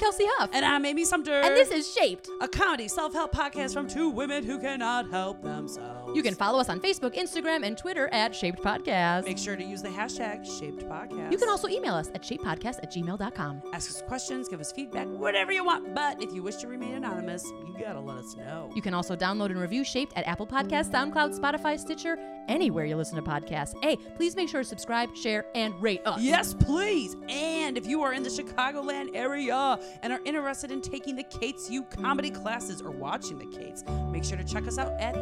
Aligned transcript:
Kelsie 0.00 0.26
Huff. 0.38 0.48
And 0.54 0.64
I'm 0.64 0.86
Amy 0.86 1.04
Sumter. 1.04 1.40
And 1.42 1.54
this 1.54 1.70
is 1.70 1.92
Shaped. 1.92 2.30
a 2.40 2.48
comedy 2.48 2.88
self 2.88 3.12
help 3.12 3.34
podcast 3.34 3.74
from 3.74 3.86
two 3.86 4.08
women 4.08 4.44
who 4.44 4.58
cannot 4.58 5.10
help 5.10 5.42
themselves. 5.42 6.09
You 6.14 6.22
can 6.22 6.34
follow 6.34 6.58
us 6.58 6.68
on 6.68 6.80
Facebook, 6.80 7.14
Instagram, 7.14 7.64
and 7.64 7.78
Twitter 7.78 8.08
at 8.12 8.34
Shaped 8.34 8.60
Podcast. 8.62 9.24
make 9.24 9.38
sure 9.38 9.56
to 9.56 9.62
use 9.62 9.80
the 9.80 9.88
hashtag 9.88 10.44
Shaped 10.44 10.88
Podcast. 10.88 11.30
You 11.30 11.38
can 11.38 11.48
also 11.48 11.68
email 11.68 11.94
us 11.94 12.08
at 12.14 12.22
shapedpodcast 12.22 12.78
at 12.82 12.90
gmail.com. 12.92 13.62
ask 13.72 13.90
us 13.90 14.02
questions, 14.02 14.48
give 14.48 14.60
us 14.60 14.72
feedback, 14.72 15.06
whatever 15.06 15.52
you 15.52 15.64
want. 15.64 15.94
But 15.94 16.22
if 16.22 16.32
you 16.32 16.42
wish 16.42 16.56
to 16.56 16.68
remain 16.68 16.94
anonymous, 16.94 17.44
you 17.66 17.74
gotta 17.78 18.00
let 18.00 18.18
us 18.18 18.36
know. 18.36 18.70
You 18.74 18.82
can 18.82 18.92
also 18.92 19.14
download 19.14 19.50
and 19.50 19.60
review 19.60 19.84
Shaped 19.84 20.12
at 20.16 20.26
Apple 20.26 20.46
Podcasts, 20.46 20.90
SoundCloud, 20.90 21.38
Spotify, 21.38 21.78
Stitcher, 21.78 22.18
anywhere 22.48 22.84
you 22.84 22.96
listen 22.96 23.16
to 23.16 23.22
podcasts. 23.22 23.74
Hey, 23.82 23.96
please 24.16 24.34
make 24.34 24.48
sure 24.48 24.62
to 24.62 24.68
subscribe, 24.68 25.14
share, 25.16 25.46
and 25.54 25.80
rate 25.80 26.04
us. 26.04 26.20
Yes, 26.20 26.54
please. 26.54 27.16
And 27.28 27.78
if 27.78 27.86
you 27.86 28.02
are 28.02 28.12
in 28.12 28.24
the 28.24 28.28
Chicagoland 28.28 29.14
area 29.14 29.78
and 30.02 30.12
are 30.12 30.20
interested 30.24 30.72
in 30.72 30.80
taking 30.80 31.14
the 31.14 31.22
Kates 31.24 31.70
U 31.70 31.84
comedy 31.84 32.30
classes 32.30 32.82
or 32.82 32.90
watching 32.90 33.38
the 33.38 33.46
Kates, 33.56 33.84
make 34.10 34.24
sure 34.24 34.36
to 34.36 34.44
check 34.44 34.66
us 34.66 34.78
out 34.78 34.92
at 35.00 35.14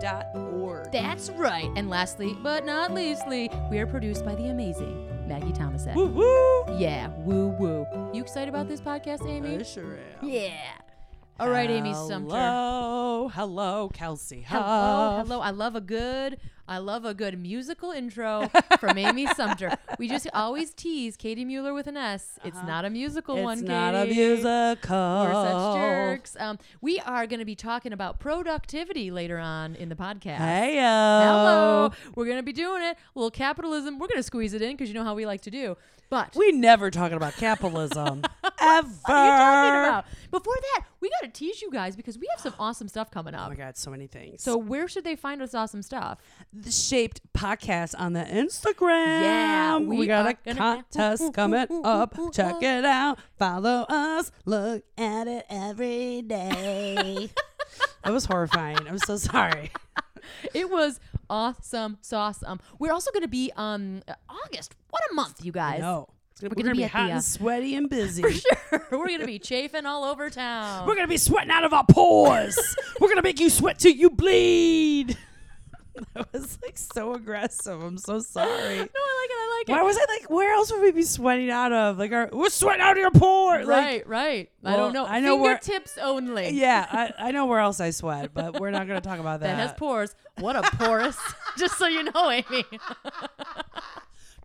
thekates.org. 0.00 0.92
That's 0.92 1.30
right. 1.30 1.70
And 1.76 1.88
lastly, 1.90 2.36
but 2.42 2.64
not 2.64 2.92
leastly, 2.92 3.50
we 3.70 3.78
are 3.78 3.86
produced 3.86 4.24
by 4.24 4.34
the 4.34 4.46
amazing 4.46 5.08
Maggie 5.26 5.52
Thomaset. 5.52 5.94
Woo 5.94 6.06
woo. 6.06 6.78
Yeah, 6.78 7.08
woo 7.18 7.48
woo. 7.48 7.86
You 8.12 8.22
excited 8.22 8.48
about 8.48 8.68
this 8.68 8.80
podcast, 8.80 9.28
Amy? 9.28 9.58
I 9.58 9.62
sure 9.62 9.98
am. 10.22 10.28
Yeah. 10.28 10.52
All 11.38 11.50
right, 11.50 11.68
Amy 11.70 11.92
Sumter. 11.92 12.34
Hello, 12.34 13.28
hello, 13.28 13.90
Kelsie. 13.92 14.42
Hello, 14.44 15.18
hello. 15.18 15.40
I 15.40 15.50
love 15.50 15.76
a 15.76 15.82
good, 15.82 16.38
I 16.68 16.78
love 16.78 17.04
a 17.04 17.14
good 17.14 17.38
musical 17.40 17.92
intro 17.92 18.50
from 18.80 18.98
Amy 18.98 19.26
Sumter. 19.34 19.76
We 19.98 20.08
just 20.08 20.26
always 20.34 20.72
tease 20.74 21.16
Katie 21.16 21.44
Mueller 21.44 21.72
with 21.72 21.86
an 21.86 21.96
S. 21.96 22.38
It's 22.44 22.60
not 22.64 22.84
a 22.84 22.90
musical 22.90 23.36
Uh-huh. 23.36 23.50
It's 23.50 23.62
one, 23.62 23.68
not 23.68 23.94
a 23.94 24.06
musical. 24.06 24.96
We're 25.24 25.32
such 25.32 25.76
jerks. 25.76 26.36
Um, 26.40 26.58
we 26.80 26.98
are 27.00 27.26
going 27.26 27.38
to 27.40 27.44
be 27.44 27.54
talking 27.54 27.92
about 27.92 28.18
productivity 28.18 29.10
later 29.10 29.38
on 29.38 29.74
in 29.76 29.88
the 29.88 29.94
podcast. 29.96 30.38
Hey, 30.38 30.74
Hello. 30.76 31.92
We're 32.14 32.24
going 32.26 32.38
to 32.38 32.42
be 32.42 32.52
doing 32.52 32.82
it. 32.82 32.96
A 32.96 33.18
little 33.18 33.30
capitalism. 33.30 33.98
We're 33.98 34.08
going 34.08 34.18
to 34.18 34.22
squeeze 34.24 34.52
it 34.54 34.62
in 34.62 34.72
because 34.72 34.88
you 34.88 34.94
know 34.94 35.04
how 35.04 35.14
we 35.14 35.26
like 35.26 35.42
to 35.42 35.50
do. 35.50 35.76
But 36.08 36.36
We 36.36 36.52
never 36.52 36.90
talking 36.90 37.16
about 37.16 37.34
capitalism 37.34 38.22
ever. 38.66 38.88
what 38.88 39.14
are 39.14 39.24
you 39.24 39.30
talking 39.32 39.88
about? 39.88 40.04
Before 40.30 40.54
that, 40.74 40.84
we 41.00 41.08
got 41.10 41.20
to 41.22 41.28
tease 41.28 41.62
you 41.62 41.70
guys 41.70 41.96
because 41.96 42.18
we 42.18 42.26
have 42.30 42.40
some 42.40 42.54
awesome 42.58 42.88
stuff 42.88 43.10
coming 43.10 43.34
up. 43.34 43.46
Oh 43.46 43.50
my 43.50 43.54
God, 43.56 43.76
so 43.76 43.90
many 43.90 44.06
things. 44.06 44.42
So 44.42 44.56
where 44.56 44.88
should 44.88 45.04
they 45.04 45.16
find 45.16 45.40
us 45.40 45.54
awesome 45.54 45.82
stuff? 45.82 46.18
the 46.52 46.70
Shaped 46.70 47.20
podcast 47.32 47.94
on 47.98 48.12
the 48.12 48.20
Instagram. 48.24 49.20
Yeah, 49.22 49.78
we, 49.78 49.98
we 49.98 50.06
got 50.06 50.26
a 50.26 50.54
contest 50.54 51.32
coming 51.32 51.66
up. 51.84 52.14
Check 52.32 52.62
it 52.62 52.84
out. 52.84 53.18
Follow 53.38 53.86
us. 53.88 54.30
Look 54.44 54.84
at 54.98 55.26
it 55.28 55.46
every 55.48 56.22
day. 56.22 57.30
that 58.04 58.12
was 58.12 58.24
horrifying. 58.26 58.78
I'm 58.88 58.98
so 58.98 59.16
sorry. 59.16 59.70
It 60.54 60.68
was 60.70 60.98
awesome, 61.30 61.98
So 62.00 62.18
awesome. 62.18 62.58
We're 62.80 62.92
also 62.92 63.12
going 63.12 63.22
to 63.22 63.28
be 63.28 63.52
um 63.56 64.02
August. 64.28 64.74
What 64.90 65.00
a 65.10 65.14
month, 65.14 65.44
you 65.44 65.52
guys. 65.52 65.80
No, 65.80 66.08
gonna, 66.40 66.48
We're 66.48 66.48
we're, 66.48 66.54
gonna 66.54 66.62
gonna, 66.64 66.74
be 66.74 66.82
be, 66.82 66.88
hot 66.88 67.06
the, 67.06 67.12
uh, 67.12 67.14
and 67.16 67.24
sweaty 67.24 67.74
and 67.76 67.88
busy. 67.90 68.22
For 68.22 68.32
sure. 68.32 68.86
We're 68.90 69.18
to 69.18 69.26
be 69.26 69.38
chafing 69.38 69.86
all 69.86 70.04
over 70.04 70.30
town. 70.30 70.86
We're 70.86 70.94
gonna 70.94 71.08
be 71.08 71.16
sweating 71.16 71.50
out 71.50 71.64
of 71.64 71.72
our 71.72 71.84
pores. 71.84 72.58
we're 73.00 73.08
gonna 73.08 73.22
make 73.22 73.40
you 73.40 73.50
sweat 73.50 73.78
till 73.78 73.92
you 73.92 74.10
bleed. 74.10 75.16
that 76.14 76.30
was 76.32 76.58
like 76.62 76.76
so 76.76 77.14
aggressive. 77.14 77.80
I'm 77.80 77.96
so 77.96 78.18
sorry. 78.18 78.48
no, 78.50 78.52
I 78.52 78.76
like 78.82 78.84
it. 78.84 78.92
I 78.98 79.56
like 79.58 79.68
it. 79.68 79.72
Why 79.72 79.82
was 79.82 79.96
I 79.96 80.04
like? 80.12 80.28
Where 80.28 80.52
else 80.52 80.70
would 80.70 80.82
we 80.82 80.92
be 80.92 81.04
sweating 81.04 81.48
out 81.48 81.72
of? 81.72 81.96
Like, 81.98 82.12
our, 82.12 82.28
we're 82.30 82.50
sweating 82.50 82.82
out 82.82 82.92
of 82.92 82.98
your 82.98 83.10
pore. 83.12 83.64
Like, 83.64 83.66
Right, 83.66 84.06
right. 84.06 84.50
I 84.62 84.76
don't 84.76 84.92
know. 84.92 85.06
I 85.06 85.20
know 85.20 85.36
where- 85.36 85.56
Fingertips 85.56 85.96
only. 85.96 86.50
yeah, 86.50 86.86
I, 87.18 87.28
I 87.28 87.30
know 87.32 87.46
where 87.46 87.60
else 87.60 87.80
I 87.80 87.90
sweat, 87.90 88.34
but 88.34 88.60
we're 88.60 88.70
not 88.72 88.86
gonna 88.86 89.00
talk 89.00 89.20
about 89.20 89.40
that. 89.40 89.56
That 89.56 89.68
has 89.68 89.72
pores. 89.72 90.14
What 90.38 90.54
a 90.54 90.62
porous. 90.76 91.16
Just 91.56 91.78
so 91.78 91.86
you 91.86 92.02
know, 92.02 92.30
Amy. 92.30 92.64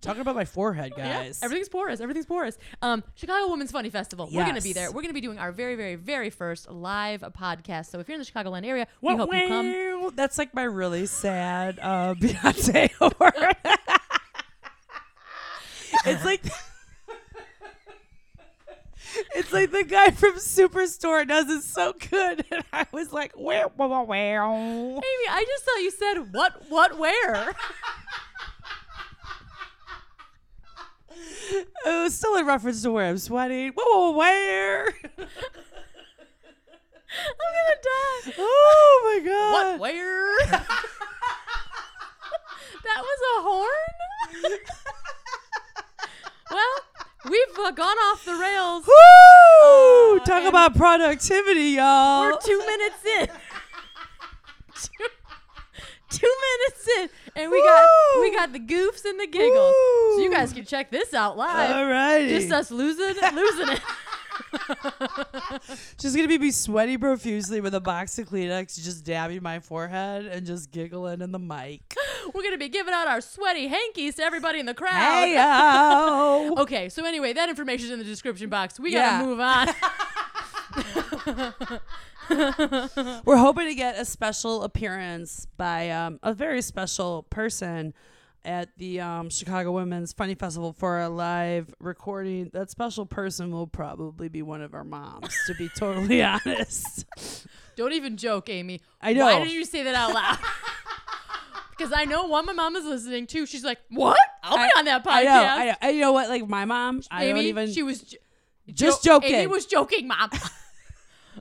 Talking 0.02 0.22
about 0.22 0.36
my 0.36 0.46
forehead, 0.46 0.94
Yeah, 0.98 1.24
guys. 1.24 1.40
everything's 1.44 1.70
porous. 1.70 2.00
Everything's 2.02 2.26
porous. 2.26 2.58
Um, 2.82 3.04
Chicago 3.14 3.50
Women's 3.52 3.72
Funny 3.72 3.92
Festival. 3.92 4.28
We're 4.32 4.46
gonna 4.46 4.60
be 4.62 4.74
there. 4.74 4.92
We're 4.92 5.04
gonna 5.04 5.14
be 5.14 5.22
doing 5.22 5.38
our 5.38 5.52
very, 5.52 5.76
very, 5.76 5.94
very 5.96 6.32
first 6.32 6.70
live 6.72 7.22
podcast. 7.40 7.92
So 7.92 8.00
if 8.00 8.08
you're 8.08 8.16
in 8.18 8.22
the 8.22 8.26
Chicagoland 8.26 8.66
area, 8.66 8.88
we 9.02 9.16
hope 9.16 9.32
you 9.32 9.48
come. 9.48 10.12
That's 10.16 10.40
like 10.40 10.56
my 10.56 10.64
really 10.64 11.06
sad 11.06 11.78
uh, 11.80 12.16
Beyonce 12.20 12.90
award. 13.00 13.56
it's 16.06 16.26
like. 16.26 16.42
It's 19.36 19.52
like 19.52 19.72
the 19.72 19.84
guy 19.84 20.12
from 20.12 20.36
Superstore 20.36 21.28
does 21.28 21.50
it 21.50 21.64
so 21.64 21.94
good, 22.10 22.46
and 22.52 22.64
I 22.72 22.86
was 22.94 23.12
like, 23.12 23.34
"Where, 23.36 23.66
where, 23.76 23.90
where?" 24.04 24.44
Amy, 24.46 25.02
I 25.30 25.44
just 25.46 25.66
thought 25.66 25.82
you 25.82 25.92
said 25.92 26.34
what, 26.34 26.64
what, 26.70 26.98
where. 26.98 27.54
It 31.86 32.04
was 32.04 32.14
still 32.16 32.36
in 32.38 32.46
reference 32.46 32.82
to 32.84 32.92
where 32.92 33.08
I'm 33.08 33.18
sweating. 33.18 33.74
Whoa, 33.76 34.12
whoa, 34.12 34.18
where? 34.18 34.88
I'm 34.88 34.94
gonna 37.58 37.78
die. 37.84 38.34
Oh 38.38 39.02
my 39.04 39.20
god! 39.26 39.54
What, 39.54 39.80
where? 39.82 40.38
that 42.84 43.02
was 43.02 43.20
a 43.38 43.42
horn. 43.42 43.90
well, 46.52 46.76
we've 47.30 47.60
uh, 47.60 47.72
gone 47.72 47.98
off 47.98 48.24
the 48.24 48.36
rails. 48.36 48.86
Woo! 48.88 50.20
Talk 50.20 50.46
about 50.48 50.76
productivity, 50.76 51.72
y'all. 51.72 52.22
We're 52.24 52.38
two 52.40 52.60
minutes 52.60 53.04
in. 53.20 53.28
two, 54.76 55.08
two 56.12 56.34
minutes 56.60 56.88
in, 57.00 57.10
and 57.42 57.52
we 57.52 57.64
got 57.64 57.88
we 58.22 58.32
got 58.36 58.54
the 58.54 58.60
goofs 58.60 59.06
and 59.06 59.20
the 59.20 59.28
giggles. 59.28 59.74
So 60.16 60.20
you 60.22 60.32
guys 60.32 60.54
can 60.54 60.66
check 60.66 60.92
this 60.92 61.14
out 61.14 61.38
live. 61.38 61.70
Alrighty. 61.70 62.30
Just 62.30 62.52
us 62.52 62.72
losing 62.72 63.16
losing 63.34 63.70
it. 63.70 63.82
Just 65.98 66.16
gonna 66.16 66.28
be 66.28 66.38
me 66.38 66.52
sweating 66.52 67.00
profusely 67.00 67.62
with 67.62 67.76
a 67.76 67.80
box 67.80 68.18
of 68.18 68.28
Kleenex, 68.30 68.82
just 68.82 69.04
dabbing 69.06 69.42
my 69.44 69.60
forehead 69.60 70.26
and 70.26 70.46
just 70.46 70.72
giggling 70.72 71.22
in 71.22 71.32
the 71.32 71.40
mic. 71.40 71.96
We're 72.34 72.42
gonna 72.44 72.58
be 72.58 72.70
giving 72.70 72.94
out 72.94 73.08
our 73.08 73.22
sweaty 73.22 73.68
hankies 73.68 74.16
to 74.16 74.24
everybody 74.24 74.60
in 74.60 74.66
the 74.66 74.74
crowd. 74.74 74.94
Hey 74.94 75.36
yo! 75.36 76.56
Okay, 76.62 76.90
so 76.90 77.06
anyway, 77.06 77.34
that 77.34 77.50
information's 77.50 77.92
in 77.92 78.00
the 78.00 78.06
description 78.06 78.50
box. 78.50 78.80
We 78.80 78.94
Yeah. 78.94 79.22
gotta 79.22 79.28
move 79.28 79.40
on. 79.40 79.68
We're 83.26 83.38
hoping 83.38 83.68
to 83.68 83.76
get 83.76 84.00
a 84.00 84.06
special 84.06 84.64
appearance 84.64 85.48
by 85.58 85.90
um, 85.90 86.20
a 86.24 86.34
very 86.34 86.62
special 86.62 87.24
person 87.24 87.94
at 88.44 88.70
the 88.78 89.00
um, 89.02 89.30
Chicago 89.30 89.72
Women's 89.72 90.14
Funny 90.14 90.34
Festival 90.36 90.74
for 90.74 91.00
a 91.02 91.10
live 91.10 91.74
recording. 91.80 92.50
That 92.54 92.72
special 92.72 93.06
person 93.06 93.52
will 93.52 93.68
probably 93.68 94.30
be 94.30 94.42
one 94.42 94.62
of 94.62 94.74
our 94.74 94.84
moms, 94.84 95.36
to 95.48 95.54
be 95.56 95.70
totally 95.78 96.24
honest. 96.24 97.06
Don't 97.76 97.94
even 97.94 98.18
joke, 98.18 98.50
Amy. 98.50 98.82
I 99.02 99.14
know. 99.14 99.26
Why 99.26 99.40
did 99.44 99.52
you 99.52 99.66
say 99.66 99.84
that 99.84 99.96
out 99.96 100.14
loud? 100.14 100.38
Because 101.78 101.94
I 101.98 102.06
know 102.06 102.26
one, 102.26 102.46
my 102.46 102.54
mom 102.54 102.76
is 102.76 102.86
listening 102.86 103.26
too. 103.26 103.48
She's 103.48 103.64
like, 103.64 103.80
"What? 103.90 104.20
I'll 104.44 104.56
be 104.56 104.72
on 104.78 104.86
that 104.86 105.04
podcast." 105.04 105.14
I 105.16 105.24
know, 105.24 105.32
I 105.32 105.66
know. 105.66 105.74
And 105.82 105.96
you 105.96 106.02
know 106.02 106.12
what? 106.12 106.30
Like 106.30 106.48
my 106.48 106.64
mom, 106.66 107.02
I 107.10 107.28
don't 107.30 107.40
even. 107.40 107.72
she 107.72 107.82
was 107.82 108.02
j- 108.02 108.18
just 108.72 109.04
jo- 109.04 109.16
joking. 109.20 109.34
Amy 109.34 109.48
was 109.48 109.66
joking, 109.66 110.08
mom. 110.08 110.30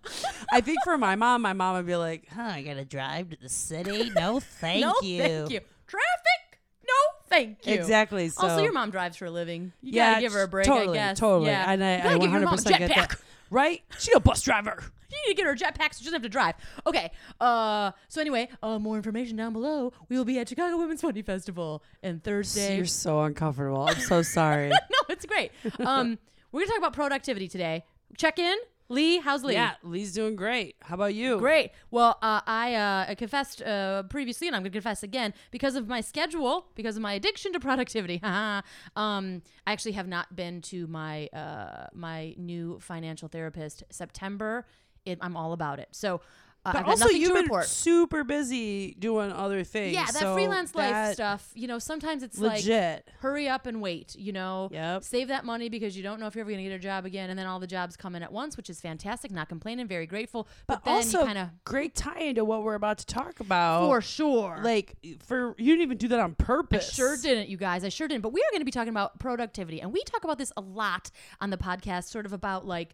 I 0.53 0.61
think 0.61 0.79
for 0.85 0.97
my 0.99 1.17
mom, 1.17 1.43
my 1.43 1.53
mom 1.53 1.77
would 1.77 1.87
be 1.87 1.97
like, 1.97 2.29
"Huh, 2.29 2.43
I 2.43 2.63
gotta 2.63 2.85
drive 2.85 3.31
to 3.31 3.37
the 3.41 3.49
city? 3.49 4.11
No, 4.11 4.41
thank 4.61 4.81
no, 4.81 4.95
you." 5.03 5.23
thank 5.23 5.51
you. 5.51 5.61
Traffic? 5.87 6.61
No, 6.87 7.19
thank 7.29 7.67
you. 7.67 7.75
Exactly. 7.75 8.29
So 8.31 8.47
also, 8.47 8.63
your 8.63 8.73
mom 8.73 8.91
drives 8.91 9.17
for 9.17 9.27
a 9.27 9.31
living. 9.31 9.73
You 9.83 9.93
yeah, 9.95 10.13
gotta 10.13 10.21
give 10.23 10.33
her 10.33 10.43
a 10.43 10.49
break, 10.49 10.67
Totally, 10.67 10.99
I 10.99 11.09
guess. 11.11 11.19
totally. 11.19 11.51
Yeah. 11.51 11.71
And 11.71 11.85
I, 11.85 11.97
You 11.97 12.03
gotta 12.03 12.15
I 12.15 12.19
give 12.19 12.31
your 12.33 12.41
mom 12.41 12.55
a 12.55 12.57
100% 12.57 12.79
get 12.79 12.89
that. 12.89 13.11
jetpack. 13.11 13.21
Right? 13.51 13.83
She 13.99 14.13
a 14.15 14.21
bus 14.21 14.43
driver. 14.43 14.83
You 15.11 15.19
need 15.27 15.35
to 15.35 15.43
get 15.43 15.47
her 15.47 15.53
a 15.53 15.57
jetpack 15.57 15.93
so 15.93 15.99
she 15.99 16.05
doesn't 16.05 16.13
have 16.15 16.23
to 16.23 16.29
drive. 16.29 16.55
Okay. 16.87 17.11
Uh. 17.41 17.91
So 18.09 18.21
anyway, 18.21 18.49
uh, 18.63 18.79
more 18.79 18.97
information 18.97 19.37
down 19.37 19.53
below. 19.53 19.93
We 20.09 20.17
will 20.17 20.25
be 20.25 20.39
at 20.39 20.49
Chicago 20.49 20.77
Women's 20.79 21.01
Funny 21.01 21.23
Festival 21.23 21.83
and 22.03 22.23
Thursday. 22.23 22.77
You're 22.77 22.87
so 22.87 23.21
uncomfortable. 23.23 23.83
I'm 23.83 23.99
so 24.01 24.23
sorry. 24.23 24.69
no, 24.71 24.77
it's 25.09 25.27
great. 25.27 25.51
Um, 25.81 26.17
we're 26.53 26.61
gonna 26.61 26.69
talk 26.71 26.79
about 26.79 26.93
productivity 26.93 27.49
today. 27.49 27.85
Check 28.17 28.39
in, 28.39 28.57
Lee. 28.91 29.19
How's 29.19 29.45
Lee? 29.45 29.55
yeah, 29.55 29.75
Lee's 29.85 30.13
doing 30.13 30.35
great. 30.35 30.75
How 30.83 30.97
about 30.97 31.15
you? 31.15 31.39
Great. 31.39 31.71
Well, 31.93 32.19
uh, 32.21 32.41
I 32.45 32.75
uh, 32.75 33.15
confessed 33.15 33.63
uh, 33.63 34.03
previously, 34.03 34.49
and 34.49 34.57
I'm 34.57 34.63
going 34.63 34.73
to 34.73 34.77
confess 34.77 35.05
again 35.05 35.33
because 35.53 35.77
of 35.77 35.87
my 35.87 36.01
schedule, 36.01 36.67
because 36.75 36.97
of 36.97 37.03
my 37.03 37.13
addiction 37.15 37.53
to 37.53 37.61
productivity. 37.61 38.21
um, 38.25 38.63
I 38.97 39.73
actually 39.73 39.93
have 39.93 40.09
not 40.09 40.35
been 40.35 40.61
to 40.63 40.89
my 40.89 41.29
uh, 41.29 41.87
my 41.95 42.35
new 42.37 42.81
financial 42.81 43.29
therapist. 43.29 43.85
September, 43.91 44.67
it, 45.07 45.19
I'm 45.21 45.37
all 45.37 45.53
about 45.53 45.79
it. 45.79 45.89
So 45.93 46.21
Uh, 46.63 46.73
But 46.75 46.85
also, 46.85 47.09
you've 47.09 47.33
been 47.33 47.45
report. 47.45 47.65
super 47.67 48.23
busy 48.23 48.95
doing 48.99 49.33
other 49.33 49.65
things. 49.65 49.95
Yeah, 49.95 50.05
that 50.05 50.15
so 50.15 50.35
freelance 50.35 50.75
life 50.75 51.15
stuff. 51.15 51.51
You 51.55 51.67
know, 51.69 51.79
sometimes 51.79 52.23
it's 52.23 52.39
like 52.39 52.57
legit. 52.59 53.09
hurry 53.21 53.49
up 53.49 53.67
and 53.67 53.81
wait. 53.81 54.15
You 54.15 54.33
know, 54.33 54.69
Yep. 54.71 55.03
save 55.05 55.29
that 55.29 55.47
money 55.47 55.71
because 55.71 55.97
you 55.97 56.03
don't 56.03 56.21
know 56.21 56.27
if 56.27 56.35
you're 56.35 56.43
ever 56.43 56.51
going 56.51 56.63
to 56.63 56.69
get 56.69 56.75
a 56.77 56.79
job 56.79 57.07
again, 57.07 57.31
and 57.31 57.39
then 57.39 57.47
all 57.47 57.61
the 57.61 57.67
jobs 57.67 57.97
come 57.97 58.15
in 58.15 58.23
at 58.23 58.31
once, 58.31 58.59
which 58.59 58.69
is 58.69 58.79
fantastic. 58.79 59.31
Not 59.31 59.49
complaining, 59.49 59.87
very 59.89 60.07
grateful. 60.07 60.49
But, 60.67 60.77
But 60.77 60.85
then 60.85 60.95
also, 60.97 61.25
kind 61.25 61.39
of 61.39 61.49
great 61.65 61.95
tie 61.95 62.21
into 62.21 62.45
what 62.45 62.63
we're 62.63 62.75
about 62.75 62.99
to 62.99 63.07
talk 63.07 63.41
about. 63.41 63.87
for 63.87 64.03
sure. 64.03 64.61
like 64.63 64.97
for 65.25 65.55
you 65.57 65.73
didn't 65.75 65.83
even 65.83 65.97
do 65.99 66.09
that 66.09 66.21
on 66.21 66.35
purpose. 66.35 66.91
I 66.91 66.93
sure 66.93 67.17
didn't, 67.17 67.49
you 67.49 67.57
guys. 67.57 67.85
I 67.85 67.89
sure 67.89 68.07
didn't. 68.07 68.23
But 68.23 68.35
we 68.35 68.41
are 68.43 68.51
going 68.51 68.61
to 68.61 68.67
be 68.67 68.71
talking 68.71 68.91
about 68.91 69.19
productivity. 69.19 69.81
And 69.81 69.93
we 69.95 70.03
talk 70.03 70.25
about 70.25 70.37
this 70.37 70.53
a 70.59 70.61
lot 70.61 71.11
on 71.41 71.49
the 71.49 71.57
podcast, 71.57 72.05
sort 72.05 72.27
of 72.27 72.35
about 72.35 72.67
like 72.67 72.93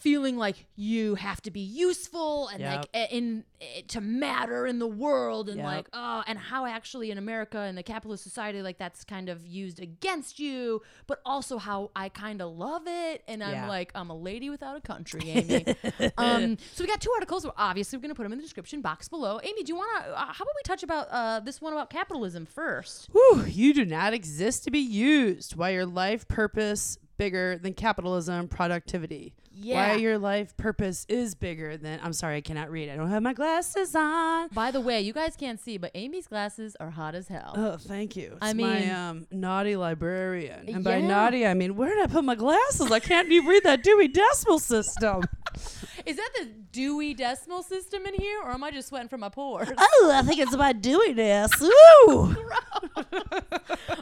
feeling 0.00 0.36
like 0.36 0.66
you 0.76 1.14
have 1.14 1.40
to 1.42 1.50
be 1.50 1.60
useful 1.60 2.48
and 2.48 2.60
Yep. 2.60 2.76
like 2.78 2.88
a- 2.94 3.14
in, 3.14 3.44
eh, 3.60 3.82
to 3.88 4.00
matter 4.00 4.66
in 4.66 4.78
the 4.78 4.86
world 4.86 5.48
and 5.48 5.58
Yep. 5.58 5.66
like 5.66 5.88
oh 5.92 6.22
and 6.26 6.38
how 6.38 6.64
actually 6.66 7.10
in 7.10 7.18
America 7.18 7.58
and 7.58 7.76
the 7.76 7.82
capitalist 7.82 8.24
society 8.24 8.62
like 8.62 8.78
that's 8.78 9.04
kind 9.04 9.28
of 9.28 9.46
used 9.46 9.78
against 9.80 10.38
you 10.40 10.80
but 11.06 11.20
also 11.26 11.58
how 11.58 11.90
I 11.94 12.08
kind 12.08 12.40
of 12.40 12.50
love 12.56 12.82
it 12.86 13.22
and 13.28 13.44
I'm 13.44 13.52
Yeah. 13.52 13.68
like 13.68 13.92
I'm 13.94 14.08
a 14.10 14.16
lady 14.16 14.48
without 14.50 14.76
a 14.76 14.80
country 14.80 15.20
Amy 15.30 15.66
um 16.18 16.56
so 16.74 16.82
we 16.82 16.88
got 16.88 17.00
two 17.00 17.12
articles 17.12 17.46
obviously 17.56 17.96
we're 17.98 18.02
going 18.02 18.10
to 18.10 18.14
put 18.14 18.22
them 18.24 18.32
in 18.32 18.38
the 18.38 18.44
description 18.44 18.80
box 18.80 19.08
below 19.08 19.38
Amy 19.42 19.62
do 19.62 19.72
you 19.72 19.76
want 19.76 20.04
to 20.04 20.10
uh, 20.12 20.24
how 20.32 20.42
about 20.44 20.54
we 20.56 20.62
touch 20.64 20.82
about 20.82 21.08
uh 21.10 21.40
this 21.40 21.60
one 21.60 21.72
about 21.74 21.90
capitalism 21.90 22.46
first 22.46 23.08
Whew, 23.12 23.44
you 23.46 23.74
do 23.74 23.84
not 23.84 24.14
exist 24.14 24.64
to 24.64 24.70
be 24.70 24.78
used. 24.78 25.56
Why 25.56 25.70
your 25.70 25.84
life 25.86 26.26
purpose 26.28 26.96
bigger 27.18 27.58
than 27.58 27.74
capitalism 27.74 28.48
productivity. 28.48 29.34
Yeah. 29.62 29.90
Why 29.90 29.94
your 29.96 30.18
life 30.18 30.56
purpose 30.56 31.04
is 31.08 31.34
bigger 31.34 31.76
than 31.76 32.00
I'm 32.02 32.12
sorry, 32.14 32.36
I 32.36 32.40
cannot 32.40 32.70
read. 32.70 32.88
I 32.88 32.96
don't 32.96 33.10
have 33.10 33.22
my 33.22 33.34
glasses 33.34 33.94
on. 33.94 34.48
By 34.52 34.70
the 34.70 34.80
way, 34.80 35.00
you 35.02 35.12
guys 35.12 35.36
can't 35.36 35.60
see, 35.60 35.76
but 35.76 35.90
Amy's 35.94 36.26
glasses 36.26 36.76
are 36.80 36.90
hot 36.90 37.14
as 37.14 37.28
hell. 37.28 37.52
Oh, 37.56 37.76
thank 37.76 38.16
you. 38.16 38.32
It's 38.32 38.38
I 38.40 38.52
my 38.54 38.80
mean- 38.80 38.90
um, 38.90 39.26
naughty 39.30 39.76
librarian. 39.76 40.68
And 40.68 40.82
by 40.82 40.96
Yeah. 40.96 41.06
naughty, 41.08 41.46
I 41.46 41.54
mean, 41.54 41.76
where 41.76 41.94
did 41.94 42.02
I 42.02 42.06
put 42.06 42.24
my 42.24 42.34
glasses? 42.34 42.90
I 42.90 43.00
can't 43.00 43.30
even 43.30 43.46
read 43.48 43.62
that 43.64 43.82
Dewey 43.82 44.08
Decimal 44.08 44.58
System. 44.58 45.22
Is 46.06 46.16
that 46.16 46.30
the 46.38 46.46
Dewey 46.72 47.12
Decimal 47.12 47.62
System 47.62 48.06
in 48.06 48.14
here, 48.14 48.40
or 48.42 48.52
am 48.52 48.64
I 48.64 48.70
just 48.70 48.88
sweating 48.88 49.08
from 49.08 49.20
my 49.20 49.28
pores? 49.28 49.68
oh, 49.78 50.10
I 50.14 50.22
think 50.22 50.40
it's 50.40 50.54
about 50.54 50.80
Dewey 50.80 51.12
this. 51.12 51.50
Woo! 51.60 51.68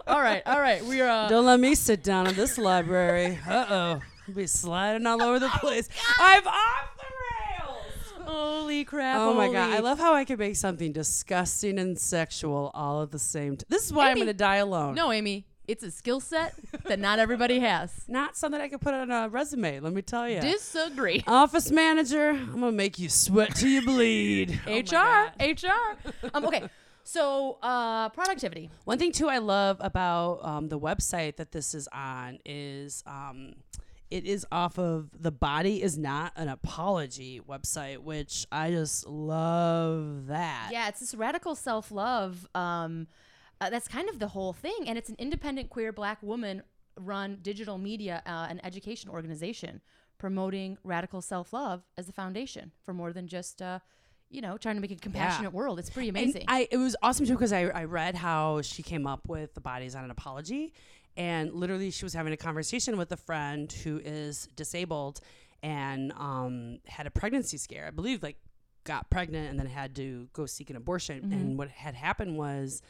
all 0.06 0.20
right, 0.20 0.42
all 0.46 0.60
right. 0.60 0.84
We 0.84 1.00
are. 1.00 1.08
Uh, 1.08 1.28
Don't 1.28 1.46
let 1.46 1.58
me 1.58 1.74
sit 1.74 2.04
down 2.04 2.26
in 2.28 2.34
this 2.36 2.58
library. 2.58 3.38
Uh 3.48 3.66
oh. 3.68 4.02
I'll 4.28 4.34
be 4.34 4.46
sliding 4.46 5.06
all 5.06 5.22
over 5.22 5.38
the 5.38 5.48
place. 5.60 5.88
I'm 6.18 6.46
off 6.46 6.96
the 6.96 7.64
rails. 7.64 8.28
holy 8.28 8.84
crap! 8.84 9.18
Oh 9.18 9.34
my 9.34 9.46
god, 9.50 9.64
holy- 9.66 9.76
I 9.76 9.80
love 9.80 9.98
how 9.98 10.14
I 10.14 10.24
can 10.24 10.38
make 10.38 10.56
something 10.56 10.92
disgusting 10.92 11.78
and 11.78 11.98
sexual 11.98 12.70
all 12.74 13.02
at 13.02 13.10
the 13.10 13.18
same 13.18 13.56
time. 13.56 13.66
This 13.68 13.86
is 13.86 13.92
why 13.92 14.10
I'm 14.10 14.18
Amy- 14.18 14.26
to 14.26 14.34
die 14.34 14.56
alone. 14.56 14.94
No, 14.94 15.10
Amy, 15.12 15.46
it's 15.66 15.82
a 15.82 15.90
skill 15.90 16.20
set 16.20 16.54
that 16.84 16.98
not 16.98 17.18
everybody 17.18 17.58
has. 17.60 18.04
Not 18.08 18.36
something 18.36 18.60
I 18.60 18.68
can 18.68 18.78
put 18.78 18.94
on 18.94 19.10
a 19.10 19.28
resume, 19.28 19.80
let 19.80 19.92
me 19.92 20.02
tell 20.02 20.28
you. 20.28 20.40
Disagree. 20.40 21.22
Office 21.26 21.70
manager, 21.70 22.30
I'm 22.30 22.60
going 22.60 22.62
to 22.62 22.72
make 22.72 22.98
you 22.98 23.08
sweat 23.08 23.54
till 23.54 23.68
you 23.68 23.82
bleed. 23.82 24.60
Oh 24.66 24.78
HR, 24.78 24.82
God. 24.84 25.32
HR. 25.40 26.28
Um, 26.34 26.44
okay, 26.46 26.68
so 27.04 27.58
uh, 27.62 28.08
productivity. 28.10 28.70
One 28.84 28.98
thing 28.98 29.12
too 29.12 29.28
I 29.28 29.38
love 29.38 29.76
about 29.80 30.40
um, 30.44 30.68
the 30.68 30.78
website 30.78 31.36
that 31.36 31.52
this 31.52 31.74
is 31.74 31.86
on 31.92 32.38
is 32.46 33.02
um, 33.06 33.54
it 34.10 34.24
is 34.24 34.46
off 34.50 34.78
of 34.78 35.10
the 35.18 35.30
body 35.30 35.82
is 35.82 35.98
not 35.98 36.32
an 36.36 36.48
apology 36.48 37.40
website, 37.46 37.98
which 37.98 38.46
I 38.50 38.70
just 38.70 39.06
love 39.06 40.26
that. 40.28 40.70
Yeah, 40.72 40.88
it's 40.88 41.00
this 41.00 41.14
radical 41.14 41.54
self 41.54 41.90
love. 41.90 42.48
Um, 42.54 43.06
uh, 43.60 43.70
that's 43.70 43.88
kind 43.88 44.08
of 44.08 44.18
the 44.18 44.28
whole 44.28 44.52
thing, 44.52 44.84
and 44.86 44.96
it's 44.96 45.08
an 45.08 45.16
independent 45.18 45.68
queer 45.70 45.92
black 45.92 46.22
woman 46.22 46.62
run 46.96 47.38
digital 47.42 47.78
media 47.78 48.22
uh, 48.26 48.46
and 48.50 48.64
education 48.64 49.10
organization 49.10 49.80
promoting 50.18 50.76
radical 50.82 51.20
self 51.22 51.52
love 51.52 51.82
as 51.96 52.06
the 52.06 52.12
foundation 52.12 52.72
for 52.82 52.92
more 52.94 53.12
than 53.12 53.26
just. 53.28 53.60
Uh, 53.62 53.78
you 54.30 54.42
know, 54.42 54.58
trying 54.58 54.74
to 54.74 54.82
make 54.82 54.90
a 54.90 54.94
compassionate 54.96 55.54
world. 55.54 55.78
It's 55.78 55.88
pretty 55.88 56.10
And 56.10 56.18
amazing. 56.18 56.44
I 56.48 56.68
it 56.70 56.76
was 56.76 56.94
awesome 57.02 57.24
too 57.24 57.32
because 57.32 57.50
I, 57.50 57.62
I 57.68 57.84
read 57.84 58.14
how 58.14 58.60
she 58.60 58.82
came 58.82 59.06
up 59.06 59.26
with 59.26 59.54
the 59.54 59.62
body 59.62 59.86
is 59.86 59.94
not 59.94 60.04
an 60.04 60.10
apology, 60.10 60.74
and 61.18 61.52
literally 61.52 61.90
she 61.90 62.04
was 62.04 62.14
having 62.14 62.32
a 62.32 62.36
conversation 62.36 62.96
with 62.96 63.10
a 63.12 63.16
friend 63.16 63.70
who 63.70 64.00
is 64.02 64.48
disabled 64.54 65.20
and 65.62 66.12
um, 66.12 66.78
had 66.86 67.06
a 67.08 67.10
pregnancy 67.10 67.58
scare. 67.58 67.86
I 67.88 67.90
believe 67.90 68.22
like 68.22 68.36
got 68.84 69.10
pregnant 69.10 69.50
and 69.50 69.58
then 69.58 69.66
had 69.66 69.96
to 69.96 70.28
go 70.32 70.46
seek 70.46 70.70
an 70.70 70.76
abortion. 70.76 71.30
And 71.32 71.58
what 71.58 71.68
had 71.68 71.94
happened 71.94 72.38
was 72.38 72.80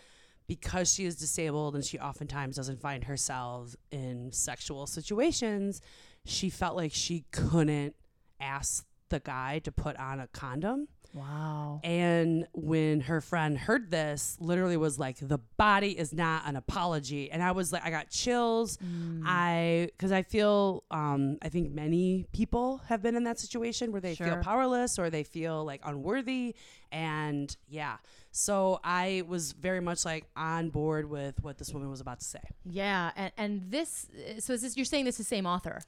because 0.46 0.92
she 0.92 1.06
is 1.06 1.16
disabled 1.16 1.74
and 1.74 1.84
she 1.84 1.98
oftentimes 1.98 2.56
doesn't 2.56 2.80
find 2.80 3.04
herself 3.04 3.74
in 3.90 4.30
sexual 4.30 4.86
situations, 4.86 5.80
she 6.26 6.50
felt 6.50 6.76
like 6.76 6.92
she 6.92 7.24
couldn't 7.32 7.96
ask 8.38 8.84
the 9.10 9.20
guy 9.20 9.60
to 9.60 9.72
put 9.72 9.96
on 9.96 10.20
a 10.20 10.26
condom. 10.28 10.88
wow. 11.14 11.80
And 11.82 12.46
when 12.52 13.00
her 13.02 13.20
friend 13.20 13.56
heard 13.56 13.90
this, 13.90 14.36
literally 14.40 14.76
was 14.76 14.98
like, 14.98 15.16
the 15.20 15.38
body 15.56 15.98
is 15.98 16.12
not 16.12 16.42
an 16.46 16.54
apology. 16.56 17.30
And 17.30 17.42
I 17.42 17.52
was 17.52 17.72
like, 17.72 17.84
I 17.84 17.90
got 17.90 18.10
chills. 18.10 18.76
Mm. 18.78 19.22
I, 19.24 19.88
because 19.96 20.12
I 20.12 20.22
feel, 20.22 20.84
um, 20.90 21.38
I 21.42 21.48
think 21.48 21.72
many 21.72 22.26
people 22.32 22.82
have 22.88 23.02
been 23.02 23.16
in 23.16 23.24
that 23.24 23.38
situation 23.38 23.90
where 23.90 24.00
they 24.00 24.14
feel 24.14 24.36
powerless 24.38 24.98
or 24.98 25.10
they 25.10 25.24
feel 25.24 25.64
like 25.64 25.80
unworthy. 25.84 26.54
And 26.92 27.54
yeah. 27.68 27.96
So 28.30 28.78
I 28.84 29.24
was 29.26 29.52
very 29.52 29.80
much 29.80 30.04
like 30.04 30.24
on 30.36 30.68
board 30.68 31.08
with 31.08 31.42
what 31.42 31.58
this 31.58 31.72
woman 31.72 31.90
was 31.90 32.00
about 32.00 32.20
to 32.20 32.26
say. 32.26 32.40
Yeah, 32.64 33.10
and 33.16 33.32
and 33.36 33.70
this. 33.70 34.06
So 34.38 34.52
is 34.52 34.62
this? 34.62 34.76
You're 34.76 34.84
saying 34.84 35.06
this 35.06 35.14
is 35.18 35.26
the 35.26 35.34
same 35.36 35.46
author? 35.46 35.80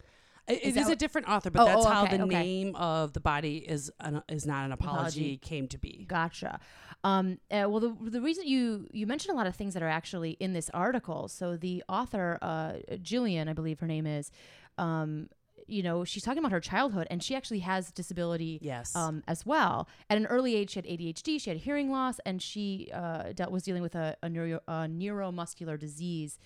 It, 0.50 0.75
that 0.75 0.81
is 0.81 0.88
a 0.88 0.97
different 0.97 1.29
author, 1.29 1.50
but 1.50 1.62
Oh, 1.62 1.67
that's 1.67 1.87
oh, 1.87 1.88
how 1.88 2.05
okay, 2.05 2.17
the 2.17 2.25
okay. 2.25 2.43
name 2.43 2.75
of 2.76 3.12
the 3.12 3.20
body 3.20 3.58
is 3.58 3.91
an, 4.00 4.23
is 4.29 4.47
not 4.47 4.64
an 4.64 4.73
apology, 4.73 5.20
Apology. 5.20 5.37
came 5.38 5.69
to 5.69 5.79
be. 5.79 6.05
Gotcha. 6.08 6.61
Um, 7.02 7.38
uh, 7.50 7.64
well, 7.69 7.81
the, 7.81 7.97
the 8.11 8.20
reason 8.20 8.47
you 8.47 8.87
you 8.93 9.06
mentioned 9.06 9.32
a 9.32 9.37
lot 9.37 9.47
of 9.47 9.56
things 9.56 9.73
that 9.75 9.82
are 9.82 9.88
actually 9.88 10.32
in 10.32 10.52
this 10.52 10.69
article. 10.75 11.29
So 11.29 11.56
the 11.56 11.82
author, 11.88 12.38
uh, 12.43 12.75
Gillian, 13.02 13.49
I 13.49 13.55
believe 13.55 13.81
her 13.81 13.87
name 13.87 14.06
is, 14.06 14.31
um, 14.76 15.29
you 15.67 15.82
know, 15.82 16.05
she's 16.05 16.23
talking 16.23 16.41
about 16.41 16.52
her 16.52 16.61
childhood, 16.61 17.06
and 17.11 17.23
she 17.23 17.35
actually 17.35 17.61
has 17.61 17.91
disability. 17.91 18.58
Yes. 18.61 18.94
Um, 18.94 19.23
as 19.26 19.47
well. 19.47 19.88
At 20.11 20.19
an 20.19 20.26
early 20.26 20.55
age, 20.56 20.70
she 20.73 20.79
had 20.79 20.85
ADHD, 20.85 21.41
she 21.41 21.49
had 21.49 21.58
hearing 21.61 21.91
loss, 21.91 22.19
and 22.26 22.43
she 22.43 22.91
uh, 22.93 23.32
dealt 23.35 23.50
was 23.50 23.62
dealing 23.62 23.81
with 23.82 23.94
a, 23.94 24.17
a, 24.23 24.29
neuro, 24.29 24.61
a 24.69 24.87
neuromuscular 24.88 25.79
disease. 25.79 26.38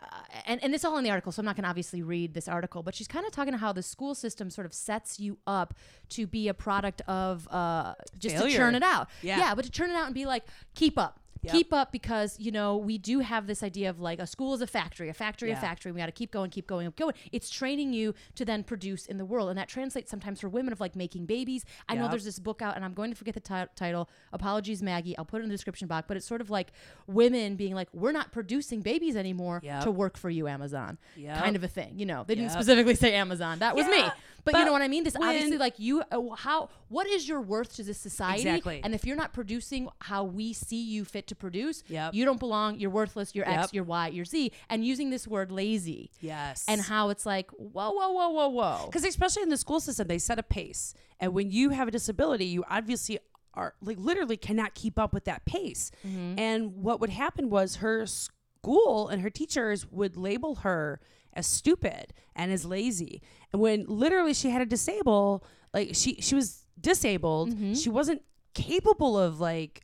Uh, 0.00 0.06
and, 0.46 0.62
and 0.62 0.74
it's 0.74 0.84
all 0.84 0.96
in 0.96 1.04
the 1.04 1.10
article, 1.10 1.32
so 1.32 1.40
I'm 1.40 1.46
not 1.46 1.56
going 1.56 1.64
to 1.64 1.68
obviously 1.70 2.02
read 2.02 2.32
this 2.34 2.46
article, 2.46 2.82
but 2.82 2.94
she's 2.94 3.08
kind 3.08 3.26
of 3.26 3.32
talking 3.32 3.52
about 3.52 3.60
how 3.60 3.72
the 3.72 3.82
school 3.82 4.14
system 4.14 4.48
sort 4.48 4.64
of 4.64 4.72
sets 4.72 5.18
you 5.18 5.38
up 5.46 5.74
to 6.10 6.26
be 6.26 6.46
a 6.48 6.54
product 6.54 7.02
of 7.08 7.48
uh, 7.48 7.94
just 8.18 8.36
to 8.36 8.48
churn 8.50 8.74
it 8.76 8.82
out. 8.82 9.08
Yeah. 9.22 9.38
yeah, 9.38 9.54
but 9.54 9.64
to 9.64 9.70
churn 9.70 9.90
it 9.90 9.94
out 9.94 10.06
and 10.06 10.14
be 10.14 10.24
like, 10.24 10.44
keep 10.74 10.98
up. 10.98 11.20
Yep. 11.42 11.52
Keep 11.52 11.72
up 11.72 11.92
because 11.92 12.36
you 12.38 12.50
know 12.50 12.76
we 12.76 12.98
do 12.98 13.20
have 13.20 13.46
this 13.46 13.62
idea 13.62 13.88
of 13.90 14.00
like 14.00 14.18
a 14.18 14.26
school 14.26 14.54
is 14.54 14.60
a 14.60 14.66
factory, 14.66 15.08
a 15.08 15.14
factory, 15.14 15.50
a 15.50 15.56
factory. 15.56 15.92
We 15.92 15.98
got 16.00 16.06
to 16.06 16.12
keep 16.12 16.30
going, 16.32 16.50
keep 16.50 16.66
going, 16.66 16.86
keep 16.86 16.96
going. 16.96 17.14
It's 17.32 17.48
training 17.50 17.92
you 17.92 18.14
to 18.34 18.44
then 18.44 18.64
produce 18.64 19.06
in 19.06 19.18
the 19.18 19.24
world, 19.24 19.48
and 19.48 19.58
that 19.58 19.68
translates 19.68 20.10
sometimes 20.10 20.40
for 20.40 20.48
women 20.48 20.72
of 20.72 20.80
like 20.80 20.96
making 20.96 21.26
babies. 21.26 21.64
I 21.88 21.94
know 21.94 22.08
there's 22.08 22.24
this 22.24 22.38
book 22.38 22.62
out, 22.62 22.76
and 22.76 22.84
I'm 22.84 22.94
going 22.94 23.10
to 23.10 23.16
forget 23.16 23.34
the 23.34 23.40
ti- 23.40 23.70
title. 23.76 24.08
Apologies, 24.32 24.82
Maggie. 24.82 25.16
I'll 25.16 25.24
put 25.24 25.40
it 25.40 25.44
in 25.44 25.48
the 25.48 25.54
description 25.54 25.86
box. 25.88 26.06
But 26.08 26.16
it's 26.16 26.26
sort 26.26 26.40
of 26.40 26.50
like 26.50 26.72
women 27.06 27.56
being 27.56 27.74
like, 27.74 27.88
we're 27.92 28.12
not 28.12 28.32
producing 28.32 28.80
babies 28.80 29.16
anymore 29.16 29.60
Yep. 29.62 29.84
to 29.84 29.90
work 29.90 30.16
for 30.16 30.30
you, 30.30 30.48
Amazon. 30.48 30.98
Yep. 31.16 31.38
Kind 31.38 31.56
of 31.56 31.64
a 31.64 31.68
thing. 31.68 31.98
You 31.98 32.06
know, 32.06 32.24
they 32.26 32.34
didn't 32.34 32.50
specifically 32.50 32.94
say 32.94 33.14
Amazon. 33.14 33.60
That 33.60 33.76
was 33.76 33.86
me. 33.86 33.98
Yeah, 33.98 34.10
But, 34.44 34.56
you 34.56 34.64
know 34.64 34.72
what 34.72 34.82
I 34.82 34.88
mean? 34.88 35.04
This 35.04 35.14
obviously 35.14 35.58
like 35.58 35.78
you 35.78 36.02
uh, 36.10 36.34
how 36.36 36.70
what 36.88 37.06
is 37.06 37.28
your 37.28 37.40
worth 37.40 37.76
to 37.76 37.82
this 37.82 37.98
society? 37.98 38.48
Exactly. 38.48 38.80
And 38.82 38.94
if 38.94 39.04
you're 39.06 39.16
not 39.16 39.32
producing 39.32 39.88
how 40.00 40.24
we 40.24 40.52
see 40.52 40.82
you 40.82 41.04
fit 41.04 41.26
to 41.28 41.34
produce, 41.34 41.82
Yep. 41.88 42.14
you 42.14 42.24
don't 42.24 42.40
belong. 42.40 42.78
You're 42.80 42.90
worthless. 42.90 43.34
You're 43.34 43.48
X. 43.48 43.56
Yep. 43.62 43.70
You're 43.74 43.84
Y. 43.84 44.08
You're 44.08 44.24
Z. 44.24 44.52
And 44.68 44.84
using 44.84 45.10
this 45.10 45.26
word 45.26 45.50
lazy 45.50 46.10
Yes. 46.20 46.64
and 46.68 46.80
how 46.80 47.08
it's 47.10 47.24
like 47.26 47.50
whoa 47.52 47.90
whoa 47.90 48.10
whoa 48.12 48.28
whoa 48.30 48.48
whoa. 48.48 48.86
because 48.86 49.04
especially 49.04 49.42
in 49.42 49.48
the 49.48 49.56
school 49.56 49.80
system, 49.80 50.06
they 50.08 50.18
set 50.18 50.38
a 50.38 50.42
pace, 50.42 50.94
and 51.20 51.32
when 51.34 51.50
you 51.50 51.70
have 51.70 51.88
a 51.88 51.90
disability, 51.90 52.46
you 52.46 52.64
obviously 52.68 53.18
are 53.54 53.74
like 53.80 53.98
literally 53.98 54.36
cannot 54.36 54.74
keep 54.74 54.98
up 54.98 55.12
with 55.12 55.24
that 55.24 55.44
pace. 55.44 55.90
Mm-hmm. 56.06 56.38
And 56.38 56.74
what 56.82 57.00
would 57.00 57.10
happen 57.10 57.50
was 57.50 57.76
her 57.76 58.06
school 58.06 59.08
and 59.08 59.22
her 59.22 59.30
teachers 59.30 59.86
would 59.90 60.16
label 60.16 60.56
her 60.56 61.00
as 61.32 61.46
stupid 61.46 62.12
and 62.36 62.52
as 62.52 62.64
lazy. 62.64 63.20
And 63.52 63.60
when 63.62 63.84
literally 63.86 64.34
she 64.34 64.50
had 64.50 64.62
a 64.62 64.66
disable, 64.66 65.44
like 65.74 65.90
she 65.94 66.16
she 66.20 66.34
was 66.34 66.66
disabled, 66.80 67.50
Mm-hmm. 67.50 67.74
she 67.74 67.90
wasn't 67.90 68.22
capable 68.54 69.18
of 69.18 69.40
like 69.40 69.82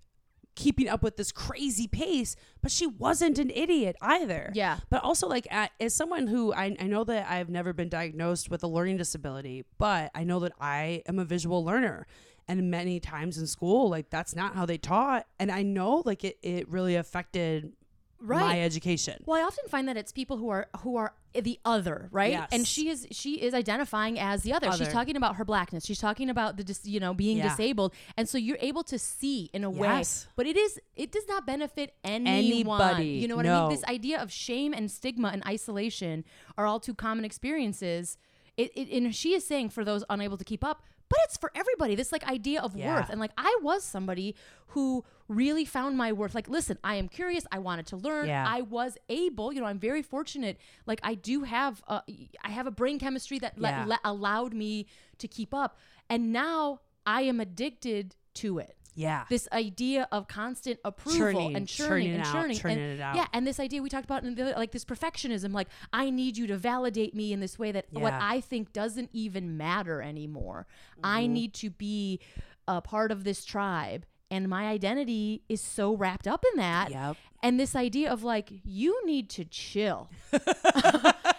keeping 0.54 0.88
up 0.88 1.02
with 1.02 1.16
this 1.16 1.32
crazy 1.32 1.86
pace, 1.86 2.36
but 2.62 2.70
she 2.70 2.86
wasn't 2.86 3.38
an 3.38 3.50
idiot 3.50 3.96
either. 4.00 4.50
Yeah. 4.54 4.78
But 4.90 5.02
also, 5.02 5.26
like, 5.28 5.46
a- 5.50 5.70
as 5.80 5.94
someone 5.94 6.26
who 6.26 6.52
I, 6.54 6.76
I 6.78 6.84
know 6.86 7.04
that 7.04 7.30
I've 7.30 7.48
never 7.48 7.72
been 7.72 7.88
diagnosed 7.88 8.50
with 8.50 8.62
a 8.62 8.66
learning 8.68 8.96
disability, 8.98 9.64
but 9.78 10.10
I 10.14 10.24
know 10.24 10.40
that 10.40 10.52
I 10.60 11.02
am 11.06 11.18
a 11.18 11.24
visual 11.24 11.64
learner. 11.64 12.06
and 12.46 12.70
many 12.70 13.00
times 13.00 13.38
in 13.38 13.46
school 13.46 13.88
like 13.88 14.10
that's 14.10 14.36
not 14.36 14.54
how 14.54 14.66
they 14.66 14.76
taught 14.76 15.26
and 15.40 15.50
i 15.50 15.62
know 15.62 16.02
like 16.04 16.24
it, 16.24 16.36
it 16.42 16.68
really 16.68 16.94
affected 16.94 17.72
my 18.20 18.60
education 18.60 19.16
Well, 19.24 19.40
I 19.40 19.44
often 19.46 19.64
find 19.68 19.88
that 19.88 19.96
it's 19.96 20.12
people 20.12 20.36
who 20.36 20.50
are 20.50 20.68
who 20.80 20.96
are 20.96 21.14
the 21.42 21.58
other, 21.64 22.08
right? 22.12 22.32
Yes. 22.32 22.48
And 22.52 22.66
she 22.66 22.88
is 22.88 23.06
she 23.10 23.40
is 23.42 23.54
identifying 23.54 24.18
as 24.20 24.42
the 24.42 24.52
other. 24.52 24.70
She's 24.72 24.88
talking 24.92 25.16
about 25.16 25.36
her 25.36 25.44
blackness. 25.44 25.84
She's 25.84 25.98
talking 25.98 26.30
about 26.30 26.56
the 26.56 26.64
dis, 26.64 26.84
you 26.84 27.00
know 27.00 27.12
being 27.14 27.38
Yeah. 27.38 27.48
disabled, 27.48 27.92
and 28.16 28.28
so 28.28 28.38
you're 28.38 28.58
able 28.60 28.84
to 28.84 28.98
see 28.98 29.50
in 29.52 29.64
a 29.64 29.70
way. 29.70 29.88
Yes. 29.88 30.28
But 30.36 30.46
it 30.46 30.56
is 30.56 30.80
it 30.94 31.10
does 31.10 31.26
not 31.26 31.46
benefit 31.46 31.94
anyone. 32.04 32.80
Anybody. 32.80 33.06
You 33.06 33.28
know 33.28 33.36
what 33.36 33.46
I 33.46 33.60
mean? 33.62 33.70
This 33.70 33.84
idea 33.84 34.22
of 34.22 34.30
shame 34.30 34.72
and 34.72 34.90
stigma 34.90 35.28
and 35.28 35.42
isolation 35.46 36.24
are 36.56 36.66
all 36.66 36.78
too 36.80 36.94
common 36.94 37.24
experiences. 37.24 38.16
It, 38.56 38.70
it 38.76 38.88
and 38.96 39.12
she 39.14 39.34
is 39.34 39.44
saying 39.44 39.70
for 39.70 39.84
those 39.84 40.04
unable 40.08 40.36
to 40.36 40.44
keep 40.44 40.62
up. 40.62 40.82
But 41.14 41.20
it's 41.24 41.36
for 41.36 41.52
everybody. 41.54 41.94
This 41.94 42.10
like 42.10 42.26
idea 42.26 42.60
of 42.60 42.74
Yeah. 42.76 42.94
worth, 42.96 43.08
and 43.10 43.20
like 43.20 43.30
I 43.38 43.56
was 43.62 43.84
somebody 43.84 44.34
who 44.68 45.04
really 45.28 45.64
found 45.64 45.96
my 45.96 46.12
worth. 46.12 46.34
Like, 46.34 46.48
listen, 46.48 46.76
I 46.82 46.96
am 46.96 47.08
curious. 47.08 47.46
I 47.52 47.58
wanted 47.60 47.86
to 47.86 47.96
learn. 47.96 48.26
Yeah. 48.26 48.44
I 48.46 48.62
was 48.62 48.98
able, 49.08 49.52
you 49.52 49.60
know, 49.60 49.66
I'm 49.66 49.78
very 49.78 50.02
fortunate. 50.02 50.58
Like 50.86 50.98
I 51.04 51.14
do 51.14 51.44
have, 51.44 51.82
a, 51.86 52.02
I 52.42 52.50
have 52.50 52.66
a 52.66 52.70
brain 52.72 52.98
chemistry 52.98 53.38
that 53.38 53.58
let, 53.58 53.70
Yeah. 53.70 53.84
let, 53.86 54.00
allowed 54.04 54.52
me 54.54 54.86
to 55.18 55.28
keep 55.28 55.54
up. 55.54 55.78
And 56.10 56.32
now 56.32 56.80
I 57.06 57.22
am 57.22 57.38
addicted 57.40 58.16
to 58.34 58.58
it. 58.58 58.76
Yeah 58.94 59.24
This 59.28 59.48
idea 59.52 60.06
of 60.12 60.28
constant 60.28 60.78
approval 60.84 61.18
Churning, 61.18 61.56
and 61.56 61.66
churning, 61.68 61.88
churning 61.88 62.10
and 62.12 62.20
it 62.20 62.26
out, 62.26 62.32
churning, 62.32 62.56
churning 62.58 62.78
and 62.78 62.98
yeah, 63.16 63.26
and 63.32 63.46
this 63.46 63.58
idea 63.60 63.82
we 63.82 63.88
talked 63.88 64.04
about 64.04 64.24
in 64.24 64.34
the 64.34 64.44
like 64.56 64.72
this 64.72 64.84
perfectionism, 64.84 65.52
like 65.52 65.68
I 65.92 66.10
need 66.10 66.36
you 66.36 66.46
to 66.48 66.56
validate 66.56 67.14
me 67.14 67.32
in 67.32 67.40
this 67.40 67.58
way 67.58 67.72
that 67.72 67.86
what 67.90 68.12
I 68.14 68.40
think 68.40 68.72
doesn't 68.72 69.10
even 69.12 69.56
matter 69.56 70.00
anymore. 70.02 70.66
I 71.02 71.22
Mm-hmm. 71.24 71.32
need 71.32 71.54
to 71.54 71.70
be 71.70 72.20
a 72.68 72.80
part 72.80 73.10
of 73.12 73.24
this 73.24 73.44
tribe, 73.44 74.06
and 74.30 74.48
my 74.48 74.66
identity 74.68 75.42
is 75.48 75.60
so 75.60 75.94
wrapped 75.94 76.26
up 76.26 76.44
in 76.52 76.58
that 76.58 76.90
Yep. 76.90 77.16
and 77.42 77.60
this 77.60 77.74
idea 77.76 78.10
of 78.12 78.22
like 78.22 78.50
you 78.64 79.04
need 79.06 79.28
to 79.30 79.44
chill 79.44 80.08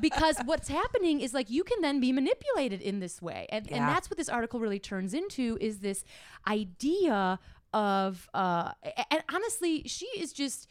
because 0.00 0.38
what's 0.44 0.68
happening 0.68 1.20
is 1.20 1.34
like 1.34 1.50
you 1.50 1.64
can 1.64 1.80
then 1.80 2.00
be 2.00 2.12
manipulated 2.12 2.80
in 2.80 3.00
this 3.00 3.20
way. 3.20 3.46
And, 3.50 3.70
and 3.70 3.88
that's 3.88 4.10
what 4.10 4.16
this 4.16 4.28
article 4.28 4.60
really 4.60 4.78
turns 4.78 5.14
into 5.14 5.58
is 5.60 5.80
this 5.80 6.04
idea 6.46 7.38
of 7.74 8.28
uh 8.32 8.70
and 9.10 9.22
honestly 9.30 9.82
she 9.86 10.06
is 10.16 10.32
just 10.32 10.68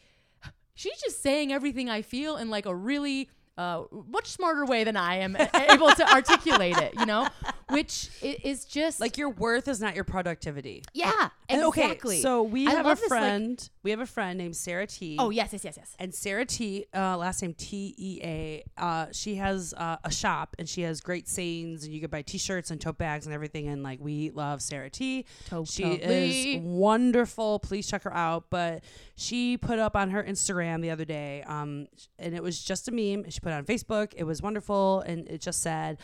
she's 0.74 0.98
just 1.00 1.22
saying 1.22 1.52
everything 1.52 1.90
i 1.90 2.00
feel 2.00 2.36
in 2.38 2.48
like 2.48 2.64
a 2.64 2.74
really 2.74 3.28
uh, 3.58 3.84
much 4.08 4.26
smarter 4.26 4.66
way 4.66 4.84
than 4.84 4.96
I 4.96 5.16
am 5.16 5.36
able 5.70 5.90
to 5.90 6.12
articulate 6.12 6.76
it, 6.76 6.92
you 6.98 7.06
know, 7.06 7.26
which 7.70 8.10
is 8.22 8.64
just 8.64 9.00
like 9.00 9.18
your 9.18 9.30
worth 9.30 9.66
is 9.68 9.80
not 9.80 9.94
your 9.94 10.04
productivity 10.04 10.82
yeah, 10.94 11.30
exactly. 11.48 12.16
okay 12.16 12.22
so 12.22 12.42
we 12.42 12.66
I 12.66 12.70
have 12.70 12.86
a 12.86 12.88
love 12.90 13.00
this, 13.00 13.10
like- 13.10 13.20
friend 13.20 13.70
we 13.82 13.90
have 13.90 14.00
a 14.00 14.06
friend 14.06 14.38
named 14.38 14.56
Sara 14.56 14.86
Tea 14.86 15.16
oh 15.18 15.30
yes, 15.30 15.52
yes, 15.52 15.64
yes, 15.64 15.76
yes. 15.76 15.94
And 15.98 16.14
Sara 16.14 16.44
Tea, 16.44 16.86
uh, 16.94 17.16
last 17.16 17.42
name 17.42 17.54
T 17.54 17.94
E 17.96 18.20
A, 18.22 18.64
uh, 18.76 19.06
she 19.12 19.36
has 19.36 19.72
uh, 19.76 19.96
a 20.04 20.10
shop 20.10 20.54
and 20.58 20.68
she 20.68 20.82
has 20.82 21.00
great 21.00 21.28
sayings 21.28 21.84
and 21.84 21.92
you 21.92 22.00
can 22.00 22.10
buy 22.10 22.22
T-shirts 22.22 22.70
and 22.70 22.80
tote 22.80 22.98
bags 22.98 23.26
and 23.26 23.34
everything. 23.34 23.68
And 23.68 23.82
like 23.82 23.98
we 24.00 24.30
love 24.30 24.60
Sara 24.62 24.90
Tea. 24.90 25.24
Totally. 25.46 25.66
She 25.66 26.54
is 26.56 26.62
wonderful. 26.62 27.58
Please 27.60 27.88
check 27.88 28.02
her 28.02 28.14
out. 28.14 28.46
But 28.50 28.84
she 29.16 29.56
put 29.56 29.78
up 29.78 29.96
on 29.96 30.10
her 30.10 30.22
Instagram 30.22 30.82
the 30.82 30.90
other 30.90 31.04
day, 31.04 31.42
um, 31.46 31.86
and 32.18 32.34
it 32.34 32.42
was 32.42 32.62
just 32.62 32.88
a 32.88 32.92
meme. 32.92 33.30
She 33.30 33.40
put 33.40 33.50
it 33.50 33.54
on 33.54 33.64
Facebook. 33.64 34.12
It 34.16 34.24
was 34.24 34.42
wonderful, 34.42 35.00
and 35.00 35.26
it 35.28 35.40
just 35.40 35.62
said 35.62 35.98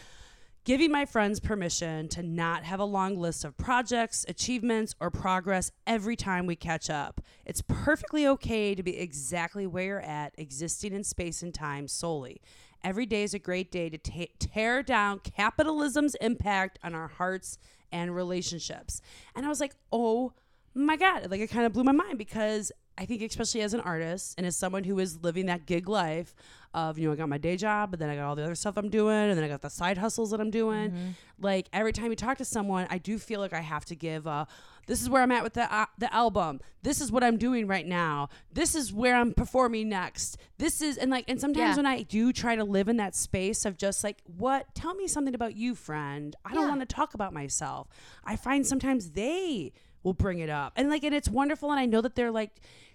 giving 0.64 0.92
my 0.92 1.04
friends 1.04 1.40
permission 1.40 2.08
to 2.08 2.22
not 2.22 2.62
have 2.62 2.78
a 2.78 2.84
long 2.84 3.18
list 3.18 3.44
of 3.44 3.56
projects, 3.56 4.24
achievements, 4.28 4.94
or 5.00 5.10
progress 5.10 5.72
every 5.86 6.14
time 6.14 6.46
we 6.46 6.54
catch 6.54 6.88
up. 6.88 7.20
It's 7.44 7.62
perfectly 7.62 8.26
okay 8.28 8.74
to 8.74 8.82
be 8.82 8.98
exactly 8.98 9.66
where 9.66 9.84
you're 9.84 10.00
at, 10.00 10.34
existing 10.38 10.92
in 10.92 11.02
space 11.02 11.42
and 11.42 11.52
time 11.52 11.88
solely. 11.88 12.40
Every 12.84 13.06
day 13.06 13.22
is 13.24 13.34
a 13.34 13.38
great 13.38 13.72
day 13.72 13.88
to 13.90 13.98
ta- 13.98 14.32
tear 14.38 14.82
down 14.82 15.20
capitalism's 15.20 16.14
impact 16.16 16.78
on 16.82 16.94
our 16.94 17.08
hearts 17.08 17.58
and 17.90 18.14
relationships. 18.14 19.00
And 19.34 19.44
I 19.44 19.48
was 19.48 19.60
like, 19.60 19.74
oh 19.92 20.32
my 20.74 20.96
God. 20.96 21.30
Like, 21.30 21.40
it 21.40 21.48
kind 21.48 21.66
of 21.66 21.72
blew 21.72 21.84
my 21.84 21.92
mind 21.92 22.18
because 22.18 22.72
I 22.98 23.06
think, 23.06 23.22
especially 23.22 23.62
as 23.62 23.72
an 23.74 23.80
artist 23.80 24.34
and 24.36 24.46
as 24.46 24.54
someone 24.56 24.84
who 24.84 24.98
is 24.98 25.22
living 25.22 25.46
that 25.46 25.64
gig 25.66 25.88
life 25.88 26.34
of, 26.74 26.98
you 26.98 27.06
know, 27.06 27.12
I 27.12 27.16
got 27.16 27.28
my 27.28 27.38
day 27.38 27.56
job, 27.56 27.90
but 27.90 27.98
then 27.98 28.08
I 28.10 28.16
got 28.16 28.24
all 28.24 28.34
the 28.36 28.44
other 28.44 28.54
stuff 28.54 28.76
I'm 28.76 28.88
doing, 28.90 29.14
and 29.16 29.36
then 29.36 29.44
I 29.44 29.48
got 29.48 29.60
the 29.62 29.70
side 29.70 29.98
hustles 29.98 30.30
that 30.30 30.40
I'm 30.40 30.50
doing. 30.50 31.14
Like, 31.40 31.68
every 31.72 31.92
time 31.92 32.06
you 32.10 32.16
talk 32.16 32.38
to 32.38 32.44
someone, 32.44 32.86
I 32.90 32.98
do 32.98 33.18
feel 33.18 33.40
like 33.40 33.52
I 33.52 33.60
have 33.60 33.84
to 33.86 33.94
give, 33.94 34.26
uh, 34.26 34.44
this 34.86 35.00
is 35.02 35.08
where 35.08 35.22
I'm 35.22 35.32
at 35.32 35.42
with 35.42 35.54
the, 35.54 35.72
uh, 35.74 35.86
the 35.98 36.12
album. 36.14 36.60
This 36.82 37.00
is 37.00 37.10
what 37.12 37.22
I'm 37.24 37.36
doing 37.38 37.66
right 37.66 37.86
now. 37.86 38.28
This 38.52 38.74
is 38.74 38.92
where 38.92 39.16
I'm 39.16 39.32
performing 39.32 39.88
next. 39.88 40.36
This 40.58 40.80
is, 40.82 40.98
and 40.98 41.10
like, 41.10 41.24
and 41.28 41.40
sometimes 41.40 41.70
Yeah. 41.70 41.76
when 41.76 41.86
I 41.86 42.02
do 42.02 42.32
try 42.32 42.56
to 42.56 42.64
live 42.64 42.88
in 42.88 42.96
that 42.98 43.14
space 43.14 43.64
of 43.64 43.76
just 43.76 44.02
like, 44.04 44.18
what, 44.36 44.74
tell 44.74 44.94
me 44.94 45.06
something 45.08 45.34
about 45.34 45.56
you, 45.56 45.74
friend. 45.74 46.36
I 46.44 46.52
don't 46.54 46.68
want 46.68 46.80
to 46.80 46.86
talk 46.86 47.14
about 47.14 47.32
myself. 47.32 47.88
I 48.24 48.36
find 48.36 48.66
sometimes 48.66 49.10
they 49.12 49.72
will 50.02 50.14
bring 50.14 50.38
it 50.38 50.50
up. 50.50 50.72
And 50.76 50.88
like 50.88 51.04
and 51.04 51.14
it's 51.14 51.28
wonderful 51.28 51.70
and 51.70 51.80
I 51.80 51.86
know 51.86 52.00
that 52.00 52.14
they're 52.14 52.30
like 52.30 52.50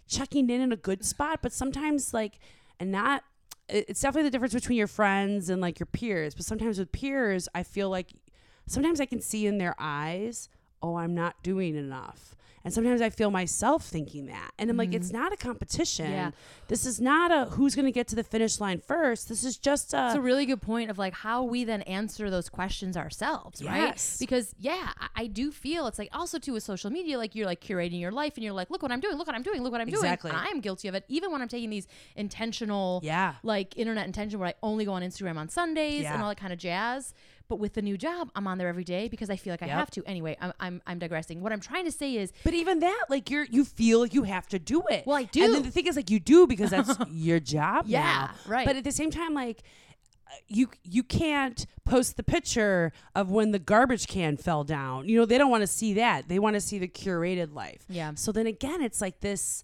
checking 0.07 0.49
in 0.49 0.61
in 0.61 0.71
a 0.71 0.77
good 0.77 1.03
spot, 1.05 1.39
but 1.41 1.51
sometimes 1.51 2.13
like 2.13 2.39
and 2.79 2.91
not 2.91 3.23
it's 3.69 4.01
definitely 4.01 4.23
the 4.23 4.31
difference 4.31 4.53
between 4.53 4.77
your 4.77 4.87
friends 4.87 5.49
and 5.49 5.61
like 5.61 5.79
your 5.79 5.87
peers, 5.87 6.33
but 6.33 6.45
sometimes 6.45 6.79
with 6.79 6.91
peers, 6.91 7.49
I 7.53 7.63
feel 7.63 7.89
like 7.89 8.13
sometimes 8.65 9.01
I 9.01 9.05
can 9.05 9.21
see 9.21 9.45
in 9.45 9.57
their 9.57 9.75
eyes, 9.77 10.49
"Oh, 10.81 10.95
I'm 10.95 11.15
not 11.15 11.41
doing 11.43 11.75
enough." 11.75 12.35
And 12.67 12.73
sometimes 12.73 12.99
I 12.99 13.09
feel 13.09 13.31
myself 13.31 13.85
thinking 13.85 14.25
that. 14.25 14.51
And 14.59 14.69
I'm 14.69 14.75
like, 14.75 14.93
it's 14.93 15.07
mm-hmm. 15.07 15.21
not 15.21 15.31
a 15.31 15.37
competition. 15.37 16.11
Yeah. 16.11 16.31
This 16.67 16.85
is 16.85 16.99
not 16.99 17.31
a 17.31 17.49
who's 17.51 17.75
going 17.75 17.85
to 17.85 17.93
get 17.93 18.09
to 18.09 18.15
the 18.17 18.25
finish 18.25 18.59
line 18.59 18.81
first. 18.85 19.29
This 19.29 19.45
is 19.45 19.55
just 19.55 19.93
a 19.93 20.07
It's 20.07 20.15
a 20.15 20.19
really 20.21 20.45
good 20.45 20.61
point 20.61 20.89
of 20.89 20.97
like 20.97 21.13
how 21.13 21.43
we 21.43 21.63
then 21.63 21.81
answer 21.83 22.29
those 22.29 22.49
questions 22.49 22.97
ourselves, 22.97 23.63
right? 23.63 23.83
Yes. 23.83 24.17
Because 24.19 24.53
yeah, 24.59 24.91
I, 24.99 25.07
I 25.15 25.27
do 25.27 25.49
feel 25.49 25.87
it's 25.87 25.97
like 25.97 26.09
also 26.11 26.39
too 26.39 26.51
with 26.51 26.63
social 26.63 26.89
media, 26.89 27.17
like 27.17 27.35
you're 27.35 27.45
like 27.45 27.61
curating 27.61 28.01
your 28.01 28.11
life 28.11 28.33
and 28.35 28.43
you're 28.43 28.51
like, 28.51 28.69
look 28.69 28.81
what 28.83 28.91
I'm 28.91 28.99
doing, 28.99 29.15
look 29.15 29.27
what 29.27 29.35
I'm 29.37 29.43
doing, 29.43 29.61
look 29.61 29.71
what 29.71 29.79
I'm 29.79 29.87
Exactly. 29.87 30.31
doing. 30.31 30.43
I'm 30.45 30.59
guilty 30.59 30.89
of 30.89 30.95
it. 30.95 31.05
Even 31.07 31.31
when 31.31 31.41
I'm 31.41 31.47
taking 31.47 31.69
these 31.69 31.87
intentional, 32.17 32.99
Yeah. 33.01 33.35
like 33.43 33.77
internet 33.77 34.05
intention 34.05 34.39
where 34.39 34.49
I 34.49 34.55
only 34.61 34.83
go 34.83 34.91
on 34.91 35.03
Instagram 35.03 35.37
on 35.37 35.47
Sundays 35.47 36.01
Yeah. 36.01 36.15
and 36.15 36.21
all 36.21 36.27
that 36.27 36.37
kind 36.37 36.51
of 36.51 36.59
jazz. 36.59 37.13
But 37.49 37.59
with 37.59 37.73
the 37.75 37.81
new 37.81 37.97
job, 37.97 38.29
I'm 38.35 38.45
on 38.47 38.57
there 38.57 38.67
every 38.67 38.83
day 38.83 39.07
because 39.07 39.29
I 39.29 39.37
feel 39.37 39.53
like 39.53 39.63
I 39.63 39.67
Yep. 39.67 39.75
have 39.77 39.91
to. 39.91 40.03
Anyway, 40.05 40.35
I'm, 40.41 40.53
I'm 40.59 40.81
I'm 40.85 40.99
digressing. 40.99 41.41
What 41.41 41.53
I'm 41.53 41.61
trying 41.61 41.85
to 41.85 41.91
say 41.91 42.15
is 42.15 42.33
But 42.43 42.53
even 42.53 42.79
that, 42.79 43.05
like 43.09 43.29
you're 43.29 43.45
you 43.45 43.63
feel 43.63 43.99
like 44.01 44.13
you 44.13 44.23
have 44.23 44.47
to 44.49 44.59
do 44.59 44.83
it. 44.89 45.05
Well, 45.07 45.15
I 45.17 45.21
And 45.21 45.31
do. 45.31 45.53
then 45.53 45.63
the 45.63 45.71
thing 45.71 45.87
is, 45.87 45.95
like 45.95 46.09
you 46.09 46.19
do 46.19 46.45
because 46.47 46.71
that's 46.71 46.93
your 47.11 47.39
job. 47.39 47.85
Yeah, 47.87 48.01
now. 48.01 48.31
right. 48.47 48.65
But 48.65 48.75
at 48.75 48.83
the 48.83 48.91
same 48.91 49.11
time, 49.11 49.33
like 49.33 49.63
you 50.49 50.69
you 50.83 51.03
can't 51.03 51.65
post 51.85 52.17
the 52.17 52.23
picture 52.23 52.91
of 53.15 53.31
when 53.31 53.51
the 53.51 53.59
garbage 53.59 54.07
can 54.07 54.35
fell 54.35 54.65
down. 54.65 55.07
You 55.07 55.17
know, 55.19 55.25
they 55.25 55.37
don't 55.37 55.49
want 55.49 55.61
to 55.63 55.67
see 55.67 55.93
that. 55.93 56.27
They 56.27 56.39
want 56.39 56.55
to 56.55 56.61
see 56.61 56.79
the 56.79 56.87
curated 56.89 57.53
life. 57.53 57.85
Yeah. 57.87 58.11
So 58.15 58.31
then 58.33 58.45
again, 58.47 58.81
it's 58.81 58.99
like 58.99 59.21
this. 59.21 59.63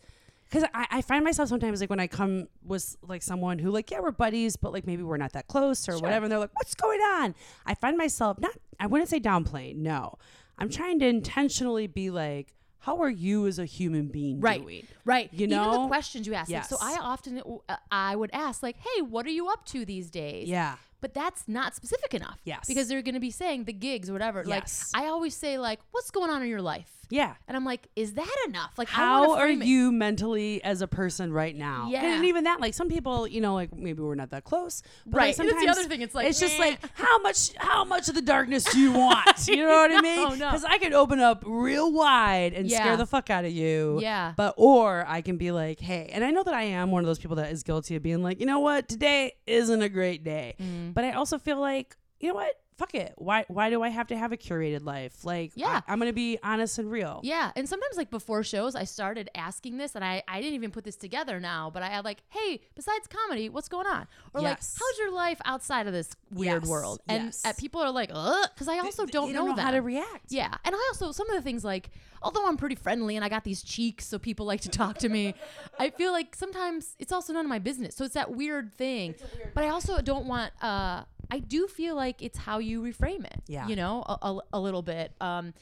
Because 0.54 0.70
I, 0.72 0.86
I 0.92 1.02
find 1.02 1.24
myself 1.24 1.50
sometimes 1.50 1.82
like 1.82 1.90
when 1.90 2.00
I 2.00 2.06
come 2.06 2.48
with 2.64 2.96
like 3.02 3.24
someone 3.24 3.58
who 3.58 3.72
like 3.72 3.90
yeah 3.90 4.02
we're 4.02 4.12
buddies 4.12 4.56
but 4.56 4.72
like 4.72 4.86
maybe 4.86 5.02
we're 5.02 5.18
not 5.18 5.34
that 5.34 5.48
close 5.48 5.90
or 5.90 5.98
whatever 5.98 6.26
and 6.26 6.32
they're 6.32 6.40
like 6.40 6.54
what's 6.54 6.76
going 6.76 7.00
on? 7.00 7.34
I 7.66 7.74
find 7.74 7.98
myself 7.98 8.40
not 8.40 8.52
I 8.80 8.86
wouldn't 8.86 9.10
say 9.10 9.20
downplaying 9.20 9.78
no. 9.78 10.16
I'm 10.60 10.70
trying 10.70 11.00
to 11.00 11.08
intentionally 11.08 11.88
be 11.88 12.12
like 12.12 12.54
how 12.78 13.02
are 13.02 13.10
you 13.10 13.48
as 13.48 13.58
a 13.58 13.66
human 13.66 14.10
being 14.10 14.42
right. 14.42 14.62
doing? 14.62 14.86
Right. 15.06 15.30
You 15.32 15.46
even 15.46 15.58
know? 15.58 15.84
the 15.84 15.88
questions 15.88 16.28
you 16.28 16.36
ask. 16.36 16.52
Like, 16.52 16.66
so 16.66 16.78
i 16.80 16.98
often 17.02 17.42
uh, 17.68 17.76
i 17.92 18.16
would 18.16 18.30
ask 18.32 18.62
like 18.62 18.78
hey 18.78 19.02
what 19.02 19.26
are 19.26 19.32
you 19.32 19.50
up 19.50 19.66
to 19.68 19.86
these 19.86 20.12
days? 20.12 20.48
Yeah. 20.48 20.76
But 21.02 21.16
that's 21.16 21.48
not 21.48 21.76
specific 21.76 22.14
enough 22.14 22.40
Yes. 22.46 22.66
because 22.68 22.88
they're 22.88 23.02
going 23.02 23.16
to 23.16 23.20
be 23.20 23.32
saying 23.32 23.64
the 23.66 23.74
gigs 23.74 24.08
or 24.08 24.14
whatever. 24.14 24.44
Yes. 24.46 24.92
like 24.94 25.04
i 25.04 25.08
always 25.08 25.36
say 25.36 25.58
like 25.58 25.80
what's 25.92 26.12
going 26.12 26.30
on 26.30 26.44
in 26.44 26.48
your 26.48 26.62
life 26.62 27.03
yeah 27.14 27.36
and 27.48 27.56
i'm 27.56 27.64
like 27.64 27.88
is 27.96 28.14
that 28.14 28.36
enough 28.48 28.74
like 28.78 28.88
how 28.88 29.36
are 29.36 29.48
it- 29.48 29.64
you 29.64 29.92
mentally 29.92 30.64
as 30.64 30.82
a 30.82 30.88
person 30.88 31.32
right 31.32 31.56
now 31.56 31.88
Yeah. 31.92 32.16
and 32.16 32.26
even 32.26 32.46
that 32.46 32.60
like 32.60 32.74
some 32.74 32.90
people 32.90 33.28
you 33.28 33.40
know 33.40 33.54
like 33.54 33.72
maybe 33.76 34.02
we're 34.02 34.16
not 34.16 34.32
that 34.32 34.44
close 34.46 34.82
but 35.06 35.18
Right. 35.18 35.38
like, 35.38 35.40
And 35.40 35.50
it's 35.50 35.64
the 35.64 35.70
other 35.70 35.84
thing, 35.88 36.02
it's 36.02 36.16
like, 36.16 36.26
it's 36.28 36.40
just 36.40 36.58
like 36.58 36.80
how 36.96 37.20
much 37.20 37.54
how 37.58 37.84
much 37.86 38.10
of 38.10 38.16
the 38.16 38.22
darkness 38.24 38.64
do 38.64 38.80
you 38.80 38.92
want 38.94 39.48
you 39.48 39.58
know 39.58 39.68
what 39.84 39.92
i 39.92 40.02
mean 40.02 40.16
No, 40.24 40.30
no. 40.30 40.36
because 40.50 40.66
i 40.66 40.80
could 40.80 40.94
open 40.94 41.20
up 41.20 41.44
real 41.46 41.92
wide 41.94 42.54
and 42.54 42.68
Yeah. 42.68 42.80
scare 42.80 42.98
the 42.98 43.06
fuck 43.06 43.30
out 43.30 43.46
of 43.46 43.52
you 43.52 44.00
Yeah. 44.02 44.34
but 44.36 44.56
or 44.58 45.06
i 45.08 45.22
can 45.22 45.38
be 45.38 45.52
like 45.52 45.80
hey 45.80 46.10
and 46.12 46.24
i 46.24 46.32
know 46.32 46.42
that 46.44 46.54
i 46.56 46.64
am 46.64 46.90
one 46.90 47.04
of 47.04 47.08
those 47.08 47.20
people 47.20 47.36
that 47.38 47.52
is 47.52 47.62
guilty 47.62 47.96
of 47.96 48.02
being 48.02 48.24
like 48.24 48.40
you 48.40 48.48
know 48.48 48.60
what 48.60 48.90
today 48.90 49.34
isn't 49.46 49.82
a 49.84 49.90
great 49.90 50.24
day 50.24 50.56
Mm. 50.60 50.94
but 50.96 51.04
i 51.04 51.12
also 51.12 51.38
feel 51.38 51.60
like 51.60 51.96
you 52.20 52.30
know 52.30 52.36
what? 52.36 52.58
Fuck 52.78 52.96
it. 52.96 53.14
Why 53.18 53.46
why 53.48 53.70
do 53.70 53.84
I 53.84 53.90
have 53.90 54.08
to 54.08 54.18
have 54.18 54.32
a 54.32 54.38
curated 54.38 54.84
life? 54.84 55.24
Like 55.24 55.52
Yeah. 55.56 55.82
I, 55.88 55.94
am 55.94 56.00
gonna 56.00 56.14
be 56.14 56.38
honest 56.44 56.80
and 56.80 56.90
real. 56.92 57.20
Yeah, 57.24 57.52
and 57.56 57.68
sometimes 57.70 57.98
like 57.98 58.10
before 58.10 58.44
shows, 58.44 58.76
I 58.76 58.84
started 58.84 59.30
asking 59.36 59.78
this, 59.78 59.96
and 59.96 60.04
I 60.04 60.24
I 60.28 60.42
didn't 60.42 60.56
even 60.56 60.72
put 60.72 60.84
this 60.84 60.96
together 60.96 61.40
now, 61.40 61.70
but 61.70 61.84
I 61.84 61.88
had 61.88 62.04
like, 62.06 62.24
hey, 62.30 62.62
besides 62.76 63.08
comedy, 63.08 63.50
what's 63.50 63.70
going 63.70 63.88
on? 63.88 64.08
Or 64.34 64.42
like, 64.42 64.60
how's 64.60 64.98
your 65.00 65.12
life 65.12 65.40
outside 65.46 65.88
of 65.88 65.94
this 65.94 66.16
weird 66.32 66.64
Yes, 66.64 66.70
world? 66.70 67.00
And 67.08 67.26
yes. 67.26 67.46
uh, 67.46 67.54
people 67.58 67.82
are 67.82 67.92
like, 67.92 68.10
ugh, 68.14 68.50
because 68.54 68.68
I 68.68 68.80
also 68.80 69.06
don't 69.06 69.28
they 69.28 69.34
know, 69.34 69.54
how 69.54 69.72
to 69.72 69.82
react. 69.82 70.26
Yeah, 70.30 70.54
and 70.66 70.76
I 70.76 70.90
also 70.92 71.12
some 71.12 71.30
of 71.30 71.36
the 71.36 71.42
things 71.42 71.64
like, 71.64 71.90
although 72.22 72.48
I'm 72.48 72.58
pretty 72.58 72.76
friendly 72.76 73.16
and 73.16 73.24
I 73.24 73.30
got 73.30 73.44
these 73.44 73.62
cheeks, 73.64 74.06
so 74.06 74.18
people 74.18 74.46
like 74.46 74.62
to 74.62 74.70
talk 74.70 74.98
to 75.00 75.10
me. 75.10 75.36
I 75.80 75.90
feel 75.92 76.12
like 76.12 76.36
sometimes 76.36 76.96
it's 77.00 77.12
also 77.12 77.34
none 77.34 77.46
of 77.46 77.50
my 77.50 77.60
business. 77.60 77.96
So 77.96 78.04
it's 78.06 78.14
that 78.16 78.32
weird 78.32 78.74
thing. 78.74 79.16
But 79.54 79.64
I 79.64 79.70
also 79.70 80.02
don't 80.02 80.26
want. 80.26 80.52
uh 80.62 81.04
I 81.34 81.40
do 81.40 81.68
feel 81.68 81.96
like 81.96 82.22
it's 82.22 82.38
how 82.38 82.60
you 82.60 82.82
reframe 82.82 83.26
it. 83.26 83.42
Yeah. 83.48 83.68
you 83.68 83.76
know, 83.76 84.04
a, 84.08 84.18
a, 84.22 84.40
a 84.54 84.60
little 84.60 84.84
bit. 84.84 85.14
Um, 85.20 85.54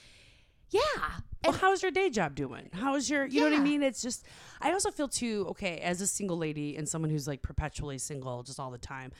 yeah, 0.69 0.81
Well, 1.43 1.53
how's 1.53 1.81
your 1.81 1.91
day 1.91 2.09
job 2.09 2.35
doing? 2.35 2.69
How's 2.73 3.09
your, 3.09 3.25
you 3.25 3.39
know 3.41 3.49
what 3.49 3.59
I 3.59 3.63
mean? 3.63 3.83
It's 3.83 4.01
just, 4.01 4.25
I 4.61 4.71
also 4.71 4.89
feel 4.91 5.07
too, 5.09 5.47
okay, 5.51 5.77
as 5.79 5.99
a 6.01 6.07
single 6.07 6.37
lady 6.37 6.77
and 6.77 6.87
someone 6.87 7.09
who's 7.11 7.27
like 7.27 7.41
perpetually 7.41 7.97
single 7.97 8.43
just 8.43 8.59
all 8.59 8.71
the 8.71 8.77
time, 8.77 9.11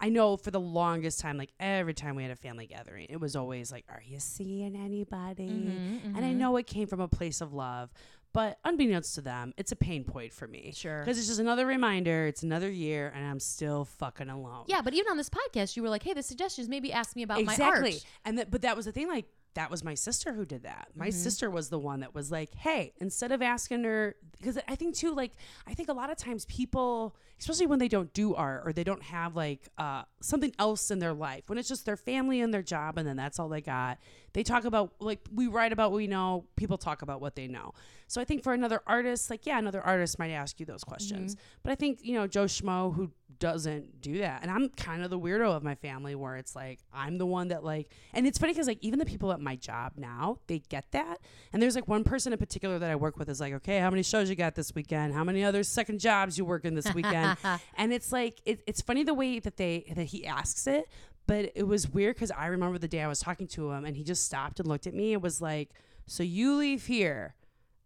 I 0.00 0.08
know 0.08 0.36
for 0.36 0.50
the 0.50 0.60
longest 0.60 1.20
time, 1.20 1.36
like 1.36 1.50
every 1.60 1.94
time 1.94 2.14
we 2.16 2.22
had 2.22 2.30
a 2.32 2.36
family 2.36 2.66
gathering, 2.66 3.06
it 3.10 3.20
was 3.20 3.34
always 3.36 3.70
like, 3.72 3.84
are 3.88 4.02
you 4.06 4.18
seeing 4.18 4.74
anybody? 4.76 5.48
Mm-hmm, 5.48 6.16
And 6.16 6.24
I 6.24 6.32
know 6.32 6.56
it 6.56 6.66
came 6.66 6.86
from 6.86 7.00
a 7.00 7.08
place 7.08 7.40
of 7.40 7.52
love, 7.52 7.92
but 8.32 8.58
unbeknownst 8.64 9.14
to 9.16 9.20
them, 9.20 9.52
it's 9.56 9.72
a 9.72 9.76
pain 9.76 10.04
point 10.04 10.32
for 10.32 10.46
me. 10.46 10.72
Sure. 10.74 11.00
Because 11.00 11.18
it's 11.18 11.26
just 11.26 11.40
another 11.40 11.66
reminder, 11.66 12.26
it's 12.26 12.42
another 12.42 12.70
year, 12.70 13.12
and 13.14 13.26
I'm 13.26 13.40
still 13.40 13.84
fucking 13.84 14.28
alone. 14.28 14.64
Yeah, 14.68 14.82
but 14.82 14.94
even 14.94 15.10
on 15.10 15.16
this 15.16 15.30
podcast, 15.30 15.76
you 15.76 15.82
were 15.82 15.88
like, 15.88 16.02
"Hey, 16.02 16.12
the 16.12 16.22
suggestions 16.22 16.68
maybe 16.68 16.92
ask 16.92 17.16
me 17.16 17.22
about 17.22 17.44
my 17.44 17.52
art. 17.52 17.78
exactly. 17.78 18.00
And 18.24 18.38
that, 18.38 18.50
but 18.50 18.62
that 18.62 18.76
was 18.76 18.86
the 18.86 18.92
thing. 18.92 19.08
Like 19.08 19.26
that 19.54 19.70
was 19.70 19.82
my 19.82 19.94
sister 19.94 20.32
who 20.32 20.44
did 20.44 20.62
that. 20.62 20.88
My 20.94 21.10
sister 21.10 21.50
was 21.50 21.70
the 21.70 21.78
one 21.78 22.00
that 22.00 22.14
was 22.14 22.30
like, 22.30 22.54
"Hey, 22.54 22.92
instead 23.00 23.32
of 23.32 23.42
asking 23.42 23.82
her, 23.84 24.14
because 24.38 24.58
I 24.68 24.76
think 24.76 24.94
too, 24.94 25.12
like 25.12 25.32
I 25.66 25.74
think 25.74 25.88
a 25.88 25.92
lot 25.92 26.10
of 26.10 26.16
times 26.16 26.44
people, 26.44 27.16
especially 27.40 27.66
when 27.66 27.80
they 27.80 27.88
don't 27.88 28.12
do 28.12 28.34
art 28.36 28.62
or 28.64 28.72
they 28.72 28.84
don't 28.84 29.02
have 29.02 29.34
like 29.34 29.68
uh, 29.76 30.02
something 30.20 30.54
else 30.58 30.90
in 30.92 31.00
their 31.00 31.12
life, 31.12 31.44
when 31.48 31.58
it's 31.58 31.68
just 31.68 31.84
their 31.84 31.96
family 31.96 32.40
and 32.40 32.54
their 32.54 32.62
job, 32.62 32.96
and 32.96 33.08
then 33.08 33.16
that's 33.16 33.40
all 33.40 33.48
they 33.48 33.60
got. 33.60 33.98
They 34.32 34.42
talk 34.42 34.64
about 34.64 34.92
like 35.00 35.20
we 35.32 35.46
write 35.46 35.72
about 35.72 35.90
what 35.90 35.98
we 35.98 36.06
know. 36.06 36.44
People 36.56 36.78
talk 36.78 37.02
about 37.02 37.20
what 37.20 37.34
they 37.34 37.48
know. 37.48 37.72
So 38.06 38.20
I 38.20 38.24
think 38.24 38.42
for 38.42 38.52
another 38.52 38.82
artist, 38.86 39.30
like 39.30 39.46
yeah, 39.46 39.58
another 39.58 39.80
artist 39.80 40.18
might 40.18 40.30
ask 40.30 40.58
you 40.58 40.66
those 40.66 40.82
questions. 40.82 41.34
Mm-hmm. 41.34 41.44
But 41.62 41.72
I 41.72 41.74
think 41.76 42.00
you 42.02 42.14
know 42.14 42.26
Joe 42.26 42.44
Schmo 42.44 42.94
who 42.94 43.12
doesn't 43.38 44.00
do 44.00 44.18
that, 44.18 44.42
and 44.42 44.50
I'm 44.50 44.68
kind 44.70 45.02
of 45.02 45.10
the 45.10 45.18
weirdo 45.18 45.54
of 45.56 45.62
my 45.62 45.74
family 45.76 46.14
where 46.14 46.36
it's 46.36 46.56
like 46.56 46.80
I'm 46.92 47.18
the 47.18 47.26
one 47.26 47.48
that 47.48 47.64
like, 47.64 47.92
and 48.12 48.26
it's 48.26 48.38
funny 48.38 48.52
because 48.52 48.66
like 48.66 48.82
even 48.82 48.98
the 48.98 49.06
people 49.06 49.32
at 49.32 49.40
my 49.40 49.56
job 49.56 49.92
now 49.96 50.38
they 50.48 50.58
get 50.58 50.90
that, 50.92 51.20
and 51.52 51.62
there's 51.62 51.74
like 51.74 51.86
one 51.88 52.02
person 52.04 52.32
in 52.32 52.38
particular 52.38 52.78
that 52.78 52.90
I 52.90 52.96
work 52.96 53.16
with 53.16 53.28
is 53.28 53.40
like, 53.40 53.52
okay, 53.54 53.78
how 53.78 53.90
many 53.90 54.02
shows 54.02 54.28
you 54.28 54.36
got 54.36 54.54
this 54.54 54.74
weekend? 54.74 55.14
How 55.14 55.24
many 55.24 55.44
other 55.44 55.62
second 55.62 56.00
jobs 56.00 56.36
you 56.36 56.44
working 56.44 56.74
this 56.74 56.92
weekend? 56.94 57.38
and 57.76 57.92
it's 57.92 58.10
like 58.10 58.40
it, 58.44 58.60
it's 58.66 58.80
funny 58.80 59.04
the 59.04 59.14
way 59.14 59.38
that 59.38 59.56
they 59.56 59.84
that 59.94 60.06
he 60.06 60.26
asks 60.26 60.66
it, 60.66 60.88
but 61.30 61.52
it 61.54 61.62
was 61.62 61.88
weird 61.88 62.16
because 62.16 62.32
I 62.32 62.46
remember 62.46 62.76
the 62.76 62.88
day 62.88 63.02
I 63.02 63.06
was 63.06 63.20
talking 63.20 63.46
to 63.48 63.70
him 63.70 63.84
and 63.84 63.96
he 63.96 64.02
just 64.02 64.24
stopped 64.24 64.58
and 64.58 64.68
looked 64.68 64.88
at 64.88 64.94
me 64.94 65.12
and 65.12 65.22
was 65.22 65.40
like, 65.40 65.70
so 66.08 66.24
you 66.24 66.56
leave 66.56 66.86
here 66.86 67.36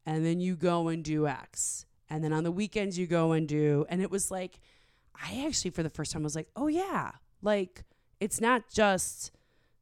and 0.06 0.24
then 0.24 0.40
you 0.40 0.56
go 0.56 0.88
and 0.88 1.04
do 1.04 1.26
X. 1.26 1.84
And 2.08 2.24
then 2.24 2.32
on 2.32 2.42
the 2.42 2.50
weekends 2.50 2.98
you 2.98 3.06
go 3.06 3.32
and 3.32 3.46
do 3.46 3.84
and 3.90 4.00
it 4.00 4.10
was 4.10 4.30
like 4.30 4.60
I 5.14 5.44
actually 5.46 5.72
for 5.72 5.82
the 5.82 5.90
first 5.90 6.10
time 6.10 6.22
was 6.22 6.34
like, 6.34 6.48
"Oh 6.56 6.68
yeah. 6.68 7.10
Like 7.42 7.84
it's 8.18 8.40
not 8.40 8.70
just 8.72 9.30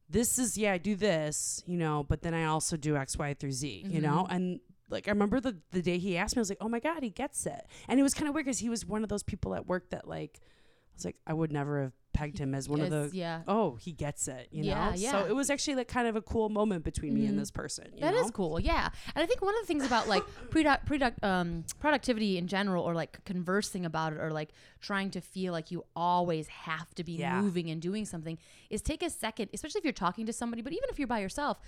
this 0.09 0.37
is 0.37 0.57
yeah, 0.57 0.73
I 0.73 0.77
do 0.77 0.97
this, 0.97 1.63
you 1.65 1.77
know, 1.77 2.03
but 2.03 2.21
then 2.21 2.33
I 2.33 2.43
also 2.43 2.75
do 2.75 2.97
X, 2.97 3.17
Y 3.17 3.33
through 3.33 3.53
Z, 3.53 3.85
you 3.87 4.01
know? 4.01 4.25
Mm-hmm. 4.25 4.35
And 4.35 4.59
like 4.89 5.07
I 5.07 5.11
remember 5.11 5.39
the 5.39 5.55
the 5.71 5.81
day 5.81 5.99
he 5.99 6.17
asked 6.17 6.35
me, 6.35 6.41
I 6.41 6.43
was 6.43 6.49
like, 6.49 6.57
"Oh 6.59 6.67
my 6.67 6.81
god, 6.81 7.01
he 7.01 7.11
gets 7.11 7.45
it." 7.45 7.65
And 7.87 7.97
it 7.97 8.03
was 8.03 8.13
kind 8.13 8.27
of 8.27 8.35
weird 8.35 8.45
cuz 8.47 8.59
he 8.59 8.67
was 8.67 8.85
one 8.85 9.03
of 9.03 9.09
those 9.09 9.23
people 9.23 9.55
at 9.55 9.67
work 9.67 9.89
that 9.91 10.05
like 10.05 10.41
I 10.41 10.95
was 10.97 11.05
like, 11.05 11.15
I 11.25 11.31
would 11.31 11.53
never 11.53 11.83
have 11.83 11.93
pegged 12.13 12.37
him 12.37 12.53
as 12.55 12.69
one 12.69 12.79
of 12.81 12.89
the 12.89 13.09
yeah. 13.11 13.41
oh, 13.47 13.75
he 13.75 13.91
gets 13.91 14.27
it, 14.27 14.47
you 14.51 14.63
Yeah, 14.63 14.91
know? 14.91 14.95
yeah. 14.95 15.11
So 15.11 15.25
it 15.25 15.35
was 15.35 15.49
actually 15.49 15.75
like 15.75 15.87
kind 15.87 16.07
of 16.07 16.15
a 16.15 16.21
cool 16.21 16.49
moment 16.49 16.83
between 16.83 17.13
me 17.15 17.25
and 17.25 17.37
this 17.37 17.51
person. 17.51 17.87
You 17.95 18.01
That 18.01 18.13
is 18.13 18.27
know? 18.27 18.31
cool, 18.31 18.59
yeah. 18.59 18.89
And 19.15 19.23
I 19.23 19.25
think 19.25 19.41
one 19.41 19.55
of 19.55 19.61
the 19.61 19.67
things 19.67 19.83
about 19.85 20.07
like 20.07 20.23
product, 20.51 20.85
product, 20.85 21.23
um, 21.23 21.65
productivity 21.79 22.37
in 22.37 22.47
general, 22.47 22.83
or 22.83 22.93
like 22.93 23.23
conversing 23.25 23.85
about 23.85 24.13
it, 24.13 24.19
or 24.19 24.31
like 24.31 24.49
trying 24.79 25.09
to 25.11 25.21
feel 25.21 25.51
like 25.53 25.71
you 25.71 25.83
always 25.95 26.47
have 26.47 26.93
to 26.95 27.03
be 27.03 27.13
Yeah. 27.13 27.41
moving 27.41 27.69
and 27.69 27.81
doing 27.81 28.05
something, 28.05 28.37
is 28.69 28.81
take 28.81 29.01
a 29.03 29.09
second, 29.09 29.49
especially 29.53 29.79
if 29.79 29.85
you're 29.85 29.93
talking 29.93 30.25
to 30.27 30.33
somebody, 30.33 30.61
but 30.61 30.73
even 30.73 30.89
if 30.89 30.99
you're 30.99 31.07
by 31.07 31.19
yourself, 31.19 31.59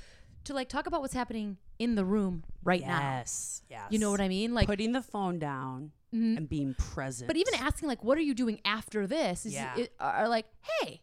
to 0.46 0.54
like 0.54 0.70
talk 0.70 0.88
about 0.88 1.02
what's 1.02 1.14
happening 1.14 1.58
in 1.80 1.96
the 1.96 2.06
room 2.06 2.44
right 2.64 2.82
now. 2.82 3.00
Yes. 3.00 3.62
Yes. 3.70 3.84
You 3.90 4.00
know 4.00 4.12
what 4.12 4.22
I 4.22 4.28
mean? 4.28 4.54
Like, 4.54 4.68
Putting 4.68 4.92
the 4.94 5.02
phone 5.02 5.40
down 5.40 5.92
and 6.12 6.48
being 6.48 6.74
present. 6.76 7.28
but 7.28 7.36
even 7.36 7.54
asking 7.56 7.90
like, 7.90 8.02
"What 8.04 8.18
are 8.18 8.22
you 8.22 8.34
doing 8.34 8.62
after 8.64 9.06
this?" 9.06 9.46
Is 9.46 9.54
Yeah. 9.54 9.76
it, 9.78 9.94
are 10.00 10.30
like, 10.30 10.46
"Hey." 10.82 11.02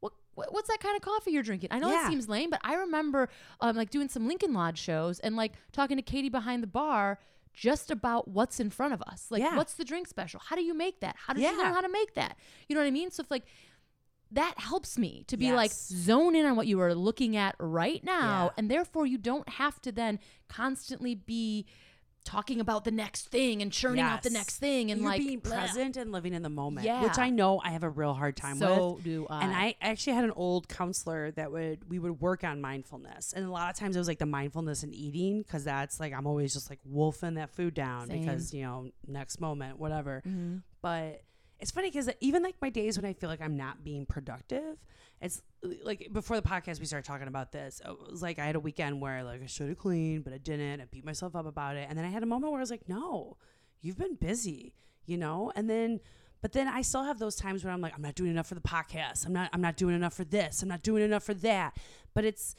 What, 0.00 0.12
what- 0.34 0.52
what's 0.52 0.68
that 0.68 0.80
kind 0.80 0.96
of 0.96 1.02
coffee 1.02 1.30
you're 1.32 1.42
drinking? 1.44 1.68
I 1.72 1.78
know 1.78 1.90
Yeah. 1.90 2.08
seems 2.08 2.28
lame, 2.28 2.50
but 2.50 2.60
I 2.64 2.74
remember 2.74 3.28
um, 3.60 3.76
like 3.76 3.90
doing 3.90 4.08
some 4.08 4.26
Lincoln 4.26 4.52
Lodge 4.52 4.78
shows 4.78 5.20
and 5.20 5.36
like 5.36 5.52
talking 5.72 5.96
to 5.96 6.02
Katie 6.02 6.28
behind 6.28 6.62
the 6.62 6.66
bar 6.68 7.18
just 7.54 7.90
about 7.90 8.28
what's 8.28 8.60
in 8.60 8.70
front 8.70 8.94
of 8.94 9.02
us. 9.02 9.26
Like, 9.30 9.42
Yeah. 9.42 9.56
what's 9.56 9.74
the 9.74 9.84
drink 9.84 10.06
special? 10.08 10.40
How 10.44 10.54
do 10.56 10.62
you 10.62 10.74
make 10.74 11.00
that? 11.00 11.16
How 11.18 11.32
did 11.34 11.42
you 11.42 11.56
learn 11.56 11.72
how 11.74 11.80
to 11.80 11.88
make 11.88 12.14
that? 12.14 12.36
You 12.68 12.74
know 12.74 12.80
what 12.80 12.86
I 12.86 12.92
mean? 12.92 13.10
So 13.10 13.20
if 13.22 13.30
like 13.32 13.44
that 14.32 14.54
helps 14.58 14.98
me 14.98 15.24
to 15.28 15.36
be 15.36 15.52
like 15.52 15.70
zone 15.72 16.34
in 16.36 16.44
on 16.46 16.54
what 16.56 16.66
you 16.66 16.80
are 16.80 16.94
looking 16.94 17.36
at 17.36 17.54
right 17.58 18.02
now, 18.04 18.44
Yeah. 18.46 18.50
and 18.58 18.70
therefore 18.70 19.06
you 19.06 19.18
don't 19.18 19.48
have 19.48 19.80
to 19.82 19.92
then 19.92 20.18
constantly 20.48 21.14
be 21.14 21.66
talking 22.24 22.60
about 22.60 22.84
the 22.84 22.90
next 22.90 23.28
thing 23.28 23.62
and 23.62 23.72
churning 23.72 24.00
out 24.02 24.22
the 24.22 24.28
next 24.28 24.58
thing 24.58 24.90
and 24.90 25.00
You're 25.00 25.08
like 25.10 25.20
being 25.20 25.40
bleh. 25.40 25.50
present 25.50 25.96
and 25.96 26.12
living 26.12 26.34
in 26.34 26.42
the 26.42 26.50
moment, 26.50 26.84
Yeah. 26.84 27.02
which 27.02 27.16
I 27.16 27.30
know 27.30 27.58
I 27.64 27.70
have 27.70 27.84
a 27.84 27.88
real 27.88 28.12
hard 28.12 28.36
time 28.36 28.58
So 28.58 28.94
with. 28.96 29.04
do 29.04 29.26
I. 29.30 29.44
And 29.44 29.52
I 29.56 29.76
actually 29.80 30.12
had 30.12 30.24
an 30.24 30.32
old 30.32 30.68
counselor 30.68 31.30
that 31.30 31.50
would 31.52 31.88
we 31.88 31.98
would 31.98 32.20
work 32.20 32.44
on 32.44 32.60
mindfulness, 32.60 33.32
and 33.32 33.46
a 33.46 33.50
lot 33.50 33.70
of 33.70 33.76
times 33.76 33.96
it 33.96 33.98
was 33.98 34.08
like 34.08 34.18
the 34.18 34.26
mindfulness 34.26 34.82
and 34.82 34.92
eating 34.94 35.38
because 35.40 35.64
that's 35.64 35.98
like 36.00 36.12
I'm 36.12 36.26
always 36.26 36.52
just 36.52 36.68
like 36.68 36.80
wolfing 36.84 37.34
that 37.34 37.48
food 37.48 37.72
down 37.72 38.08
Same. 38.08 38.20
because 38.20 38.52
you 38.52 38.62
know 38.62 38.90
next 39.06 39.40
moment 39.40 39.78
whatever. 39.78 40.22
Mm-hmm. 40.26 40.56
But 40.82 41.22
it's 41.60 41.70
funny 41.70 41.90
because 41.90 42.08
even 42.20 42.42
like 42.42 42.56
my 42.62 42.70
days 42.70 42.98
when 42.98 43.04
I 43.04 43.12
feel 43.12 43.28
like 43.28 43.40
I'm 43.40 43.56
not 43.56 43.82
being 43.82 44.06
productive, 44.06 44.78
it's 45.20 45.42
like 45.82 46.08
before 46.12 46.40
the 46.40 46.48
podcast 46.48 46.78
we 46.78 46.86
started 46.86 47.06
talking 47.06 47.26
about 47.26 47.50
this. 47.50 47.82
It 47.84 48.10
was 48.10 48.22
like 48.22 48.38
I 48.38 48.46
had 48.46 48.54
a 48.56 48.60
weekend 48.60 49.00
where 49.00 49.24
like 49.24 49.42
I 49.42 49.46
should 49.46 49.68
have 49.68 49.78
cleaned, 49.78 50.24
but 50.24 50.32
I 50.32 50.38
didn't. 50.38 50.80
I 50.80 50.84
beat 50.84 51.04
myself 51.04 51.34
up 51.34 51.46
about 51.46 51.76
it, 51.76 51.86
and 51.88 51.98
then 51.98 52.04
I 52.04 52.08
had 52.08 52.22
a 52.22 52.26
moment 52.26 52.52
where 52.52 52.60
I 52.60 52.62
was 52.62 52.70
like, 52.70 52.88
no, 52.88 53.36
you've 53.80 53.98
been 53.98 54.14
busy, 54.14 54.74
you 55.06 55.16
know, 55.16 55.52
and 55.56 55.68
then. 55.68 56.00
But 56.40 56.52
then 56.52 56.68
I 56.68 56.82
still 56.82 57.02
have 57.02 57.18
those 57.18 57.34
times 57.34 57.64
where 57.64 57.72
I'm 57.72 57.80
like, 57.80 57.94
I'm 57.96 58.02
not 58.02 58.14
doing 58.14 58.30
enough 58.30 58.46
for 58.46 58.54
the 58.54 58.60
podcast. 58.60 59.26
I'm 59.26 59.32
not. 59.32 59.50
I'm 59.52 59.60
not 59.60 59.76
doing 59.76 59.96
enough 59.96 60.14
for 60.14 60.22
this. 60.22 60.62
I'm 60.62 60.68
not 60.68 60.82
doing 60.82 61.02
enough 61.02 61.24
for 61.24 61.34
that. 61.34 61.76
But 62.14 62.24
it's, 62.24 62.54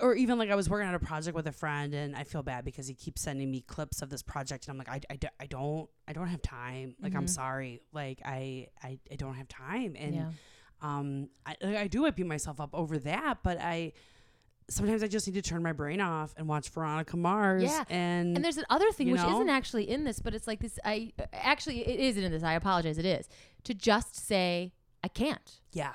or 0.00 0.14
even 0.14 0.38
like 0.38 0.50
I 0.50 0.54
was 0.54 0.68
working 0.68 0.88
on 0.88 0.94
a 0.94 0.98
project 0.98 1.34
with 1.34 1.46
a 1.46 1.52
friend, 1.52 1.94
and 1.94 2.14
I 2.16 2.24
feel 2.24 2.42
bad 2.42 2.64
because 2.64 2.86
he 2.88 2.94
keeps 2.94 3.22
sending 3.22 3.50
me 3.50 3.60
clips 3.62 4.02
of 4.02 4.10
this 4.10 4.22
project, 4.22 4.66
and 4.66 4.72
I'm 4.72 4.78
like, 4.78 4.88
I, 4.88 5.00
I, 5.14 5.18
I 5.40 5.46
don't, 5.46 5.88
I 6.08 6.12
don't 6.12 6.28
have 6.28 6.42
time. 6.42 6.94
Like 7.00 7.14
I'm 7.14 7.26
sorry. 7.26 7.80
Like 7.92 8.20
I, 8.24 8.68
I, 8.82 8.98
I 9.10 9.16
don't 9.16 9.34
have 9.34 9.48
time. 9.48 9.94
And 9.98 10.14
Yeah. 10.14 10.30
um, 10.82 11.28
I, 11.46 11.56
I 11.62 11.86
do. 11.86 12.06
I 12.06 12.10
beat 12.10 12.26
myself 12.26 12.60
up 12.60 12.70
over 12.74 12.98
that, 12.98 13.38
but 13.42 13.58
I. 13.60 13.92
Sometimes 14.68 15.04
I 15.04 15.06
just 15.06 15.28
need 15.28 15.34
to 15.34 15.42
turn 15.42 15.62
my 15.62 15.70
brain 15.72 16.00
off 16.00 16.34
and 16.36 16.48
watch 16.48 16.68
Veronica 16.70 17.16
Mars. 17.16 17.62
Yeah. 17.62 17.84
and, 17.88 18.34
And 18.34 18.44
there's 18.44 18.56
another 18.58 18.90
thing 18.90 19.12
which 19.12 19.20
know? 19.20 19.36
isn't 19.36 19.48
actually 19.48 19.88
in 19.88 20.02
this, 20.02 20.18
but 20.18 20.34
it's 20.34 20.48
like 20.48 20.58
this. 20.58 20.76
I 20.84 21.12
actually 21.32 21.86
it 21.86 22.00
isn't 22.00 22.24
in 22.24 22.32
this. 22.32 22.42
I 22.42 22.54
apologize. 22.54 22.98
It 22.98 23.04
is 23.06 23.28
to 23.62 23.74
just 23.74 24.16
say 24.26 24.72
I 25.04 25.08
can't. 25.08 25.60
yeah, 25.72 25.92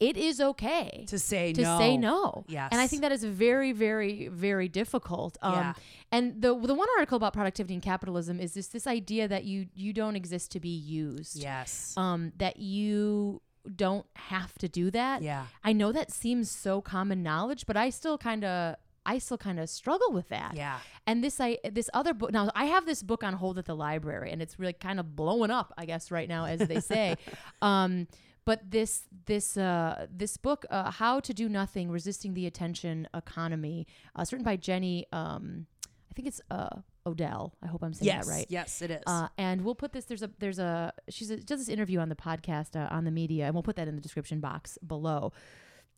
It 0.00 0.16
is 0.16 0.40
okay 0.40 1.04
to 1.08 1.18
say 1.18 1.52
to 1.52 1.62
no. 1.62 1.78
say 1.78 1.96
no. 1.98 2.44
Yes. 2.48 2.70
And 2.72 2.80
I 2.80 2.86
think 2.86 3.02
that 3.02 3.12
is 3.12 3.22
very, 3.22 3.72
very, 3.72 4.28
very 4.28 4.68
difficult. 4.68 5.36
Um, 5.42 5.54
Yeah. 5.54 5.72
And 6.10 6.42
the 6.42 6.58
the 6.58 6.74
one 6.74 6.88
article 6.96 7.16
about 7.16 7.34
productivity 7.34 7.74
and 7.74 7.82
capitalism 7.82 8.40
is 8.40 8.54
this 8.54 8.68
this 8.68 8.86
idea 8.86 9.28
that 9.28 9.44
you 9.44 9.66
you 9.74 9.92
don't 9.92 10.16
exist 10.16 10.50
to 10.52 10.60
be 10.60 10.70
used. 10.70 11.36
Yes. 11.36 11.94
Um, 11.96 12.32
that 12.38 12.56
you 12.56 13.42
don't 13.76 14.06
have 14.16 14.56
to 14.58 14.68
do 14.68 14.90
that. 14.90 15.22
Yeah. 15.22 15.46
I 15.62 15.72
know 15.74 15.92
that 15.92 16.10
seems 16.10 16.50
so 16.50 16.80
common 16.80 17.22
knowledge, 17.22 17.66
but 17.66 17.76
I 17.76 17.90
still 17.90 18.16
kind 18.16 18.44
of 18.44 18.76
I 19.06 19.18
still 19.18 19.38
kind 19.38 19.60
of 19.60 19.68
struggle 19.68 20.12
with 20.12 20.28
that. 20.28 20.54
Yeah. 20.54 20.78
And 21.06 21.22
this 21.22 21.40
I 21.40 21.58
this 21.70 21.90
other 21.92 22.14
book 22.14 22.32
now 22.32 22.50
I 22.54 22.64
have 22.66 22.86
this 22.86 23.02
book 23.02 23.22
on 23.22 23.34
hold 23.34 23.58
at 23.58 23.66
the 23.66 23.76
library 23.76 24.30
and 24.32 24.40
it's 24.42 24.58
really 24.58 24.72
kind 24.72 24.98
of 24.98 25.14
blowing 25.14 25.50
up 25.50 25.72
I 25.76 25.84
guess 25.84 26.10
right 26.10 26.28
now 26.28 26.46
as 26.46 26.60
they 26.60 26.80
say. 26.80 27.16
um 27.62 28.06
but 28.44 28.70
this 28.70 29.02
this 29.26 29.56
uh 29.56 30.06
this 30.10 30.36
book 30.36 30.64
uh, 30.70 30.90
How 30.90 31.20
to 31.20 31.32
Do 31.34 31.48
Nothing 31.48 31.90
Resisting 31.90 32.34
the 32.34 32.46
Attention 32.46 33.08
Economy 33.14 33.86
uh, 34.16 34.22
it's 34.22 34.32
written 34.32 34.44
by 34.44 34.56
Jenny 34.56 35.06
um 35.12 35.66
I 36.10 36.14
think 36.14 36.28
it's 36.28 36.40
uh 36.50 36.80
Odell. 37.06 37.54
I 37.62 37.66
hope 37.66 37.82
I'm 37.82 37.94
saying 37.94 38.06
Yes. 38.06 38.26
that 38.26 38.30
right. 38.32 38.46
Yes, 38.50 38.82
it 38.82 38.90
is. 38.90 39.02
Uh, 39.06 39.28
and 39.38 39.62
we'll 39.62 39.74
put 39.74 39.92
this. 39.92 40.04
There's 40.04 40.22
a 40.22 40.30
there's 40.38 40.58
a 40.58 40.92
she's 41.08 41.30
a, 41.30 41.38
does 41.38 41.58
this 41.60 41.68
interview 41.70 41.98
on 41.98 42.10
the 42.10 42.14
podcast 42.14 42.76
uh, 42.76 42.88
on 42.94 43.04
the 43.04 43.10
media, 43.10 43.46
and 43.46 43.54
we'll 43.54 43.62
put 43.62 43.76
that 43.76 43.88
in 43.88 43.94
the 43.96 44.02
description 44.02 44.38
box 44.38 44.76
below. 44.86 45.32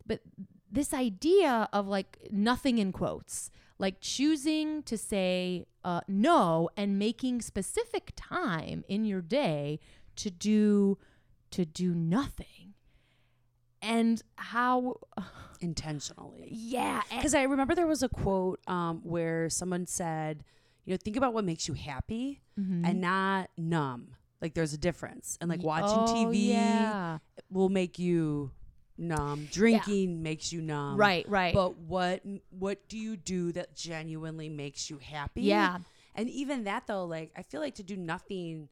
but 0.06 0.20
this 0.70 0.94
idea 0.94 1.68
of 1.72 1.88
like 1.88 2.28
nothing 2.30 2.78
in 2.78 2.92
quotes, 2.92 3.50
like 3.78 3.96
choosing 4.00 4.82
to 4.84 4.96
say 4.96 5.66
uh, 5.84 6.02
no 6.06 6.70
and 6.76 6.98
making 7.00 7.42
specific 7.42 8.12
time 8.16 8.84
in 8.88 9.04
your 9.04 9.20
day 9.22 9.80
to 10.16 10.30
do 10.30 10.98
to 11.52 11.64
do 11.64 11.94
nothing, 11.94 12.74
and 13.80 14.22
how 14.36 14.96
Intentionally. 15.60 16.48
yeah 16.50 17.02
Because 17.10 17.34
I 17.34 17.42
remember 17.44 17.74
there 17.74 17.86
was 17.86 18.02
a 18.02 18.08
quote 18.08 18.60
um, 18.66 19.00
where 19.04 19.48
someone 19.48 19.86
said, 19.86 20.44
you 20.84 20.92
know, 20.92 20.98
think 21.02 21.16
about 21.16 21.32
what 21.34 21.44
makes 21.44 21.68
you 21.68 21.74
happy 21.74 22.42
Mhm. 22.58 22.86
and 22.86 23.00
not 23.00 23.50
numb. 23.56 24.16
Like 24.40 24.54
there's 24.54 24.72
a 24.74 24.78
difference. 24.78 25.38
And 25.40 25.48
like 25.48 25.62
watching 25.62 26.00
Oh, 26.00 26.14
TV 26.14 26.48
yeah. 26.48 27.18
will 27.50 27.68
make 27.68 27.98
you 27.98 28.50
numb. 28.98 29.46
Drinking 29.52 30.22
makes 30.22 30.52
you 30.52 30.60
numb. 30.60 30.96
right 30.96 31.28
right 31.28 31.54
But 31.54 31.76
what 31.78 32.22
what 32.50 32.88
do 32.88 32.98
you 32.98 33.16
do 33.16 33.52
that 33.52 33.74
genuinely 33.76 34.48
makes 34.48 34.90
you 34.90 34.98
happy? 34.98 35.42
yeah 35.42 35.78
And 36.14 36.28
even 36.28 36.64
that 36.64 36.86
though, 36.88 37.04
like 37.04 37.30
I 37.36 37.42
feel 37.42 37.60
like 37.60 37.76
to 37.76 37.82
do 37.84 37.96
nothing, 37.96 38.68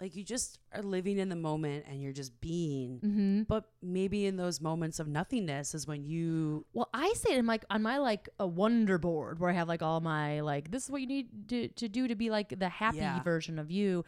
like 0.00 0.16
you 0.16 0.24
just 0.24 0.58
are 0.72 0.82
living 0.82 1.18
in 1.18 1.28
the 1.28 1.36
moment 1.36 1.84
and 1.88 2.02
you're 2.02 2.12
just 2.12 2.40
being. 2.40 2.98
mm-hmm. 3.00 3.42
But 3.44 3.64
maybe 3.80 4.26
in 4.26 4.36
those 4.36 4.60
moments 4.60 4.98
of 4.98 5.06
nothingness 5.08 5.74
is 5.74 5.86
when 5.86 6.04
you 6.04 6.66
Well, 6.72 6.88
I 6.92 7.12
say 7.16 7.34
it 7.34 7.38
in 7.38 7.46
like 7.46 7.64
on 7.70 7.82
my 7.82 7.98
like 7.98 8.28
a 8.38 8.46
wonder 8.46 8.98
board 8.98 9.38
where 9.38 9.50
I 9.50 9.54
have 9.54 9.68
like 9.68 9.82
all 9.82 10.00
my 10.00 10.40
like 10.40 10.70
this 10.70 10.84
is 10.84 10.90
what 10.90 11.00
you 11.00 11.06
need 11.06 11.48
to, 11.48 11.68
to 11.68 11.88
do 11.88 12.08
to 12.08 12.14
be 12.14 12.28
like 12.30 12.58
the 12.58 12.68
happy 12.68 12.98
Yeah. 12.98 13.22
version 13.22 13.58
of 13.58 13.70
you. 13.70 14.04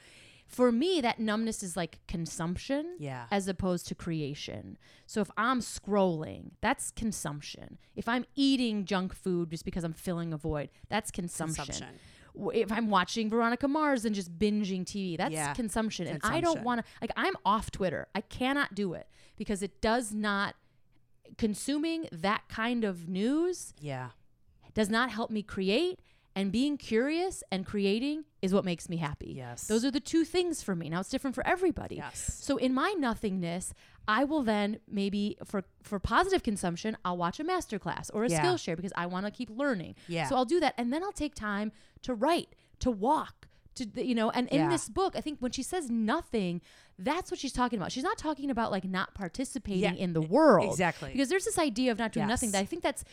For 0.48 0.70
me, 0.70 1.00
that 1.00 1.18
numbness 1.18 1.62
is 1.64 1.76
like 1.76 1.98
consumption 2.06 2.96
Yeah. 3.00 3.26
as 3.32 3.48
opposed 3.48 3.88
to 3.88 3.94
creation. 3.96 4.78
So 5.06 5.20
if 5.20 5.28
I'm 5.36 5.58
scrolling, 5.60 6.50
that's 6.60 6.90
consumption. 6.92 7.78
If 7.96 8.08
I'm 8.08 8.24
eating 8.36 8.84
junk 8.84 9.12
food 9.14 9.50
just 9.50 9.64
because 9.64 9.82
I'm 9.84 9.92
filling 9.92 10.32
a 10.32 10.36
void, 10.36 10.68
that's 10.88 11.10
consumption. 11.10 11.64
Consumption. 11.64 11.98
If 12.54 12.70
I'm 12.70 12.90
watching 12.90 13.30
Veronica 13.30 13.66
Mars 13.68 14.04
and 14.04 14.14
just 14.14 14.38
binging 14.38 14.84
TV, 14.84 15.16
that's 15.16 15.32
Yeah. 15.32 15.54
consumption. 15.54 16.06
And 16.06 16.20
I 16.22 16.40
don't 16.40 16.62
want 16.62 16.84
to 16.84 16.92
like 17.00 17.10
I'm 17.16 17.34
off 17.44 17.70
Twitter. 17.70 18.08
I 18.14 18.20
cannot 18.20 18.74
do 18.74 18.92
it 18.94 19.08
because 19.36 19.62
it 19.62 19.80
does 19.80 20.12
not 20.12 20.54
consuming 21.38 22.08
that 22.12 22.48
kind 22.48 22.84
of 22.84 23.08
news 23.08 23.74
Yeah. 23.80 24.10
does 24.74 24.88
not 24.88 25.10
help 25.10 25.30
me 25.30 25.42
create 25.42 26.00
and 26.34 26.52
being 26.52 26.76
curious 26.76 27.42
and 27.50 27.64
creating 27.64 28.24
is 28.42 28.52
what 28.52 28.64
makes 28.64 28.88
me 28.90 28.98
happy. 28.98 29.32
Yes. 29.34 29.66
Those 29.66 29.84
are 29.86 29.90
the 29.90 30.00
two 30.00 30.24
things 30.24 30.62
for 30.62 30.76
me. 30.76 30.90
Now 30.90 31.00
it's 31.00 31.08
different 31.08 31.34
for 31.34 31.46
everybody. 31.46 31.96
Yes. 31.96 32.38
So 32.42 32.58
in 32.58 32.74
my 32.74 32.92
nothingness, 32.98 33.72
I 34.06 34.22
will 34.24 34.42
then 34.42 34.78
maybe 34.86 35.36
for 35.44 35.64
for 35.82 35.98
positive 35.98 36.42
consumption, 36.42 36.96
I'll 37.04 37.16
watch 37.16 37.40
a 37.40 37.44
masterclass 37.44 38.10
or 38.12 38.24
a 38.24 38.28
Yeah. 38.28 38.44
Skillshare 38.44 38.76
because 38.76 38.92
I 38.96 39.06
want 39.06 39.24
to 39.26 39.32
keep 39.32 39.48
learning. 39.50 39.96
Yeah. 40.08 40.28
So 40.28 40.36
I'll 40.36 40.44
do 40.44 40.60
that 40.60 40.74
and 40.76 40.92
then 40.92 41.02
I'll 41.02 41.10
take 41.12 41.34
time 41.34 41.72
to 42.06 42.14
write, 42.14 42.48
to 42.80 42.90
walk, 42.90 43.46
to 43.76 43.84
you 44.02 44.14
know, 44.14 44.30
and 44.30 44.48
in 44.48 44.60
Yeah. 44.62 44.68
this 44.70 44.88
book, 44.88 45.14
I 45.16 45.20
think 45.20 45.38
when 45.40 45.52
she 45.52 45.62
says 45.62 45.90
nothing, 45.90 46.62
that's 46.98 47.30
what 47.30 47.38
she's 47.38 47.52
talking 47.52 47.78
about. 47.78 47.92
She's 47.92 48.02
not 48.10 48.16
talking 48.18 48.50
about 48.50 48.70
like 48.70 48.84
not 48.84 49.14
participating 49.14 49.82
Yeah, 49.82 50.04
in 50.04 50.12
the 50.14 50.22
world. 50.22 50.70
exactly. 50.70 51.12
Because 51.12 51.28
there's 51.28 51.44
this 51.44 51.58
idea 51.58 51.92
of 51.92 51.98
not 51.98 52.12
doing 52.12 52.26
nothing 52.26 52.50
that 52.52 52.58
I 52.60 52.64
think 52.64 52.82
that's 52.82 53.04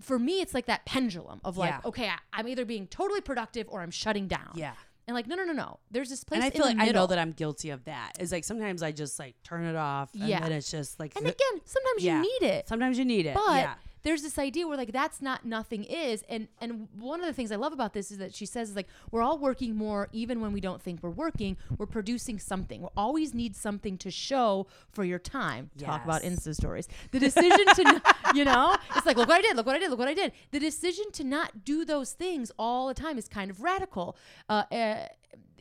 for 0.00 0.18
me 0.18 0.40
it's 0.42 0.52
like 0.54 0.66
that 0.66 0.84
pendulum 0.84 1.40
of 1.44 1.56
like, 1.56 1.70
Yeah. 1.70 1.80
okay, 1.90 2.08
I, 2.08 2.18
I'm 2.32 2.48
either 2.48 2.64
being 2.64 2.86
totally 2.86 3.20
productive 3.20 3.66
or 3.68 3.80
I'm 3.82 3.90
shutting 3.90 4.26
down. 4.28 4.52
Yeah. 4.54 4.72
And 5.08 5.14
like, 5.14 5.26
no, 5.26 5.36
no, 5.36 5.44
no, 5.44 5.52
no. 5.52 5.78
There's 5.90 6.10
this 6.10 6.24
place 6.24 6.38
And 6.42 6.44
I 6.46 6.50
feel 6.50 6.66
like 6.66 6.78
I 6.78 6.86
know 6.92 7.06
that 7.06 7.18
I'm 7.18 7.32
guilty 7.32 7.70
of 7.70 7.84
that. 7.84 8.12
It's 8.18 8.32
like 8.32 8.44
sometimes 8.44 8.82
I 8.82 8.90
just 8.92 9.18
like 9.18 9.34
turn 9.42 9.64
it 9.64 9.76
off 9.76 10.12
and 10.14 10.28
Yeah. 10.28 10.40
then 10.40 10.52
it's 10.52 10.70
just 10.70 10.98
like 11.00 11.14
And 11.16 11.26
again, 11.26 11.60
sometimes 11.64 12.02
you 12.04 12.18
need 12.20 12.42
it. 12.42 12.68
sometimes 12.68 12.98
you 12.98 13.04
need 13.04 13.26
it. 13.26 13.34
But 13.34 13.56
yeah. 13.56 13.74
There's 14.06 14.22
this 14.22 14.38
idea 14.38 14.68
where 14.68 14.76
like 14.76 14.92
that's 14.92 15.20
not 15.20 15.44
nothing 15.44 15.82
is. 15.82 16.22
And 16.28 16.46
and 16.60 16.86
one 16.96 17.18
of 17.18 17.26
the 17.26 17.32
things 17.32 17.50
I 17.50 17.56
love 17.56 17.72
about 17.72 17.92
this 17.92 18.12
is 18.12 18.18
that 18.18 18.32
she 18.32 18.46
says 18.46 18.76
like 18.76 18.86
we're 19.10 19.20
all 19.20 19.36
working 19.36 19.74
more 19.74 20.08
even 20.12 20.40
when 20.40 20.52
we 20.52 20.60
don't 20.60 20.80
think 20.80 21.02
we're 21.02 21.10
working. 21.10 21.56
We're 21.76 21.86
producing 21.86 22.38
something. 22.38 22.82
We 22.82 22.88
always 22.96 23.34
need 23.34 23.56
something 23.56 23.98
to 23.98 24.10
show 24.12 24.68
for 24.92 25.04
your 25.04 25.18
time. 25.18 25.70
Talk 25.76 26.04
about 26.04 26.22
Insta 26.22 26.54
stories. 26.54 26.86
The 27.10 27.18
decision 27.18 27.66
to 27.74 28.02
you 28.34 28.44
know, 28.44 28.76
it's 28.94 29.06
like 29.06 29.16
look 29.16 29.28
what 29.28 29.38
I 29.38 29.42
did, 29.42 29.56
look 29.56 29.66
what 29.66 29.74
I 29.74 29.80
did, 29.80 29.90
look 29.90 29.98
what 29.98 30.08
I 30.08 30.14
did. 30.14 30.30
The 30.52 30.60
decision 30.60 31.10
to 31.14 31.24
not 31.24 31.64
do 31.64 31.84
those 31.84 32.12
things 32.12 32.52
all 32.60 32.86
the 32.86 32.94
time 32.94 33.18
is 33.18 33.26
kind 33.26 33.50
of 33.50 33.60
radical. 33.60 34.16
Uh, 34.48 34.62
uh 34.70 35.08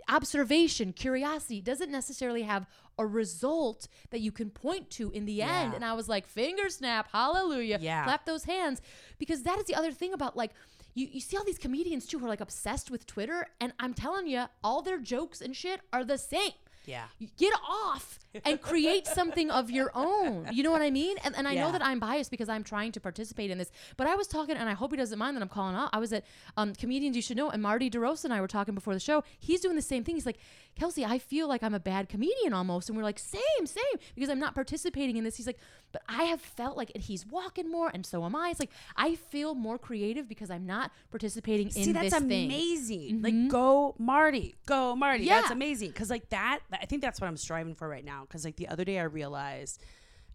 observation, 0.07 0.93
curiosity 0.93 1.61
doesn't 1.61 1.91
necessarily 1.91 2.43
have 2.43 2.67
a 2.97 3.05
result 3.05 3.87
that 4.11 4.21
you 4.21 4.31
can 4.31 4.49
point 4.49 4.89
to 4.91 5.11
in 5.11 5.25
the 5.25 5.41
end. 5.41 5.73
And 5.73 5.83
I 5.83 5.93
was 5.93 6.07
like, 6.07 6.27
finger 6.27 6.69
snap, 6.69 7.09
hallelujah, 7.11 7.79
Yeah. 7.81 8.03
clap 8.03 8.25
those 8.25 8.45
hands. 8.45 8.81
Because 9.17 9.43
that 9.43 9.57
is 9.59 9.65
the 9.65 9.75
other 9.75 9.91
thing 9.91 10.13
about 10.13 10.35
like, 10.37 10.51
you, 10.93 11.07
you 11.11 11.19
see 11.19 11.35
all 11.37 11.43
these 11.43 11.57
comedians 11.57 12.05
too 12.05 12.19
who 12.19 12.25
are 12.25 12.29
like 12.29 12.41
obsessed 12.41 12.89
with 12.89 13.05
Twitter. 13.05 13.47
And 13.59 13.73
I'm 13.79 13.93
telling 13.93 14.27
you, 14.27 14.45
all 14.63 14.81
their 14.81 14.97
jokes 14.99 15.41
and 15.41 15.55
shit 15.55 15.81
are 15.91 16.03
the 16.05 16.17
same. 16.17 16.51
Yeah. 16.85 17.05
Get 17.37 17.53
off 17.67 18.19
and 18.43 18.61
create 18.61 19.07
something 19.07 19.49
of 19.49 19.71
your 19.71 19.91
own. 19.93 20.47
You 20.51 20.63
know 20.63 20.71
what 20.71 20.81
I 20.81 20.91
mean? 20.91 21.17
And, 21.23 21.35
and 21.35 21.47
I 21.47 21.55
know 21.55 21.71
that 21.71 21.83
I'm 21.83 21.99
biased 21.99 22.31
because 22.31 22.49
I'm 22.49 22.63
trying 22.63 22.91
to 22.93 22.99
participate 22.99 23.51
in 23.51 23.57
this. 23.57 23.71
But 23.97 24.07
I 24.07 24.15
was 24.15 24.27
talking, 24.27 24.55
and 24.57 24.67
I 24.67 24.73
hope 24.73 24.91
he 24.91 24.97
doesn't 24.97 25.17
mind 25.17 25.37
that 25.37 25.41
I'm 25.41 25.49
calling 25.49 25.75
out. 25.75 25.89
I 25.93 25.99
was 25.99 26.11
at 26.13 26.25
um, 26.57 26.73
Comedians 26.73 27.15
You 27.15 27.21
Should 27.21 27.37
Know, 27.37 27.49
and 27.49 27.61
Marty 27.61 27.89
DeRosa 27.89 28.25
and 28.25 28.33
I 28.33 28.41
were 28.41 28.47
talking 28.47 28.75
before 28.75 28.93
the 28.93 28.99
show. 28.99 29.23
He's 29.39 29.61
doing 29.61 29.75
the 29.75 29.81
same 29.81 30.03
thing. 30.03 30.15
He's 30.15 30.25
like, 30.25 30.39
Kelsie, 30.79 31.05
I 31.05 31.19
feel 31.19 31.47
like 31.47 31.63
I'm 31.63 31.73
a 31.73 31.79
bad 31.79 32.09
comedian 32.09 32.53
almost. 32.53 32.89
And 32.89 32.97
we're 32.97 33.03
like, 33.03 33.19
same, 33.19 33.65
same, 33.65 33.83
because 34.13 34.29
I'm 34.29 34.39
not 34.39 34.53
participating 34.53 35.15
in 35.15 35.23
this. 35.23 35.37
He's 35.37 35.47
like, 35.47 35.59
but 35.93 36.01
I 36.09 36.23
have 36.23 36.41
felt 36.41 36.75
like 36.75 36.91
and 36.93 37.01
he's 37.01 37.25
walking 37.25 37.71
more, 37.71 37.89
and 37.93 38.05
so 38.05 38.25
am 38.25 38.35
I. 38.35 38.49
It's 38.49 38.59
like, 38.59 38.71
I 38.97 39.15
feel 39.15 39.55
more 39.55 39.77
creative 39.77 40.27
because 40.27 40.51
I'm 40.51 40.65
not 40.65 40.91
participating 41.09 41.69
See, 41.69 41.83
in 41.83 41.93
this 41.93 41.95
thing. 41.95 42.03
See, 42.03 42.09
that's 42.09 42.23
amazing. 42.23 43.21
Like, 43.21 43.47
go 43.47 43.95
Marty, 43.97 44.55
go 44.65 44.95
Marty. 44.95 45.23
Yeah. 45.23 45.39
That's 45.39 45.51
amazing. 45.51 45.91
Because 45.91 46.09
like 46.09 46.29
that, 46.29 46.59
I 46.81 46.85
think 46.85 47.01
that's 47.01 47.19
what 47.21 47.27
I'm 47.27 47.37
striving 47.37 47.75
for 47.75 47.87
right 47.87 48.05
now. 48.05 48.21
Because 48.21 48.45
like 48.45 48.55
the 48.57 48.67
other 48.67 48.83
day 48.85 48.99
I 48.99 49.03
realized, 49.03 49.81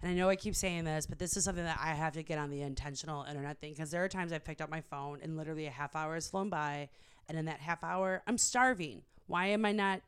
and 0.03 0.11
I 0.11 0.15
know 0.15 0.29
I 0.29 0.37
keep 0.37 0.55
saying 0.55 0.85
this, 0.85 1.07
but 1.07 1.19
this 1.19 1.37
is 1.37 1.45
something 1.45 1.65
that 1.65 1.79
I 1.83 1.95
have 1.95 2.15
to 2.15 2.23
get 2.23 2.39
on 2.39 2.51
the 2.51 2.63
intentional 2.63 3.25
internet 3.25 3.61
thing. 3.61 3.73
Because 3.73 3.91
there 3.91 4.03
are 4.05 4.09
times 4.09 4.33
I've 4.33 4.45
picked 4.45 4.61
up 4.63 4.71
my 4.71 4.81
phone 4.81 5.21
and 5.23 5.37
literally 5.37 5.67
a 5.67 5.71
half 5.71 5.95
hour 5.97 6.15
has 6.15 6.29
flown 6.29 6.49
by, 6.51 6.89
and 7.29 7.39
in 7.39 7.45
that 7.47 7.61
half 7.61 7.83
hour 7.85 8.23
I'm 8.27 8.39
starving. 8.39 9.03
Why 9.27 9.47
am 9.49 9.65
I 9.65 9.73
not? 9.73 10.01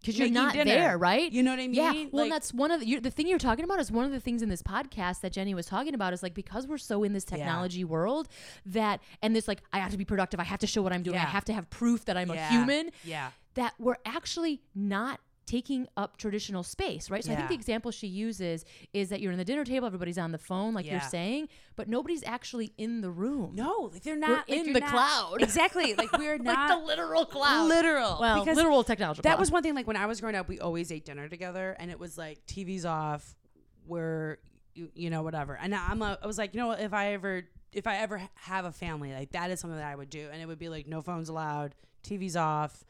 because 0.00 0.18
you're 0.18 0.28
not 0.28 0.52
dinner. 0.52 0.66
there, 0.66 0.98
right? 0.98 1.32
You 1.32 1.42
know 1.42 1.52
what 1.52 1.60
I 1.60 1.66
mean? 1.66 1.74
Yeah. 1.76 1.92
Well, 2.12 2.24
Like- 2.24 2.32
that's 2.32 2.52
one 2.52 2.70
of 2.70 2.80
the, 2.80 2.86
you 2.86 3.00
the 3.00 3.10
thing 3.10 3.26
you're 3.26 3.38
talking 3.38 3.64
about 3.64 3.80
is 3.80 3.90
one 3.90 4.04
of 4.04 4.10
the 4.10 4.20
things 4.20 4.42
in 4.42 4.50
this 4.50 4.60
podcast 4.62 5.22
that 5.22 5.32
Jenny 5.32 5.54
was 5.54 5.64
talking 5.64 5.94
about 5.94 6.12
is 6.12 6.22
like 6.22 6.34
because 6.34 6.66
we're 6.66 6.76
so 6.76 7.04
in 7.04 7.14
this 7.14 7.24
Yeah. 7.30 7.38
technology 7.38 7.84
world 7.84 8.28
that 8.66 9.00
and 9.22 9.34
this 9.34 9.48
like 9.48 9.62
I 9.72 9.78
have 9.78 9.92
to 9.92 9.96
be 9.96 10.04
productive, 10.04 10.38
I 10.40 10.44
have 10.44 10.58
to 10.58 10.66
show 10.66 10.82
what 10.82 10.92
I'm 10.92 11.02
doing, 11.02 11.16
I 11.16 11.20
have 11.20 11.46
to 11.46 11.54
have 11.54 11.70
proof 11.70 12.04
that 12.04 12.18
I'm 12.18 12.28
Yeah. 12.30 12.48
a 12.48 12.50
human. 12.52 12.90
Yeah. 13.02 13.30
That 13.54 13.72
we're 13.78 13.96
actually 14.04 14.60
not 14.74 15.20
taking 15.46 15.86
up 15.96 16.16
traditional 16.16 16.62
space, 16.62 17.10
right? 17.10 17.22
So 17.22 17.32
I 17.32 17.36
think 17.36 17.48
the 17.48 17.54
example 17.54 17.90
she 17.90 18.06
uses 18.06 18.64
is 18.92 19.10
that 19.10 19.20
you're 19.20 19.32
in 19.32 19.38
the 19.38 19.44
dinner 19.44 19.64
table, 19.64 19.86
everybody's 19.86 20.16
on 20.18 20.32
the 20.32 20.38
phone, 20.38 20.72
like 20.74 20.86
you're 20.86 21.00
saying, 21.00 21.48
but 21.76 21.88
nobody's 21.88 22.24
actually 22.24 22.72
in 22.78 23.00
the 23.02 23.10
room. 23.10 23.52
No, 23.54 23.90
like 23.92 24.02
they're 24.02 24.14
We're 24.14 24.20
not 24.20 24.48
like, 24.48 24.58
in 24.58 24.72
the 24.72 24.80
not- 24.80 24.90
cloud. 24.90 25.42
Exactly. 25.42 25.94
Like 25.94 26.12
we're 26.18 26.38
not 26.38 26.70
like 26.70 26.78
the 26.80 26.86
literal 26.86 27.26
cloud. 27.26 27.68
literal. 27.68 28.18
well, 28.20 28.40
because 28.42 28.56
literal 28.56 28.84
technology. 28.84 29.20
that 29.22 29.30
cloud. 29.30 29.40
was 29.40 29.50
one 29.50 29.62
thing 29.62 29.74
like 29.74 29.86
when 29.86 29.96
i 29.96 30.06
was 30.06 30.20
growing 30.20 30.34
up 30.34 30.48
we 30.48 30.58
always 30.60 30.90
ate 30.90 31.04
dinner 31.04 31.28
together 31.28 31.76
and 31.78 31.90
it 31.90 31.98
was 31.98 32.16
like 32.16 32.38
tv's 32.46 32.86
off 32.86 33.34
where 33.86 34.38
you, 34.74 34.88
you 34.94 35.10
know 35.10 35.22
whatever 35.22 35.54
and 35.60 35.74
i'm 35.74 36.02
a, 36.02 36.18
i 36.22 36.26
was 36.26 36.38
like 36.38 36.54
you 36.54 36.60
know 36.60 36.68
what 36.68 36.80
if 36.80 36.92
i 36.92 37.12
ever 37.12 37.42
if 37.72 37.86
i 37.86 37.96
ever 37.96 38.20
have 38.34 38.64
a 38.64 38.72
family 38.72 39.12
like 39.12 39.32
that 39.32 39.50
is 39.50 39.60
something 39.60 39.78
that 39.78 39.86
i 39.86 39.94
would 39.94 40.10
do 40.10 40.28
and 40.32 40.40
it 40.40 40.46
would 40.46 40.58
be 40.58 40.68
like 40.68 40.86
no 40.86 41.00
phones 41.02 41.28
allowed 41.28 41.74
tv's 42.02 42.36
off 42.36 42.84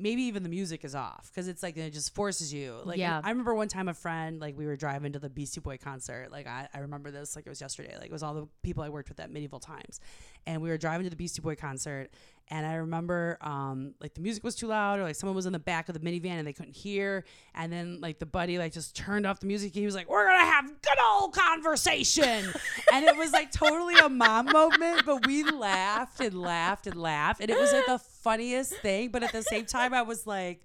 maybe 0.00 0.22
even 0.22 0.42
the 0.42 0.48
music 0.48 0.84
is 0.84 0.94
off 0.94 1.28
because 1.30 1.48
it's 1.48 1.62
like 1.62 1.76
it 1.76 1.92
just 1.92 2.14
forces 2.14 2.52
you. 2.52 2.76
Like 2.84 2.98
Yeah. 2.98 3.20
i 3.24 3.28
remember 3.30 3.54
one 3.54 3.68
time 3.68 3.88
a 3.88 3.94
friend 3.94 4.40
like 4.40 4.56
we 4.56 4.64
were 4.66 4.76
driving 4.76 5.12
to 5.14 5.18
the 5.18 5.28
beastie 5.28 5.60
boy 5.60 5.76
concert. 5.76 6.30
Like 6.30 6.46
I, 6.46 6.68
I 6.72 6.78
remember 6.80 7.10
this 7.10 7.34
like 7.36 7.46
it 7.46 7.48
was 7.50 7.60
yesterday. 7.60 7.94
Like 7.96 8.06
it 8.06 8.12
was 8.12 8.22
all 8.22 8.34
the 8.34 8.46
people 8.62 8.82
i 8.84 8.88
worked 8.88 9.08
with 9.08 9.18
at 9.20 9.30
medieval 9.30 9.60
times. 9.60 10.00
And 10.46 10.62
we 10.62 10.68
were 10.68 10.78
driving 10.78 11.04
to 11.04 11.10
the 11.10 11.16
beastie 11.16 11.42
boy 11.42 11.56
concert 11.56 12.10
and 12.50 12.66
I 12.66 12.74
remember 12.76 13.38
um, 13.40 13.94
like 14.00 14.14
the 14.14 14.20
music 14.20 14.42
was 14.44 14.54
too 14.54 14.66
loud, 14.68 14.98
or 14.98 15.04
like 15.04 15.14
someone 15.16 15.34
was 15.36 15.46
in 15.46 15.52
the 15.52 15.58
back 15.58 15.88
of 15.88 15.94
the 15.94 16.00
minivan 16.00 16.32
and 16.38 16.46
they 16.46 16.52
couldn't 16.52 16.74
hear. 16.76 17.24
And 17.54 17.72
then 17.72 18.00
like 18.00 18.18
the 18.18 18.26
buddy 18.26 18.58
like 18.58 18.72
just 18.72 18.96
turned 18.96 19.26
off 19.26 19.40
the 19.40 19.46
music. 19.46 19.74
He 19.74 19.84
was 19.84 19.94
like, 19.94 20.08
"We're 20.08 20.26
gonna 20.26 20.44
have 20.50 20.66
good 20.66 20.98
old 21.12 21.34
conversation," 21.34 22.52
and 22.92 23.04
it 23.04 23.16
was 23.16 23.32
like 23.32 23.52
totally 23.52 23.94
a 23.98 24.08
mom 24.08 24.46
moment. 24.46 25.02
But 25.06 25.26
we 25.26 25.42
laughed 25.44 26.20
and 26.20 26.40
laughed 26.40 26.86
and 26.86 26.96
laughed, 27.00 27.40
and 27.40 27.50
it 27.50 27.58
was 27.58 27.72
like 27.72 27.86
the 27.86 27.98
funniest 27.98 28.74
thing. 28.76 29.10
But 29.10 29.22
at 29.22 29.32
the 29.32 29.42
same 29.42 29.66
time, 29.66 29.94
I 29.94 30.02
was 30.02 30.26
like. 30.26 30.64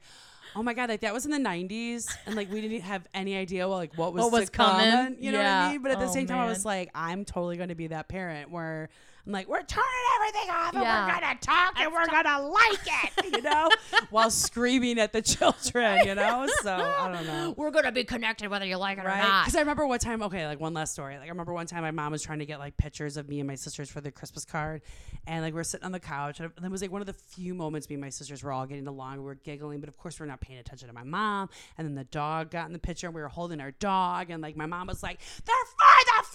oh 0.56 0.62
my 0.62 0.76
god, 0.76 0.88
like 0.88 1.02
that 1.02 1.12
was 1.13 1.26
in 1.26 1.32
the 1.32 1.38
'90s, 1.39 2.15
and 2.28 2.36
like 2.36 2.52
we 2.52 2.62
didn't 2.62 2.82
have 2.82 3.08
any 3.15 3.36
idea 3.36 3.67
well, 3.67 3.78
like 3.78 3.98
what 3.98 4.13
was 4.13 4.22
What 4.24 4.32
was 4.34 4.46
to 4.46 4.52
coming. 4.52 5.17
You 5.19 5.32
know 5.32 5.39
what 5.39 5.46
Yeah. 5.46 5.65
I 5.67 5.72
mean? 5.72 5.82
But 5.82 5.91
at 5.93 6.00
the 6.00 6.06
Oh, 6.06 6.13
same 6.13 6.28
time, 6.28 6.38
I 6.39 6.46
was 6.46 6.63
like, 6.63 6.91
I'm 6.93 7.26
totally 7.26 7.58
going 7.58 7.69
to 7.69 7.76
be 7.76 7.88
that 7.88 8.08
parent 8.08 8.52
where 8.52 8.89
I'm 9.25 9.31
like, 9.31 9.47
we're 9.47 9.63
turning 9.63 9.88
everything 10.19 10.49
off 10.49 10.73
and 10.73 10.83
Yeah. 10.83 11.05
we're 11.05 11.13
gonna 11.21 11.36
talk 11.39 11.79
and 11.79 11.93
we're 11.93 12.05
gonna 12.07 12.41
like 12.45 12.79
it, 13.17 13.25
you 13.33 13.41
know, 13.41 13.69
while 14.09 14.29
screaming 14.29 14.99
at 14.99 15.13
the 15.13 15.21
children, 15.21 16.05
you 16.05 16.13
know. 16.15 16.45
So 16.62 16.73
I 16.75 17.09
don't 17.09 17.25
know. 17.27 17.53
We're 17.55 17.71
gonna 17.71 17.93
be 17.93 18.03
connected 18.03 18.49
whether 18.49 18.65
you 18.65 18.75
like 18.75 18.97
it 18.97 19.05
or 19.05 19.07
not. 19.07 19.45
Because 19.45 19.55
I 19.55 19.59
remember 19.59 19.88
one 19.88 19.99
time, 19.99 20.21
okay, 20.23 20.45
like 20.45 20.59
one 20.59 20.73
last 20.73 20.91
story. 20.91 21.15
Like 21.17 21.27
I 21.27 21.29
remember 21.29 21.53
one 21.53 21.67
time 21.67 21.83
my 21.83 21.91
mom 21.91 22.12
was 22.12 22.21
trying 22.21 22.39
to 22.39 22.45
get 22.45 22.59
like 22.59 22.75
pictures 22.75 23.15
of 23.15 23.29
me 23.29 23.39
and 23.39 23.47
my 23.47 23.55
sisters 23.55 23.89
for 23.89 24.01
the 24.01 24.12
Christmas 24.12 24.43
card, 24.43 24.81
and 25.25 25.41
like 25.41 25.53
we're 25.53 25.63
sitting 25.63 25.86
on 25.86 25.93
the 25.93 26.01
couch, 26.01 26.41
and 26.41 26.51
it 26.62 26.69
was 26.71 26.81
like 26.81 26.91
one 26.91 27.01
of 27.01 27.07
the 27.07 27.13
few 27.13 27.53
moments 27.53 27.88
me 27.89 27.95
and 27.95 28.01
my 28.01 28.09
sisters 28.09 28.43
were 28.43 28.51
all 28.51 28.65
getting 28.65 28.88
along. 28.88 29.19
We 29.19 29.23
were 29.23 29.36
giggling, 29.36 29.79
but 29.79 29.88
of 29.88 29.95
course 29.97 30.19
we're 30.19 30.25
not 30.25 30.41
paying 30.41 30.59
attention 30.59 30.89
to 30.89 30.93
my 30.93 31.03
mom. 31.03 31.49
And 31.77 31.88
then 31.88 31.95
the 31.95 32.03
dog 32.03 32.51
got 32.51 32.67
in 32.67 32.73
the 32.73 32.79
picture, 32.79 33.07
and 33.07 33.15
we 33.15 33.21
were 33.21 33.29
holding 33.29 33.62
our 33.62 33.71
dog, 33.71 34.31
and 34.31 34.43
like 34.43 34.57
my 34.57 34.65
mom 34.65 34.88
was 34.88 35.01
like, 35.01 35.19
"They're 35.45 35.55
for 35.65 36.05
the 36.21 36.27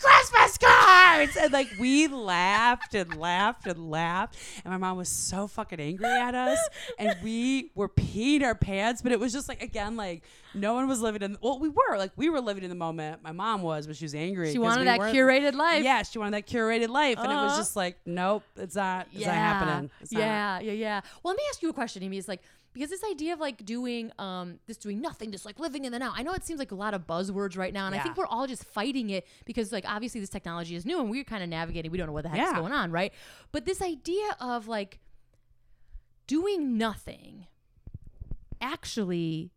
Christmas 0.00 0.58
cards," 0.58 1.36
and 1.36 1.52
like 1.52 1.68
we 1.78 2.08
laughed 2.08 2.94
and 2.94 3.14
laughed 3.16 3.66
and 3.66 3.90
laughed, 3.90 4.36
and 4.64 4.72
my 4.72 4.78
mom 4.78 4.96
was 4.96 5.08
so 5.08 5.46
fucking 5.46 5.80
angry 5.80 6.06
at 6.06 6.34
us, 6.34 6.58
and 6.98 7.16
we 7.22 7.70
were 7.74 7.88
peeing 7.88 8.42
our 8.42 8.54
pants, 8.54 9.02
but 9.02 9.12
it 9.12 9.20
was 9.20 9.32
just 9.32 9.48
like 9.48 9.62
again 9.62 9.96
like 9.96 10.22
no 10.54 10.74
one 10.74 10.88
was 10.88 11.00
living 11.00 11.22
in 11.22 11.36
well 11.40 11.60
we 11.60 11.68
were 11.68 11.96
like 11.96 12.10
we 12.16 12.28
were 12.28 12.40
living 12.40 12.64
in 12.64 12.70
the 12.70 12.74
moment 12.76 13.22
my 13.22 13.30
mom 13.30 13.62
was 13.62 13.86
but 13.86 13.94
she 13.96 14.04
was 14.04 14.16
angry 14.16 14.50
She 14.50 14.58
wanted 14.58 14.80
we 14.80 14.84
that 14.86 14.98
curated 15.00 15.54
life. 15.54 15.84
yeah 15.84 16.02
she 16.02 16.18
wanted 16.18 16.34
that 16.34 16.48
curated 16.48 16.88
life 16.88 17.18
and 17.18 17.30
it 17.30 17.36
was 17.36 17.52
Uh-huh. 17.52 17.60
just 17.60 17.76
like 17.76 17.98
nope 18.04 18.42
it's 18.56 18.74
not 18.74 19.06
it's 19.12 19.20
yeah. 19.20 19.26
not 19.28 19.34
happening 19.36 19.90
it's 20.00 20.10
not. 20.10 20.18
yeah, 20.20 20.58
yeah, 20.60 20.72
yeah. 20.72 21.00
Well, 21.22 21.32
let 21.34 21.36
me 21.36 21.44
ask 21.50 21.62
you 21.62 21.68
a 21.68 21.72
question, 21.72 22.02
Amy. 22.02 22.18
It's 22.18 22.26
like 22.26 22.42
because 22.72 22.88
this 22.90 23.02
idea 23.10 23.32
of 23.32 23.40
like 23.40 23.64
doing 23.64 24.12
um 24.18 24.58
this 24.66 24.76
doing 24.76 25.00
nothing, 25.00 25.32
just 25.32 25.44
like 25.44 25.58
living 25.58 25.84
in 25.84 25.92
the 25.92 25.98
now. 25.98 26.12
I 26.14 26.22
know 26.22 26.32
it 26.34 26.44
seems 26.44 26.58
like 26.58 26.70
a 26.72 26.76
lot 26.76 26.94
of 26.94 27.06
buzzwords 27.06 27.56
right 27.58 27.72
now, 27.72 27.86
and 27.86 27.94
I 27.94 28.00
think 28.00 28.16
we're 28.16 28.26
all 28.26 28.46
just 28.46 28.64
fighting 28.64 29.10
it 29.10 29.26
because 29.44 29.72
like 29.72 29.84
obviously 29.88 30.20
this 30.20 30.30
technology 30.30 30.74
is 30.76 30.86
new 30.86 31.00
and 31.00 31.10
we're 31.10 31.24
kind 31.24 31.42
of 31.42 31.48
navigating. 31.48 31.90
We 31.90 31.98
don't 31.98 32.06
know 32.06 32.12
what 32.12 32.22
the 32.24 32.28
heck's 32.30 32.50
Yeah. 32.52 32.58
going 32.60 32.72
on, 32.72 32.90
right? 32.92 33.12
But 33.52 33.64
this 33.66 33.82
idea 33.82 34.36
of 34.40 34.68
like 34.68 35.00
doing 36.26 36.78
nothing 36.78 37.46
actually 38.60 39.50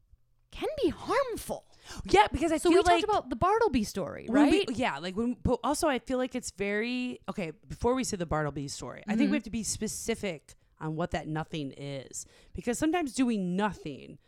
can 0.52 0.70
be 0.82 0.90
harmful. 0.90 1.66
yeah 2.06 2.28
because 2.32 2.52
i 2.52 2.58
So 2.58 2.70
we 2.70 2.78
like 2.78 2.86
talked 2.86 3.04
about 3.04 3.30
the 3.30 3.36
Bartleby 3.36 3.84
story, 3.84 4.26
when 4.30 4.50
we- 4.50 4.60
right? 4.60 4.70
yeah 4.78 5.00
like 5.00 5.16
when 5.18 5.36
but 5.44 5.60
also 5.64 5.88
i 5.90 6.00
feel 6.00 6.18
like 6.18 6.34
it's 6.36 6.52
very 6.52 7.20
okay 7.28 7.52
before 7.68 7.94
we 7.96 8.04
say 8.06 8.16
the 8.18 8.26
bartleby 8.26 8.68
story 8.70 9.04
i 9.08 9.16
think 9.18 9.30
we 9.32 9.36
have 9.36 9.44
to 9.44 9.50
be 9.50 9.64
specific 9.64 10.56
on 10.84 10.96
what 10.96 11.12
that 11.12 11.28
nothing 11.28 11.72
is. 11.72 12.26
Because 12.54 12.78
sometimes 12.78 13.14
doing 13.14 13.56
nothing 13.56 14.20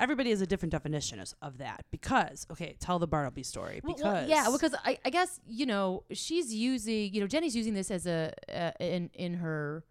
everybody 0.00 0.30
has 0.30 0.40
a 0.40 0.46
different 0.46 0.70
definition 0.72 1.18
of, 1.20 1.34
of 1.42 1.58
that. 1.58 1.84
Because 1.90 2.46
okay 2.50 2.76
tell 2.78 2.98
the 2.98 3.06
bartleby 3.06 3.42
story. 3.42 3.80
Well, 3.82 3.94
because 3.94 4.12
well, 4.12 4.28
yeah, 4.28 4.48
because 4.50 4.74
I, 4.84 4.98
I 5.04 5.10
guess 5.10 5.40
you 5.46 5.66
know 5.66 6.04
she's 6.12 6.54
using 6.54 7.12
you 7.12 7.20
know 7.20 7.26
Jenny's 7.26 7.56
using 7.56 7.74
this 7.74 7.90
as 7.90 8.06
a 8.06 8.32
uh, 8.54 8.70
in 8.80 9.10
in 9.14 9.34
her 9.34 9.84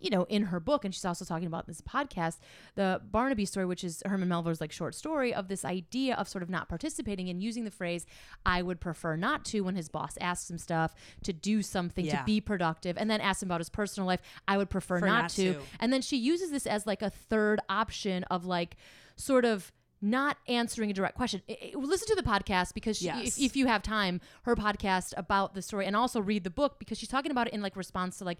you 0.00 0.10
know 0.10 0.24
in 0.28 0.44
her 0.44 0.60
book 0.60 0.84
and 0.84 0.94
she's 0.94 1.04
also 1.04 1.24
talking 1.24 1.46
about 1.46 1.66
this 1.66 1.80
podcast 1.80 2.38
the 2.76 3.00
Barnaby 3.10 3.44
story 3.44 3.66
which 3.66 3.82
is 3.82 4.02
Herman 4.06 4.28
Melville's 4.28 4.60
like 4.60 4.70
short 4.72 4.94
story 4.94 5.34
of 5.34 5.48
this 5.48 5.64
idea 5.64 6.14
of 6.14 6.28
sort 6.28 6.42
of 6.42 6.50
not 6.50 6.68
participating 6.68 7.28
and 7.28 7.42
using 7.42 7.64
the 7.64 7.70
phrase 7.70 8.06
I 8.46 8.62
would 8.62 8.80
prefer 8.80 9.16
not 9.16 9.44
to 9.46 9.60
when 9.62 9.74
his 9.76 9.88
boss 9.88 10.16
asks 10.20 10.50
him 10.50 10.58
stuff 10.58 10.94
to 11.24 11.32
do 11.32 11.62
something 11.62 12.04
Yeah. 12.04 12.18
to 12.20 12.24
be 12.24 12.40
productive 12.40 12.96
and 12.96 13.10
then 13.10 13.20
asks 13.20 13.42
him 13.42 13.48
about 13.48 13.60
his 13.60 13.70
personal 13.70 14.06
life 14.06 14.20
I 14.46 14.56
would 14.56 14.70
prefer 14.70 15.00
not, 15.00 15.06
not 15.22 15.30
to. 15.30 15.54
to. 15.54 15.60
and 15.80 15.92
then 15.92 16.02
she 16.02 16.16
uses 16.16 16.50
this 16.50 16.66
as 16.66 16.86
like 16.86 17.02
a 17.02 17.10
third 17.10 17.60
option 17.68 18.24
of 18.24 18.44
like 18.46 18.76
sort 19.16 19.44
of 19.44 19.72
not 20.00 20.36
answering 20.46 20.92
a 20.92 20.94
direct 20.94 21.16
question. 21.16 21.42
I- 21.48 21.72
I- 21.74 21.76
listen 21.76 22.06
to 22.06 22.14
the 22.14 22.22
podcast 22.22 22.72
because 22.72 22.98
she, 22.98 23.06
Yes. 23.06 23.36
if, 23.36 23.46
if 23.46 23.56
you 23.56 23.66
have 23.66 23.82
time, 23.82 24.20
her 24.42 24.54
podcast 24.54 25.12
about 25.16 25.54
the 25.54 25.60
story, 25.62 25.86
and 25.86 25.96
also 25.96 26.20
read 26.20 26.44
the 26.44 26.50
book 26.50 26.78
because 26.78 26.98
she's 26.98 27.08
talking 27.08 27.32
about 27.32 27.48
it 27.48 27.52
in 27.52 27.62
like 27.62 27.74
response 27.74 28.18
to 28.18 28.24
like 28.24 28.38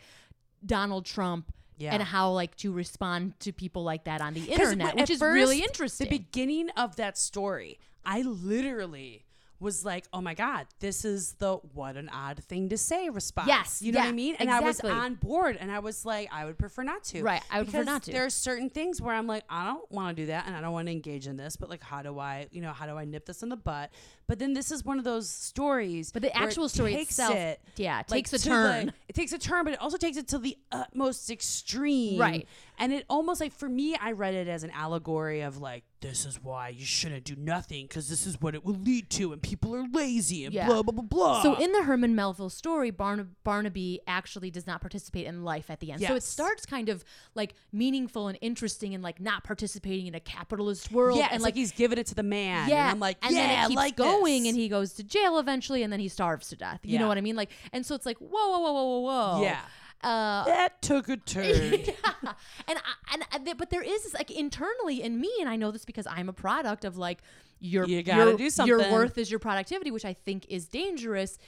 Donald 0.65 1.05
Trump 1.07 1.53
Yeah. 1.77 1.95
and 1.95 2.03
how 2.03 2.33
like 2.33 2.57
to 2.57 2.73
respond 2.73 3.39
to 3.41 3.53
people 3.53 3.85
like 3.85 4.05
that 4.05 4.21
on 4.21 4.35
the 4.35 4.45
internet, 4.51 4.97
which 4.97 5.11
is 5.11 5.21
really 5.21 5.63
interesting. 5.63 6.09
The 6.09 6.19
beginning 6.19 6.71
of 6.71 6.97
that 6.97 7.17
story, 7.17 7.79
I 8.05 8.23
literally 8.23 9.25
was 9.61 9.85
like, 9.85 10.07
"Oh 10.13 10.21
my 10.21 10.35
god, 10.35 10.67
this 10.81 11.05
is 11.05 11.33
the 11.35 11.57
what 11.75 11.97
an 11.97 12.09
odd 12.09 12.43
thing 12.45 12.69
to 12.69 12.79
say" 12.79 13.09
response. 13.09 13.49
Yes, 13.49 13.83
you 13.83 13.93
know 13.93 14.01
what 14.01 14.09
I 14.09 14.13
mean. 14.13 14.37
And 14.39 14.51
I 14.51 14.61
was 14.61 14.81
on 14.81 15.15
board, 15.15 15.57
and 15.59 15.71
I 15.73 15.81
was 15.81 16.05
like, 16.05 16.29
I 16.33 16.45
would 16.45 16.59
prefer 16.59 16.83
not 16.83 17.05
to. 17.05 17.23
Right, 17.23 17.43
I 17.51 17.59
would 17.59 17.69
prefer 17.69 17.85
not 17.85 18.05
to. 18.05 18.13
There 18.13 18.25
are 18.25 18.31
certain 18.31 18.71
things 18.71 19.01
where 19.03 19.15
I'm 19.15 19.27
like, 19.27 19.45
I 19.49 19.65
don't 19.67 19.91
want 19.91 20.17
to 20.17 20.23
do 20.23 20.27
that, 20.29 20.47
and 20.47 20.55
I 20.57 20.61
don't 20.61 20.73
want 20.73 20.87
to 20.87 20.93
engage 20.93 21.27
in 21.27 21.37
this. 21.37 21.57
But 21.57 21.69
like, 21.71 21.83
how 21.83 22.03
do 22.03 22.19
I, 22.19 22.47
you 22.53 22.61
know, 22.61 22.73
how 22.73 22.87
do 22.87 22.97
I 22.97 23.05
nip 23.05 23.27
this 23.27 23.43
in 23.43 23.49
the 23.49 23.57
butt? 23.57 23.91
But 24.27 24.39
then 24.39 24.53
this 24.53 24.71
is 24.71 24.85
one 24.85 24.99
of 24.99 25.05
those 25.05 25.29
stories. 25.29 26.13
but 26.13 26.23
the 26.23 26.29
where 26.29 26.43
it 26.43 26.47
actual 26.47 26.69
story 26.69 26.95
takes 26.95 27.11
itself, 27.11 27.35
it, 27.35 27.61
yeah, 27.77 27.97
like, 27.97 28.09
takes 28.09 28.33
a 28.35 28.39
to 28.39 28.45
the- 28.45 28.51
turn. 28.51 28.93
it 29.09 29.15
takes 29.15 29.33
a 29.33 29.39
turn, 29.39 29.65
but 29.65 29.73
it 29.73 29.81
also 29.81 29.97
takes 29.97 30.17
it 30.17 30.29
to 30.29 30.39
the 30.39 30.57
utmost 30.71 31.31
extreme. 31.31 32.21
Right. 32.21 32.47
And 32.79 32.93
it 32.93 33.05
almost 33.09 33.41
like 33.41 33.53
for 33.53 33.69
me, 33.69 33.97
I 33.97 34.13
read 34.13 34.35
it 34.35 34.47
as 34.47 34.63
an 34.63 34.71
allegory 34.71 35.41
of 35.41 35.59
like, 35.61 35.85
this 36.01 36.25
is 36.25 36.43
why 36.43 36.69
you 36.69 36.85
shouldn't 36.85 37.25
do 37.25 37.35
nothing 37.37 37.87
because 37.87 38.09
this 38.09 38.27
is 38.27 38.41
what 38.41 38.55
it 38.55 38.65
will 38.65 38.75
lead 38.77 39.11
to, 39.11 39.33
and 39.33 39.43
people 39.43 39.75
are 39.75 39.85
lazy 39.93 40.45
and 40.45 40.55
Yeah. 40.55 40.67
blah 40.67 40.83
blah 40.83 40.93
blah 40.93 41.03
blah. 41.03 41.43
So 41.43 41.55
in 41.57 41.73
the 41.73 41.83
Herman 41.83 42.15
Melville 42.15 42.51
story, 42.51 42.91
Barn- 42.91 43.35
Barnaby 43.43 44.01
actually 44.07 44.51
does 44.51 44.67
not 44.67 44.81
participate 44.81 45.27
in 45.27 45.43
life 45.45 45.71
at 45.71 45.81
the 45.81 45.91
end. 45.91 46.03
So 46.03 46.15
it 46.15 46.23
starts 46.23 46.65
kind 46.67 46.89
of 46.89 47.05
like 47.35 47.55
meaningful 47.73 48.29
and 48.29 48.39
interesting 48.41 48.95
and 48.95 49.03
like 49.03 49.21
not 49.21 49.43
participating 49.45 50.07
in 50.07 50.15
a 50.15 50.21
capitalist 50.21 50.93
world 50.93 51.19
yeah, 51.19 51.29
and 51.33 51.43
like 51.43 51.49
like 51.49 51.57
he's 51.57 51.73
giving 51.73 51.97
it 51.99 52.07
to 52.07 52.15
the 52.15 52.23
man. 52.23 52.69
Yeah, 52.69 52.83
and 52.83 52.91
I'm 52.91 53.01
like, 53.01 53.17
and 53.23 53.35
yeah, 53.35 53.47
then 53.47 53.65
it 53.65 53.69
keeps 53.69 53.77
like 53.77 53.97
going, 53.97 54.43
this. 54.43 54.51
and 54.53 54.59
he 54.61 54.69
goes 54.69 54.93
to 54.95 55.03
jail 55.03 55.39
eventually, 55.39 55.83
and 55.83 55.91
then 55.93 55.99
he 55.99 56.09
starves 56.09 56.49
to 56.51 56.57
death. 56.57 56.81
You 56.85 56.99
know 56.99 57.09
what 57.09 57.17
I 57.17 57.23
mean? 57.23 57.37
Like, 57.37 57.51
and 57.73 57.87
so 57.87 57.95
it's 57.95 58.05
like, 58.07 58.19
whoa, 58.19 58.29
whoa, 58.29 58.59
whoa, 58.61 58.73
whoa, 58.73 58.85
whoa, 58.85 59.01
whoa. 59.39 59.43
yeah, 59.43 59.61
Uh, 60.03 60.45
that 60.45 60.81
took 60.81 61.09
a 61.09 61.17
turn. 61.27 61.45
yeah. 61.45 62.33
And 62.69 62.79
I, 62.79 63.17
and 63.35 63.59
but 63.59 63.71
there 63.71 63.83
is 63.83 64.05
this 64.05 64.15
like 64.15 64.31
internally 64.31 65.03
in 65.03 65.21
me, 65.21 65.33
and 65.41 65.49
I 65.49 65.57
know 65.57 65.71
this 65.71 65.85
because 65.85 66.07
I'm 66.07 66.29
a 66.29 66.33
product 66.33 66.85
of 66.85 66.97
like 66.97 67.19
your 67.61 67.87
You 67.87 68.03
gotta 68.03 68.31
your, 68.31 68.37
do 68.37 68.51
something. 68.51 68.69
Your 68.69 68.93
worth 68.93 69.19
is 69.19 69.31
your 69.31 69.41
productivity, 69.41 69.91
which 69.91 70.05
I 70.05 70.13
think 70.13 70.47
is 70.49 70.69
dangerous. 70.69 71.39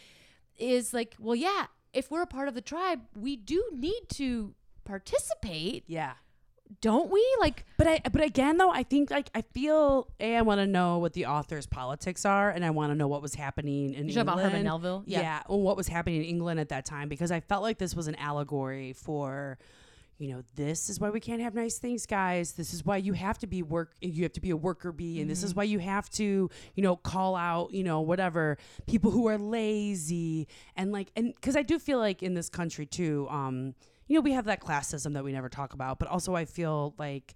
Is 0.58 0.92
like, 0.92 1.14
well, 1.18 1.36
yeah, 1.36 1.66
if 1.92 2.10
we're 2.10 2.22
a 2.22 2.26
part 2.26 2.48
of 2.48 2.54
the 2.54 2.60
tribe, 2.60 3.00
we 3.14 3.36
do 3.36 3.62
need 3.72 4.02
to 4.14 4.54
participate, 4.84 5.84
yeah. 5.86 6.12
Don't 6.80 7.10
we? 7.10 7.24
Like, 7.40 7.64
But 7.76 7.86
I, 7.86 8.00
but 8.12 8.22
again 8.22 8.56
though, 8.56 8.70
I 8.70 8.82
think 8.82 9.10
like 9.10 9.28
I 9.34 9.42
feel 9.42 10.08
a 10.20 10.36
I 10.36 10.42
want 10.42 10.60
to 10.60 10.66
know 10.66 10.98
what 10.98 11.12
the 11.14 11.26
author's 11.26 11.66
politics 11.66 12.24
are, 12.24 12.50
and 12.50 12.64
I 12.64 12.70
want 12.70 12.92
to 12.92 12.94
know 12.94 13.08
what 13.08 13.22
was 13.22 13.34
happening 13.34 13.94
in 13.94 14.06
you 14.08 14.14
talking 14.14 14.20
about 14.20 14.40
Herman 14.40 14.64
Melville? 14.64 15.02
Yeah. 15.06 15.42
well, 15.48 15.60
what 15.60 15.76
was 15.76 15.88
happening 15.88 16.20
in 16.22 16.24
England 16.26 16.60
at 16.60 16.68
that 16.70 16.84
time 16.86 17.08
because 17.08 17.30
I 17.30 17.40
felt 17.40 17.62
like 17.62 17.78
this 17.78 17.94
was 17.94 18.06
an 18.06 18.14
allegory 18.16 18.92
for, 18.92 19.58
you 20.18 20.28
know, 20.28 20.42
this 20.54 20.88
is 20.90 21.00
why 21.00 21.10
we 21.10 21.18
can't 21.18 21.40
have 21.42 21.54
nice 21.54 21.78
things, 21.78 22.06
guys. 22.06 22.52
This 22.52 22.72
is 22.74 22.84
why 22.84 22.98
you 22.98 23.14
have 23.14 23.38
to 23.38 23.46
be 23.46 23.62
work. 23.62 23.94
You 24.00 24.22
have 24.24 24.32
to 24.34 24.40
be 24.40 24.50
a 24.50 24.56
worker 24.56 24.92
bee, 24.92 25.20
and 25.20 25.28
this 25.30 25.38
Mm-hmm. 25.40 25.46
is 25.46 25.54
why 25.54 25.64
you 25.64 25.78
have 25.80 26.08
to, 26.10 26.50
you 26.74 26.82
know, 26.82 26.94
call 26.96 27.34
out, 27.36 27.72
you 27.72 27.82
know, 27.82 28.00
whatever 28.02 28.58
people 28.86 29.10
who 29.10 29.26
are 29.28 29.38
lazy 29.38 30.46
and 30.76 30.92
like, 30.92 31.10
and 31.16 31.34
because 31.34 31.56
I 31.56 31.62
do 31.62 31.78
feel 31.78 31.98
like 31.98 32.22
in 32.22 32.34
this 32.34 32.48
country 32.48 32.86
too, 32.86 33.26
um, 33.30 33.74
you 34.10 34.16
know, 34.16 34.22
we 34.22 34.32
have 34.32 34.46
that 34.46 34.60
classism 34.60 35.12
that 35.14 35.22
we 35.22 35.30
never 35.30 35.48
talk 35.48 35.72
about, 35.72 36.00
but 36.00 36.08
also 36.08 36.34
I 36.34 36.44
feel 36.44 36.94
like 36.98 37.32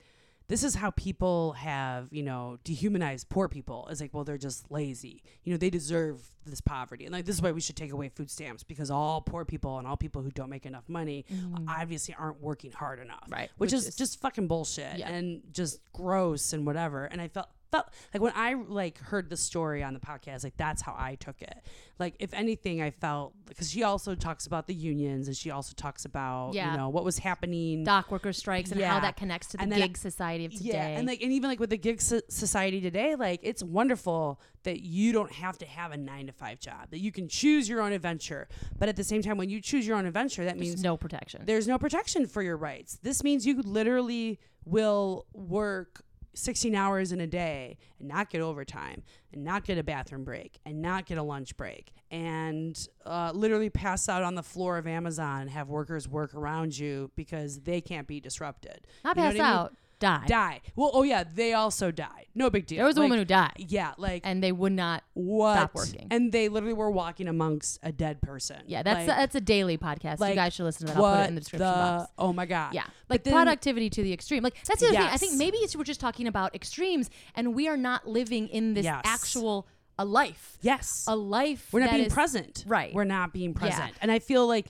this 0.48 0.64
is 0.64 0.74
how 0.74 0.90
people 0.90 1.52
have, 1.52 2.08
you 2.10 2.24
know, 2.24 2.58
dehumanized 2.64 3.28
poor 3.28 3.48
people. 3.48 3.86
It's 3.88 4.00
like, 4.00 4.12
well, 4.12 4.24
they're 4.24 4.36
just 4.36 4.68
lazy. 4.72 5.22
You 5.44 5.52
know, 5.52 5.56
they 5.56 5.70
deserve 5.70 6.20
this 6.44 6.60
poverty. 6.60 7.04
And 7.04 7.12
like, 7.14 7.26
this 7.26 7.36
is 7.36 7.42
why 7.42 7.52
we 7.52 7.60
should 7.60 7.76
take 7.76 7.92
away 7.92 8.08
food 8.08 8.28
stamps 8.28 8.64
because 8.64 8.90
all 8.90 9.20
poor 9.20 9.44
people 9.44 9.78
and 9.78 9.86
all 9.86 9.96
people 9.96 10.20
who 10.20 10.32
don't 10.32 10.50
make 10.50 10.66
enough 10.66 10.88
money 10.88 11.24
mm. 11.32 11.64
obviously 11.68 12.16
aren't 12.18 12.40
working 12.40 12.72
hard 12.72 12.98
enough. 12.98 13.28
Right, 13.28 13.50
Which, 13.56 13.70
which 13.70 13.78
is, 13.78 13.86
is- 13.86 13.96
just 13.96 14.20
fucking 14.20 14.48
bullshit 14.48 14.98
Yeah. 14.98 15.10
and 15.10 15.42
just 15.52 15.78
gross 15.92 16.52
and 16.52 16.66
whatever. 16.66 17.04
And 17.04 17.20
I 17.20 17.28
felt, 17.28 17.46
felt 17.74 17.86
like 18.12 18.22
when 18.22 18.32
I 18.34 18.54
like 18.54 18.98
heard 18.98 19.28
the 19.30 19.36
story 19.36 19.82
on 19.82 19.94
the 19.94 20.00
podcast, 20.00 20.44
like 20.44 20.56
that's 20.56 20.82
how 20.82 20.94
I 20.96 21.16
took 21.16 21.40
it. 21.42 21.54
Like, 21.98 22.16
if 22.18 22.34
anything, 22.34 22.82
I 22.82 22.90
felt 22.90 23.34
because 23.46 23.70
she 23.70 23.82
also 23.84 24.14
talks 24.16 24.46
about 24.46 24.66
the 24.66 24.74
unions 24.74 25.28
and 25.28 25.36
she 25.36 25.50
also 25.50 25.74
talks 25.76 26.04
about, 26.04 26.52
Yeah. 26.54 26.72
you 26.72 26.76
know, 26.78 26.88
what 26.88 27.04
was 27.04 27.18
happening. 27.18 27.84
dock 27.84 28.10
worker 28.10 28.32
strikes 28.32 28.70
and 28.72 28.80
how 28.80 28.98
that 29.00 29.16
connects 29.16 29.48
to 29.48 29.56
the 29.58 29.66
then- 29.66 29.78
gig 29.78 29.96
society 29.96 30.44
of 30.44 30.52
today. 30.52 30.70
Yeah, 30.70 30.86
and 30.98 31.06
like, 31.06 31.22
and 31.22 31.30
even 31.32 31.48
like 31.50 31.60
with 31.60 31.70
the 31.70 31.76
gig 31.78 32.00
so- 32.00 32.20
society 32.28 32.80
today, 32.80 33.14
like 33.14 33.40
it's 33.42 33.62
wonderful 33.62 34.40
that 34.64 34.80
you 34.80 35.12
don't 35.12 35.30
have 35.32 35.56
to 35.58 35.66
have 35.66 35.92
a 35.92 35.96
nine 35.96 36.26
to 36.26 36.32
five 36.32 36.58
job, 36.58 36.90
that 36.90 36.98
you 37.00 37.12
can 37.12 37.28
choose 37.28 37.68
your 37.68 37.80
own 37.82 37.92
adventure. 37.92 38.48
But 38.78 38.88
at 38.88 38.96
the 38.96 39.04
same 39.04 39.22
time, 39.22 39.36
when 39.36 39.50
you 39.50 39.60
choose 39.60 39.86
your 39.86 39.96
own 39.96 40.06
adventure, 40.06 40.44
that 40.44 40.56
There's 40.56 40.68
means 40.70 40.82
no 40.82 40.96
protection. 40.96 41.42
there's 41.44 41.68
no 41.68 41.78
protection 41.78 42.26
for 42.26 42.42
your 42.42 42.56
rights. 42.56 42.98
This 43.02 43.22
means 43.22 43.46
you 43.46 43.60
literally 43.62 44.40
will 44.64 45.26
work 45.32 46.02
16 46.34 46.74
hours 46.74 47.12
in 47.12 47.20
a 47.20 47.26
day 47.26 47.76
and 47.98 48.08
not 48.08 48.30
get 48.30 48.40
overtime 48.40 49.02
and 49.32 49.44
not 49.44 49.64
get 49.64 49.78
a 49.78 49.82
bathroom 49.82 50.24
break 50.24 50.58
and 50.64 50.82
not 50.82 51.06
get 51.06 51.18
a 51.18 51.22
lunch 51.22 51.56
break 51.56 51.92
and 52.10 52.88
uh, 53.06 53.32
literally 53.34 53.70
pass 53.70 54.08
out 54.08 54.22
on 54.22 54.34
the 54.34 54.42
floor 54.42 54.78
of 54.78 54.86
Amazon 54.86 55.42
and 55.42 55.50
have 55.50 55.68
workers 55.68 56.08
work 56.08 56.34
around 56.34 56.76
you 56.78 57.10
because 57.16 57.60
they 57.60 57.80
can't 57.80 58.06
be 58.06 58.20
disrupted. 58.20 58.86
Not 59.04 59.16
You 59.16 59.22
pass 59.22 59.34
what 59.34 59.40
I 59.40 59.62
mean? 59.64 59.76
Died. 60.04 60.26
die. 60.28 60.60
Well, 60.76 60.90
oh 60.94 61.02
yeah, 61.02 61.24
they 61.24 61.52
also 61.54 61.90
died. 61.90 62.26
No 62.34 62.50
big 62.50 62.66
deal. 62.66 62.78
There 62.78 62.86
was 62.86 62.96
a 62.96 63.00
Like, 63.00 63.04
woman 63.06 63.18
who 63.20 63.24
died, 63.24 63.52
Yeah, 63.68 63.92
like 63.96 64.22
and 64.24 64.42
they 64.42 64.50
would 64.52 64.72
not. 64.72 65.04
what? 65.14 65.54
stop 65.56 65.74
working. 65.74 66.08
And 66.10 66.32
they 66.32 66.48
literally 66.48 66.74
were 66.74 66.90
walking 66.90 67.28
amongst 67.28 67.78
a 67.82 67.92
dead 67.92 68.20
person. 68.20 68.62
Yeah, 68.66 68.82
that's 68.82 69.06
like, 69.06 69.16
that's 69.16 69.34
a 69.36 69.40
daily 69.40 69.78
podcast. 69.78 70.26
you 70.28 70.34
guys 70.34 70.52
should 70.52 70.64
listen 70.64 70.86
to 70.88 70.94
that. 70.94 71.00
I'll 71.00 71.14
put 71.16 71.24
it 71.24 71.28
in 71.28 71.34
the 71.36 71.40
description 71.40 71.68
the- 71.68 71.74
box. 71.74 72.10
Oh 72.18 72.32
my 72.32 72.46
god. 72.46 72.74
Yeah, 72.74 72.84
like 73.08 73.22
then- 73.24 73.32
productivity 73.34 73.88
to 73.90 74.02
the 74.02 74.12
extreme. 74.12 74.42
Like 74.42 74.56
that's 74.64 74.80
the 74.80 74.88
other 74.88 74.96
thing. 74.96 75.06
I 75.06 75.16
think 75.16 75.34
maybe 75.34 75.58
it's 75.58 75.76
we're 75.76 75.84
just 75.84 76.00
talking 76.00 76.26
about 76.26 76.54
extremes, 76.54 77.08
and 77.36 77.54
we 77.54 77.68
are 77.68 77.76
not 77.76 78.08
living 78.08 78.48
in 78.48 78.74
this 78.74 78.84
Yes. 78.84 79.02
actual 79.04 79.66
a 79.96 80.04
life. 80.04 80.58
Yes. 80.60 81.04
A 81.06 81.14
life. 81.14 81.68
we're 81.70 81.80
not 81.80 81.90
being 81.92 82.06
is- 82.06 82.12
present. 82.12 82.64
Right. 82.66 82.92
We're 82.92 83.04
not 83.04 83.32
being 83.32 83.54
present. 83.54 83.92
And 84.02 84.10
I 84.10 84.18
feel 84.18 84.44
like 84.48 84.66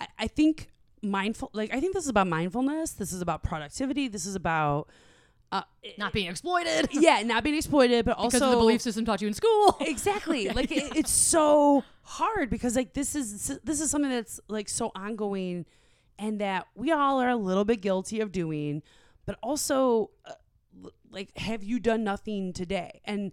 I, 0.00 0.06
I 0.20 0.26
think 0.28 0.68
mindful. 1.02 1.50
Like 1.52 1.72
I 1.72 1.80
think 1.80 1.94
this 1.94 2.04
is 2.04 2.10
about 2.10 2.26
mindfulness. 2.26 2.92
This 2.92 3.12
is 3.12 3.20
about 3.20 3.42
productivity. 3.42 4.08
This 4.08 4.26
is 4.26 4.34
about. 4.34 4.88
Uh, 5.50 5.62
Not 5.96 6.12
being 6.12 6.28
exploited 6.28 6.90
yeah, 6.92 7.22
not 7.22 7.42
being 7.42 7.56
exploited, 7.56 8.04
but 8.04 8.18
also 8.18 8.38
because 8.38 8.50
the 8.50 8.56
belief 8.56 8.82
system 8.82 9.06
taught 9.06 9.22
you 9.22 9.28
in 9.28 9.32
school. 9.32 9.78
exactly 9.80 10.48
like 10.50 10.70
it, 10.70 10.94
it's 10.94 11.10
so 11.10 11.84
hard 12.02 12.50
because 12.50 12.76
like 12.76 12.92
this 12.92 13.14
is 13.14 13.58
this 13.64 13.80
is 13.80 13.90
something 13.90 14.10
that's 14.10 14.40
like 14.48 14.68
so 14.68 14.92
ongoing 14.94 15.64
and 16.18 16.38
that 16.42 16.66
we 16.74 16.92
all 16.92 17.18
are 17.18 17.30
a 17.30 17.36
little 17.36 17.64
bit 17.64 17.80
guilty 17.80 18.20
of 18.20 18.30
doing 18.30 18.82
but 19.24 19.38
also 19.42 20.10
uh, 20.26 20.32
like 21.10 21.36
have 21.38 21.62
you 21.62 21.78
done 21.80 22.04
nothing 22.04 22.52
today 22.52 23.00
and 23.04 23.32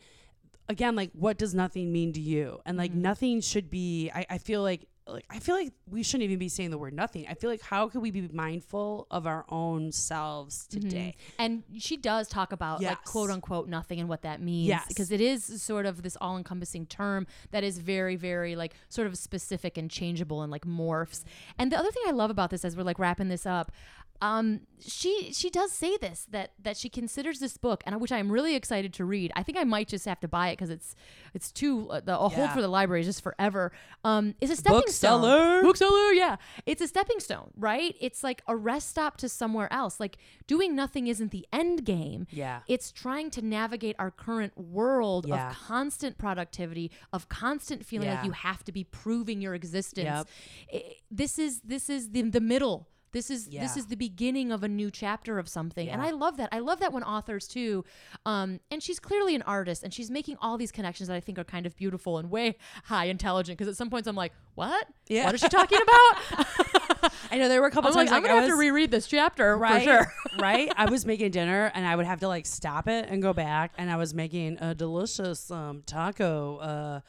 again 0.70 0.96
like 0.96 1.12
what 1.14 1.38
does 1.38 1.54
nothing 1.54 1.92
mean 1.92 2.14
to 2.14 2.22
you 2.22 2.60
and 2.66 2.78
like 2.78 2.94
nothing 2.94 3.42
should 3.42 3.70
be 3.70 4.12
I, 4.14 4.26
I 4.32 4.38
feel 4.38 4.62
like 4.62 4.88
like 5.08 5.26
I 5.30 5.40
feel 5.40 5.56
like 5.56 5.72
we 5.90 6.02
shouldn't 6.02 6.24
even 6.24 6.40
be 6.40 6.50
saying 6.50 6.72
the 6.72 6.78
word 6.78 6.94
nothing. 6.94 7.26
I 7.30 7.36
feel 7.36 7.50
like 7.50 7.62
how 7.62 7.88
could 7.90 8.02
we 8.02 8.12
be 8.12 8.28
mindful 8.32 9.08
of 9.12 9.28
our 9.28 9.46
own 9.50 9.92
selves 9.92 10.68
mm-hmm. 10.68 10.82
today? 10.82 11.16
And 11.38 11.64
she 11.78 11.96
does 11.98 12.28
talk 12.28 12.52
about 12.52 12.82
like 12.82 13.04
quote 13.04 13.30
unquote 13.30 13.68
nothing 13.68 14.00
and 14.00 14.10
what 14.10 14.24
that 14.24 14.42
means. 14.42 14.70
Yes. 14.70 14.86
Because 14.88 15.12
it 15.12 15.22
is 15.22 15.62
sort 15.62 15.86
of 15.86 16.02
this 16.02 16.18
all 16.20 16.38
encompassing 16.38 16.86
term 16.88 17.28
that 17.52 17.64
is 17.64 17.78
very, 17.78 18.16
very 18.16 18.56
like 18.56 18.74
sort 18.90 19.08
of 19.08 19.18
specific 19.18 19.78
and 19.78 19.92
changeable 19.92 20.42
and 20.42 20.52
like 20.52 20.66
morphs. 20.66 21.24
And 21.60 21.72
the 21.72 21.78
other 21.78 21.92
thing 21.92 22.04
I 22.08 22.12
love 22.12 22.32
about 22.32 22.50
this 22.50 22.66
as 22.66 22.76
we're 22.76 22.84
like 22.84 23.00
wrapping 23.00 23.30
this 23.30 23.46
up, 23.46 23.72
um, 24.22 24.62
she 24.80 25.32
she 25.34 25.50
does 25.50 25.72
say 25.72 25.98
this 25.98 26.28
that 26.32 26.52
that 26.62 26.78
she 26.78 26.90
considers 26.90 27.40
this 27.40 27.58
book 27.58 27.84
and 27.86 28.00
which 28.00 28.12
I'm 28.12 28.32
really 28.32 28.56
excited 28.56 28.94
to 28.94 29.06
read. 29.06 29.32
I 29.36 29.44
think 29.44 29.58
I 29.58 29.64
might 29.64 29.88
just 29.88 30.06
have 30.06 30.20
to 30.22 30.28
buy 30.28 30.50
it 30.50 30.54
because 30.54 30.70
it's 30.70 30.96
it's 31.34 31.52
too 31.52 31.90
uh, 31.90 32.00
the 32.00 32.14
a 32.14 32.30
hold 32.30 32.34
Yeah. 32.50 32.54
for 32.54 32.62
the 32.62 32.68
library 32.68 33.02
is 33.02 33.08
just 33.08 33.22
forever. 33.22 33.72
Um, 34.04 34.36
is 34.42 34.50
a 34.52 34.56
stepping 34.56 34.80
Book 34.80 34.90
Cellar. 34.90 35.38
stone. 35.60 35.64
Book 35.64 35.78
Cellar, 35.78 36.12
yeah. 36.14 36.38
It's 36.66 36.82
a 36.82 36.88
stepping 36.88 37.20
stone, 37.20 37.52
right? 37.58 37.96
It's 38.00 38.24
like 38.24 38.42
a 38.48 38.56
rest 38.56 38.90
stop 38.90 39.18
to 39.18 39.30
somewhere 39.30 39.72
else. 39.72 40.00
Like 40.00 40.18
doing 40.48 40.76
nothing 40.76 41.08
isn't 41.08 41.32
the 41.32 41.46
end 41.52 41.84
game. 41.86 42.28
Yeah. 42.32 42.62
It's 42.68 42.92
trying 42.92 43.32
to 43.32 43.42
navigate 43.42 43.96
our 44.00 44.12
current 44.12 44.58
world 44.58 45.26
Yeah. 45.28 45.50
of 45.52 45.56
constant 45.58 46.18
productivity, 46.18 46.92
of 47.12 47.28
constant 47.30 47.86
feeling 47.86 48.10
like 48.10 48.24
you 48.26 48.32
have 48.32 48.64
to 48.66 48.72
be 48.72 48.84
proving 48.84 49.42
your 49.42 49.56
existence. 49.56 50.06
Yep. 50.06 50.28
I- 50.74 50.96
this 51.12 51.38
is 51.40 51.62
this 51.62 51.90
is 51.90 52.12
the 52.12 52.22
the 52.24 52.42
middle. 52.42 52.88
This 53.16 53.32
is 53.32 53.48
this 53.48 53.78
is 53.78 53.86
the 53.86 53.96
beginning 53.96 54.52
of 54.52 54.62
a 54.62 54.68
new 54.68 54.92
chapter 54.92 55.40
of 55.40 55.48
something, 55.48 55.88
and 55.88 56.02
I 56.02 56.12
love 56.12 56.36
that. 56.36 56.50
I 56.52 56.60
love 56.60 56.82
that 56.82 56.92
when 56.92 57.02
authors 57.02 57.48
too, 57.48 57.86
um, 58.26 58.60
and 58.70 58.84
she's 58.84 59.00
clearly 59.00 59.36
an 59.36 59.42
artist, 59.44 59.84
and 59.84 59.94
she's 59.94 60.12
making 60.12 60.36
all 60.42 60.58
these 60.58 60.74
connections 60.74 61.08
that 61.08 61.16
I 61.16 61.22
think 61.22 61.40
are 61.40 61.46
kind 61.46 61.66
of 61.66 61.78
beautiful 61.78 62.18
and 62.18 62.30
way 62.30 62.58
high 62.84 63.06
intelligent. 63.06 63.58
Because 63.58 63.70
at 63.72 63.78
some 63.78 63.90
points 63.90 64.10
I'm 64.10 64.18
like, 64.18 64.34
what? 64.56 64.86
Yeah. 65.08 65.28
What 65.28 65.34
is 65.34 65.40
she 65.40 65.48
talking 65.48 65.80
about? 65.82 66.46
I 67.32 67.38
know 67.38 67.48
there 67.48 67.62
were 67.62 67.68
a 67.68 67.72
couple 67.72 67.90
I'm 67.90 67.96
like, 67.96 68.08
times 68.10 68.18
I'm 68.18 68.24
like, 68.24 68.32
gonna 68.32 68.40
I 68.40 68.42
have 68.42 68.52
to 68.52 68.58
reread 68.58 68.92
this 68.92 69.08
chapter 69.08 69.56
right, 69.56 69.86
for 69.86 69.90
sure. 69.90 70.14
right. 70.42 70.70
I 70.76 70.90
was 70.90 71.06
making 71.06 71.32
dinner 71.32 71.72
and 71.74 71.88
I 71.88 71.96
would 71.96 72.06
have 72.06 72.20
to 72.20 72.28
like 72.28 72.46
stop 72.46 72.90
it 72.90 73.06
and 73.08 73.22
go 73.22 73.32
back, 73.32 73.72
and 73.78 73.90
I 73.90 73.96
was 73.96 74.14
making 74.14 74.58
a 74.60 74.76
delicious 74.76 75.50
um, 75.52 75.84
taco. 75.86 76.58
Uh, 76.58 77.00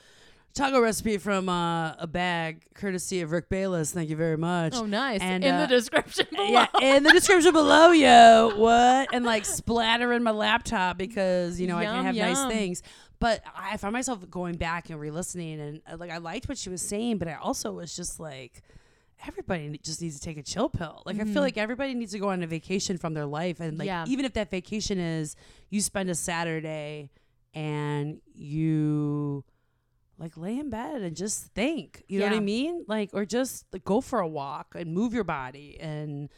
Taco 0.56 0.80
recipe 0.80 1.18
from 1.18 1.50
uh, 1.50 1.92
a 1.98 2.06
bag, 2.06 2.64
courtesy 2.74 3.20
of 3.20 3.30
Rick 3.30 3.50
Bayless. 3.50 3.92
Thank 3.92 4.08
you 4.08 4.16
very 4.16 4.38
much. 4.38 4.74
Oh, 4.74 4.86
nice. 4.86 5.20
And, 5.20 5.44
in 5.44 5.54
uh, 5.54 5.60
the 5.60 5.66
description 5.66 6.26
below. 6.32 6.48
Yeah, 6.48 6.66
in 6.80 7.02
the 7.02 7.12
description 7.12 7.52
below, 7.52 7.90
yo, 7.90 8.52
what? 8.56 9.10
And 9.12 9.26
like 9.26 9.44
splattering 9.44 10.22
my 10.22 10.30
laptop 10.30 10.96
because 10.96 11.60
you 11.60 11.66
know 11.66 11.76
I 11.76 11.84
can 11.84 12.04
have 12.06 12.16
yum. 12.16 12.32
nice 12.32 12.52
things. 12.52 12.82
But 13.18 13.42
I 13.54 13.76
found 13.76 13.92
myself 13.92 14.28
going 14.30 14.56
back 14.56 14.88
and 14.88 14.98
re-listening, 14.98 15.60
and 15.60 15.82
uh, 15.90 15.98
like 15.98 16.10
I 16.10 16.18
liked 16.18 16.48
what 16.48 16.56
she 16.56 16.70
was 16.70 16.80
saying, 16.80 17.18
but 17.18 17.28
I 17.28 17.34
also 17.34 17.72
was 17.72 17.94
just 17.94 18.18
like, 18.18 18.62
everybody 19.26 19.78
just 19.82 20.00
needs 20.00 20.18
to 20.18 20.24
take 20.24 20.38
a 20.38 20.42
chill 20.42 20.70
pill. 20.70 21.02
Like 21.04 21.20
I 21.20 21.24
feel 21.24 21.42
like 21.42 21.58
everybody 21.58 21.92
needs 21.92 22.12
to 22.12 22.18
go 22.18 22.30
on 22.30 22.42
a 22.42 22.46
vacation 22.46 22.96
from 22.96 23.12
their 23.12 23.26
life, 23.26 23.60
and 23.60 23.78
like 23.78 23.86
Yeah. 23.86 24.06
even 24.08 24.24
if 24.24 24.32
that 24.34 24.50
vacation 24.50 24.98
is 24.98 25.36
you 25.68 25.82
spend 25.82 26.08
a 26.08 26.14
Saturday 26.14 27.10
and 27.52 28.20
you 28.34 29.44
like 30.18 30.36
lay 30.36 30.58
in 30.58 30.70
bed 30.70 31.02
and 31.02 31.14
just 31.16 31.44
think 31.54 32.02
you 32.08 32.18
know 32.20 32.26
what 32.26 32.36
i 32.36 32.40
mean? 32.40 32.84
Like 32.88 33.10
or 33.12 33.24
just 33.24 33.66
like, 33.72 33.84
go 33.84 34.00
for 34.00 34.20
a 34.20 34.28
walk 34.28 34.74
and 34.74 34.92
move 34.94 35.12
your 35.12 35.24
body 35.24 35.76
and 35.80 36.28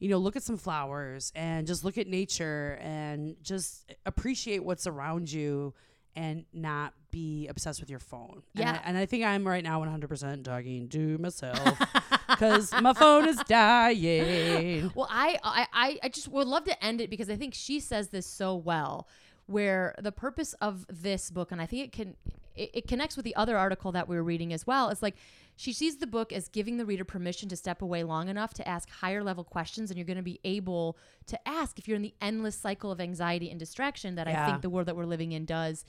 you 0.00 0.08
know 0.08 0.18
look 0.18 0.36
at 0.36 0.42
some 0.42 0.56
flowers 0.56 1.32
and 1.34 1.66
just 1.66 1.84
look 1.84 1.98
at 1.98 2.06
nature 2.08 2.78
and 2.82 3.36
just 3.42 3.92
appreciate 4.06 4.64
what's 4.64 4.86
around 4.86 5.30
you 5.30 5.74
and 6.16 6.44
not 6.52 6.94
be 7.12 7.46
obsessed 7.46 7.80
with 7.80 7.88
your 7.88 8.00
phone. 8.00 8.42
And 8.54 8.64
Yeah. 8.64 8.72
I- 8.84 8.88
and 8.88 8.98
I, 8.98 9.06
think 9.06 9.24
i'm 9.24 9.46
right 9.46 9.62
now 9.62 9.80
100% 9.80 10.42
talking 10.44 10.88
to 10.88 11.16
myself 11.18 11.78
because 12.28 12.72
my 12.82 12.92
phone 12.92 13.28
is 13.28 13.38
dying. 13.48 14.90
Well, 14.94 15.08
I 15.10 15.38
I 15.42 15.98
I 16.02 16.08
just 16.08 16.28
would 16.28 16.46
love 16.46 16.64
to 16.64 16.84
end 16.84 17.00
it 17.00 17.08
because 17.10 17.30
I 17.30 17.36
think 17.36 17.54
she 17.54 17.80
says 17.80 18.08
this 18.08 18.26
so 18.26 18.56
well, 18.56 19.08
where 19.48 19.94
the 19.98 20.12
purpose 20.12 20.54
of 20.60 20.86
this 20.88 21.30
book, 21.30 21.50
and 21.50 21.60
I 21.60 21.66
think 21.66 21.84
it 21.84 21.92
can 21.92 22.16
it, 22.54 22.70
it 22.74 22.88
connects 22.88 23.16
with 23.16 23.24
the 23.24 23.34
other 23.36 23.56
article 23.56 23.92
that 23.92 24.08
we 24.08 24.16
were 24.16 24.22
reading 24.22 24.52
as 24.52 24.66
well. 24.66 24.90
It's 24.90 25.02
like 25.02 25.16
she 25.56 25.72
sees 25.72 25.96
the 25.96 26.06
book 26.06 26.32
as 26.32 26.48
giving 26.48 26.76
the 26.76 26.84
reader 26.84 27.04
permission 27.04 27.48
to 27.48 27.56
step 27.56 27.82
away 27.82 28.04
long 28.04 28.28
enough 28.28 28.54
to 28.54 28.68
ask 28.68 28.90
higher 28.90 29.24
level 29.24 29.42
questions, 29.44 29.90
and 29.90 29.96
you're 29.96 30.06
going 30.06 30.18
to 30.18 30.22
be 30.22 30.38
able 30.44 30.96
to 31.26 31.48
ask 31.48 31.78
if 31.78 31.88
you're 31.88 31.96
in 31.96 32.02
the 32.02 32.14
endless 32.20 32.56
cycle 32.56 32.92
of 32.92 33.00
anxiety 33.00 33.50
and 33.50 33.58
distraction 33.58 34.14
that 34.16 34.28
I 34.28 34.46
think 34.46 34.62
the 34.62 34.70
world 34.70 34.86
that 34.86 34.96
we're 34.96 35.04
living 35.04 35.32
in 35.32 35.46
does 35.46 35.84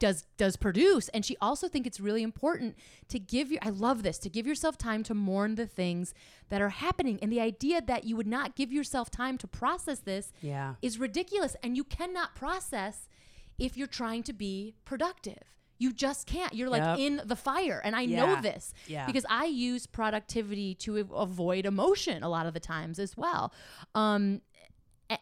does 0.00 0.24
does 0.36 0.56
produce. 0.56 1.08
And 1.10 1.24
she 1.24 1.36
also 1.40 1.68
think 1.68 1.86
it's 1.86 2.00
really 2.00 2.24
important 2.24 2.76
to 3.08 3.20
give 3.20 3.52
you 3.52 3.58
I 3.62 3.68
love 3.68 4.02
this 4.02 4.18
to 4.18 4.28
give 4.28 4.46
yourself 4.46 4.76
time 4.76 5.04
to 5.04 5.14
mourn 5.14 5.54
the 5.54 5.66
things 5.66 6.12
that 6.48 6.60
are 6.60 6.70
happening. 6.70 7.20
And 7.22 7.30
the 7.30 7.40
idea 7.40 7.80
that 7.80 8.02
you 8.04 8.16
would 8.16 8.26
not 8.26 8.56
give 8.56 8.72
yourself 8.72 9.10
time 9.10 9.38
to 9.38 9.46
process 9.46 10.00
this 10.00 10.32
yeah. 10.40 10.74
is 10.82 10.98
ridiculous. 10.98 11.54
And 11.62 11.76
you 11.76 11.84
cannot 11.84 12.34
process 12.34 13.08
if 13.58 13.76
you're 13.76 13.86
trying 13.86 14.24
to 14.24 14.32
be 14.32 14.74
productive. 14.84 15.44
You 15.78 15.92
just 15.92 16.26
can't. 16.26 16.52
You're 16.54 16.68
like 16.68 16.82
Yep. 16.82 16.98
in 16.98 17.22
the 17.24 17.36
fire. 17.36 17.80
And 17.84 17.94
I 17.94 18.06
know 18.06 18.40
this 18.40 18.74
Yeah. 18.86 19.06
because 19.06 19.24
I 19.30 19.44
use 19.44 19.86
productivity 19.86 20.74
to 20.76 20.96
avoid 21.14 21.64
emotion 21.66 22.22
a 22.22 22.28
lot 22.28 22.46
of 22.46 22.54
the 22.54 22.60
times 22.60 22.98
as 22.98 23.16
well. 23.16 23.52
Um 23.94 24.40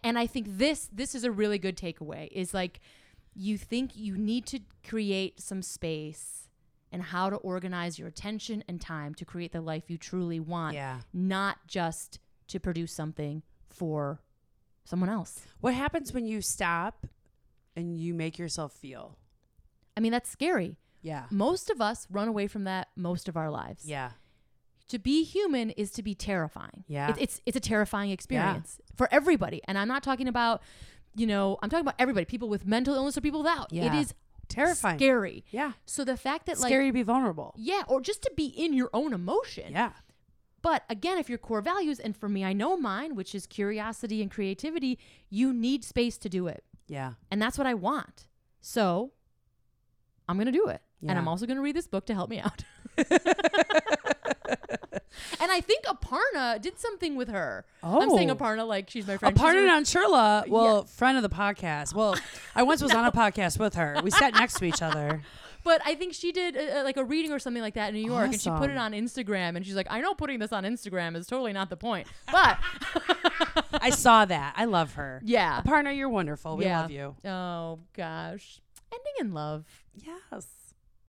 and 0.05 0.19
I 0.19 0.27
think 0.27 0.47
this 0.49 0.89
this 0.93 1.15
is 1.15 1.25
a 1.25 1.31
really 1.31 1.59
good 1.59 1.77
takeaway 1.77 2.29
is 2.31 2.53
like 2.53 2.81
you 3.39 3.57
think 3.57 3.97
you 3.97 4.17
need 4.19 4.45
to 4.47 4.59
create 4.87 5.41
some 5.41 5.63
space 5.63 6.49
and 6.91 7.03
how 7.03 7.31
to 7.31 7.37
organize 7.37 7.99
your 7.99 8.09
attention 8.09 8.65
and 8.69 8.81
time 8.81 9.15
to 9.15 9.25
create 9.25 9.53
the 9.53 9.61
life 9.61 9.85
you 9.89 9.97
truly 9.97 10.41
want 10.41 10.75
yeah. 10.75 10.99
not 11.13 11.59
just 11.69 12.19
to 12.49 12.59
produce 12.59 12.93
something 12.93 13.43
for 13.69 14.21
someone 14.85 15.09
else. 15.09 15.41
What 15.61 15.75
happens 15.75 16.13
when 16.13 16.27
you 16.27 16.41
stop 16.41 17.07
and 17.77 17.97
you 17.97 18.13
make 18.13 18.39
yourself 18.39 18.73
feel? 18.73 19.17
I 19.97 20.01
mean 20.01 20.13
that's 20.13 20.31
scary. 20.31 20.77
Yeah. 21.03 21.27
Most 21.31 21.71
of 21.71 21.81
us 21.81 22.07
run 22.11 22.27
away 22.27 22.49
from 22.49 22.65
that 22.65 22.89
most 22.97 23.29
of 23.29 23.37
our 23.37 23.51
lives. 23.51 23.85
Yeah. 23.87 24.11
To 24.89 24.99
be 24.99 25.23
human 25.23 25.71
is 25.71 25.91
to 25.93 26.03
be 26.03 26.15
terrifying. 26.15 26.85
Yeah. 26.89 27.11
It- 27.11 27.17
it's 27.21 27.41
it's 27.47 27.57
a 27.57 27.61
terrifying 27.61 28.11
experience 28.11 28.81
for 28.97 29.09
everybody, 29.13 29.61
and 29.69 29.79
I'm 29.79 29.87
not 29.89 30.03
talking 30.03 30.27
about, 30.27 30.63
you 31.19 31.27
know, 31.27 31.59
I'm 31.63 31.69
talking 31.71 31.83
about 31.87 31.97
everybody, 31.99 32.25
people 32.25 32.49
with 32.49 32.65
mental 32.67 32.95
illness 32.95 33.17
or 33.17 33.21
people 33.21 33.41
without. 33.43 33.73
It 33.73 33.77
Yeah. 33.77 34.01
is 34.01 34.15
terrifying 34.49 34.99
scary. 34.99 35.45
yeah 35.51 35.73
So 35.85 36.05
the 36.05 36.17
fact 36.17 36.47
that 36.47 36.59
like 36.59 36.71
scary 36.71 36.87
to 36.89 36.93
be 36.93 37.03
vulnerable 37.03 37.55
yeah, 37.59 37.83
or 37.89 38.01
just 38.01 38.23
to 38.23 38.31
be 38.35 38.47
in 38.47 38.73
your 38.73 38.89
own 38.95 39.13
emotion. 39.13 39.73
yeah 39.73 39.93
But 40.63 40.85
again, 40.89 41.19
if 41.19 41.29
your 41.29 41.39
core 41.39 41.61
values, 41.61 42.01
and 42.01 42.17
for 42.17 42.29
me, 42.29 42.45
I 42.45 42.53
know 42.55 42.77
mine, 42.77 43.15
which 43.15 43.35
is 43.35 43.47
curiosity 43.47 44.23
and 44.23 44.31
creativity, 44.31 44.99
you 45.29 45.53
need 45.53 45.85
space 45.85 46.17
to 46.19 46.29
do 46.29 46.47
it, 46.49 46.65
yeah 46.87 47.13
and 47.31 47.41
that's 47.43 47.59
what 47.59 47.67
I 47.67 47.75
want. 47.75 48.27
So 48.61 49.13
I'm 50.29 50.39
gonna 50.39 50.51
do 50.53 50.67
it, 50.69 50.81
and 51.07 51.19
I'm 51.19 51.29
also 51.29 51.45
gonna 51.47 51.61
read 51.63 51.77
this 51.77 51.87
book 51.87 52.07
to 52.07 52.15
help 52.15 52.31
me 52.31 52.41
out. 52.41 52.65
and 55.41 55.51
I 55.51 55.61
think 55.61 55.85
Aparna 55.85 56.61
did 56.61 56.79
something 56.79 57.17
with 57.17 57.29
her. 57.29 57.65
I'm 57.83 58.11
saying 58.11 58.31
Oh. 58.31 58.35
Aparna 58.37 58.67
like 58.67 58.91
she's 58.91 59.07
my 59.07 59.17
friend. 59.17 59.37
Aparna 59.37 59.69
Nancherla, 59.69 60.49
well, 60.49 60.85
friend 60.85 61.17
of 61.17 61.23
the 61.23 61.29
podcast. 61.35 61.95
Well, 61.95 62.17
I 62.55 62.63
once 62.63 62.83
was 62.83 62.93
on 62.93 63.05
a 63.05 63.13
podcast 63.13 63.59
with 63.59 63.75
her. 63.75 64.01
We 64.03 64.11
sat 64.11 64.35
next 64.35 64.55
to 64.59 64.65
each 64.65 64.83
other. 64.83 65.23
But 65.65 65.83
I 65.85 65.97
think 65.97 66.15
she 66.15 66.31
did 66.33 66.57
uh, 66.57 66.83
like 66.85 66.97
a 66.97 67.05
reading 67.05 67.31
or 67.33 67.39
something 67.39 67.61
like 67.63 67.75
that 67.75 67.89
in 67.89 67.95
New 67.97 68.07
York, 68.07 68.27
and 68.31 68.41
she 68.41 68.49
put 68.49 68.71
it 68.71 68.79
on 68.79 68.93
Instagram. 68.93 69.55
And 69.57 69.67
she's 69.67 69.75
like, 69.75 69.89
"I 69.91 70.01
know 70.01 70.15
putting 70.15 70.39
this 70.39 70.53
on 70.53 70.63
Instagram 70.65 71.15
is 71.17 71.27
totally 71.27 71.53
not 71.53 71.69
the 71.69 71.77
point, 71.77 72.07
but 72.33 72.59
I 73.73 73.91
saw 73.91 74.25
that. 74.25 74.55
I 74.57 74.65
love 74.65 74.95
her. 74.95 75.21
yeah, 75.25 75.61
Aparna, 75.61 75.95
you're 75.95 76.09
wonderful. 76.09 76.57
We 76.57 76.65
yeah. 76.65 76.83
love 76.83 76.91
you. 76.93 77.17
Oh 77.25 77.81
gosh, 77.93 78.61
ending 78.93 79.13
in 79.21 79.35
love. 79.35 79.67
Yes. 79.95 80.47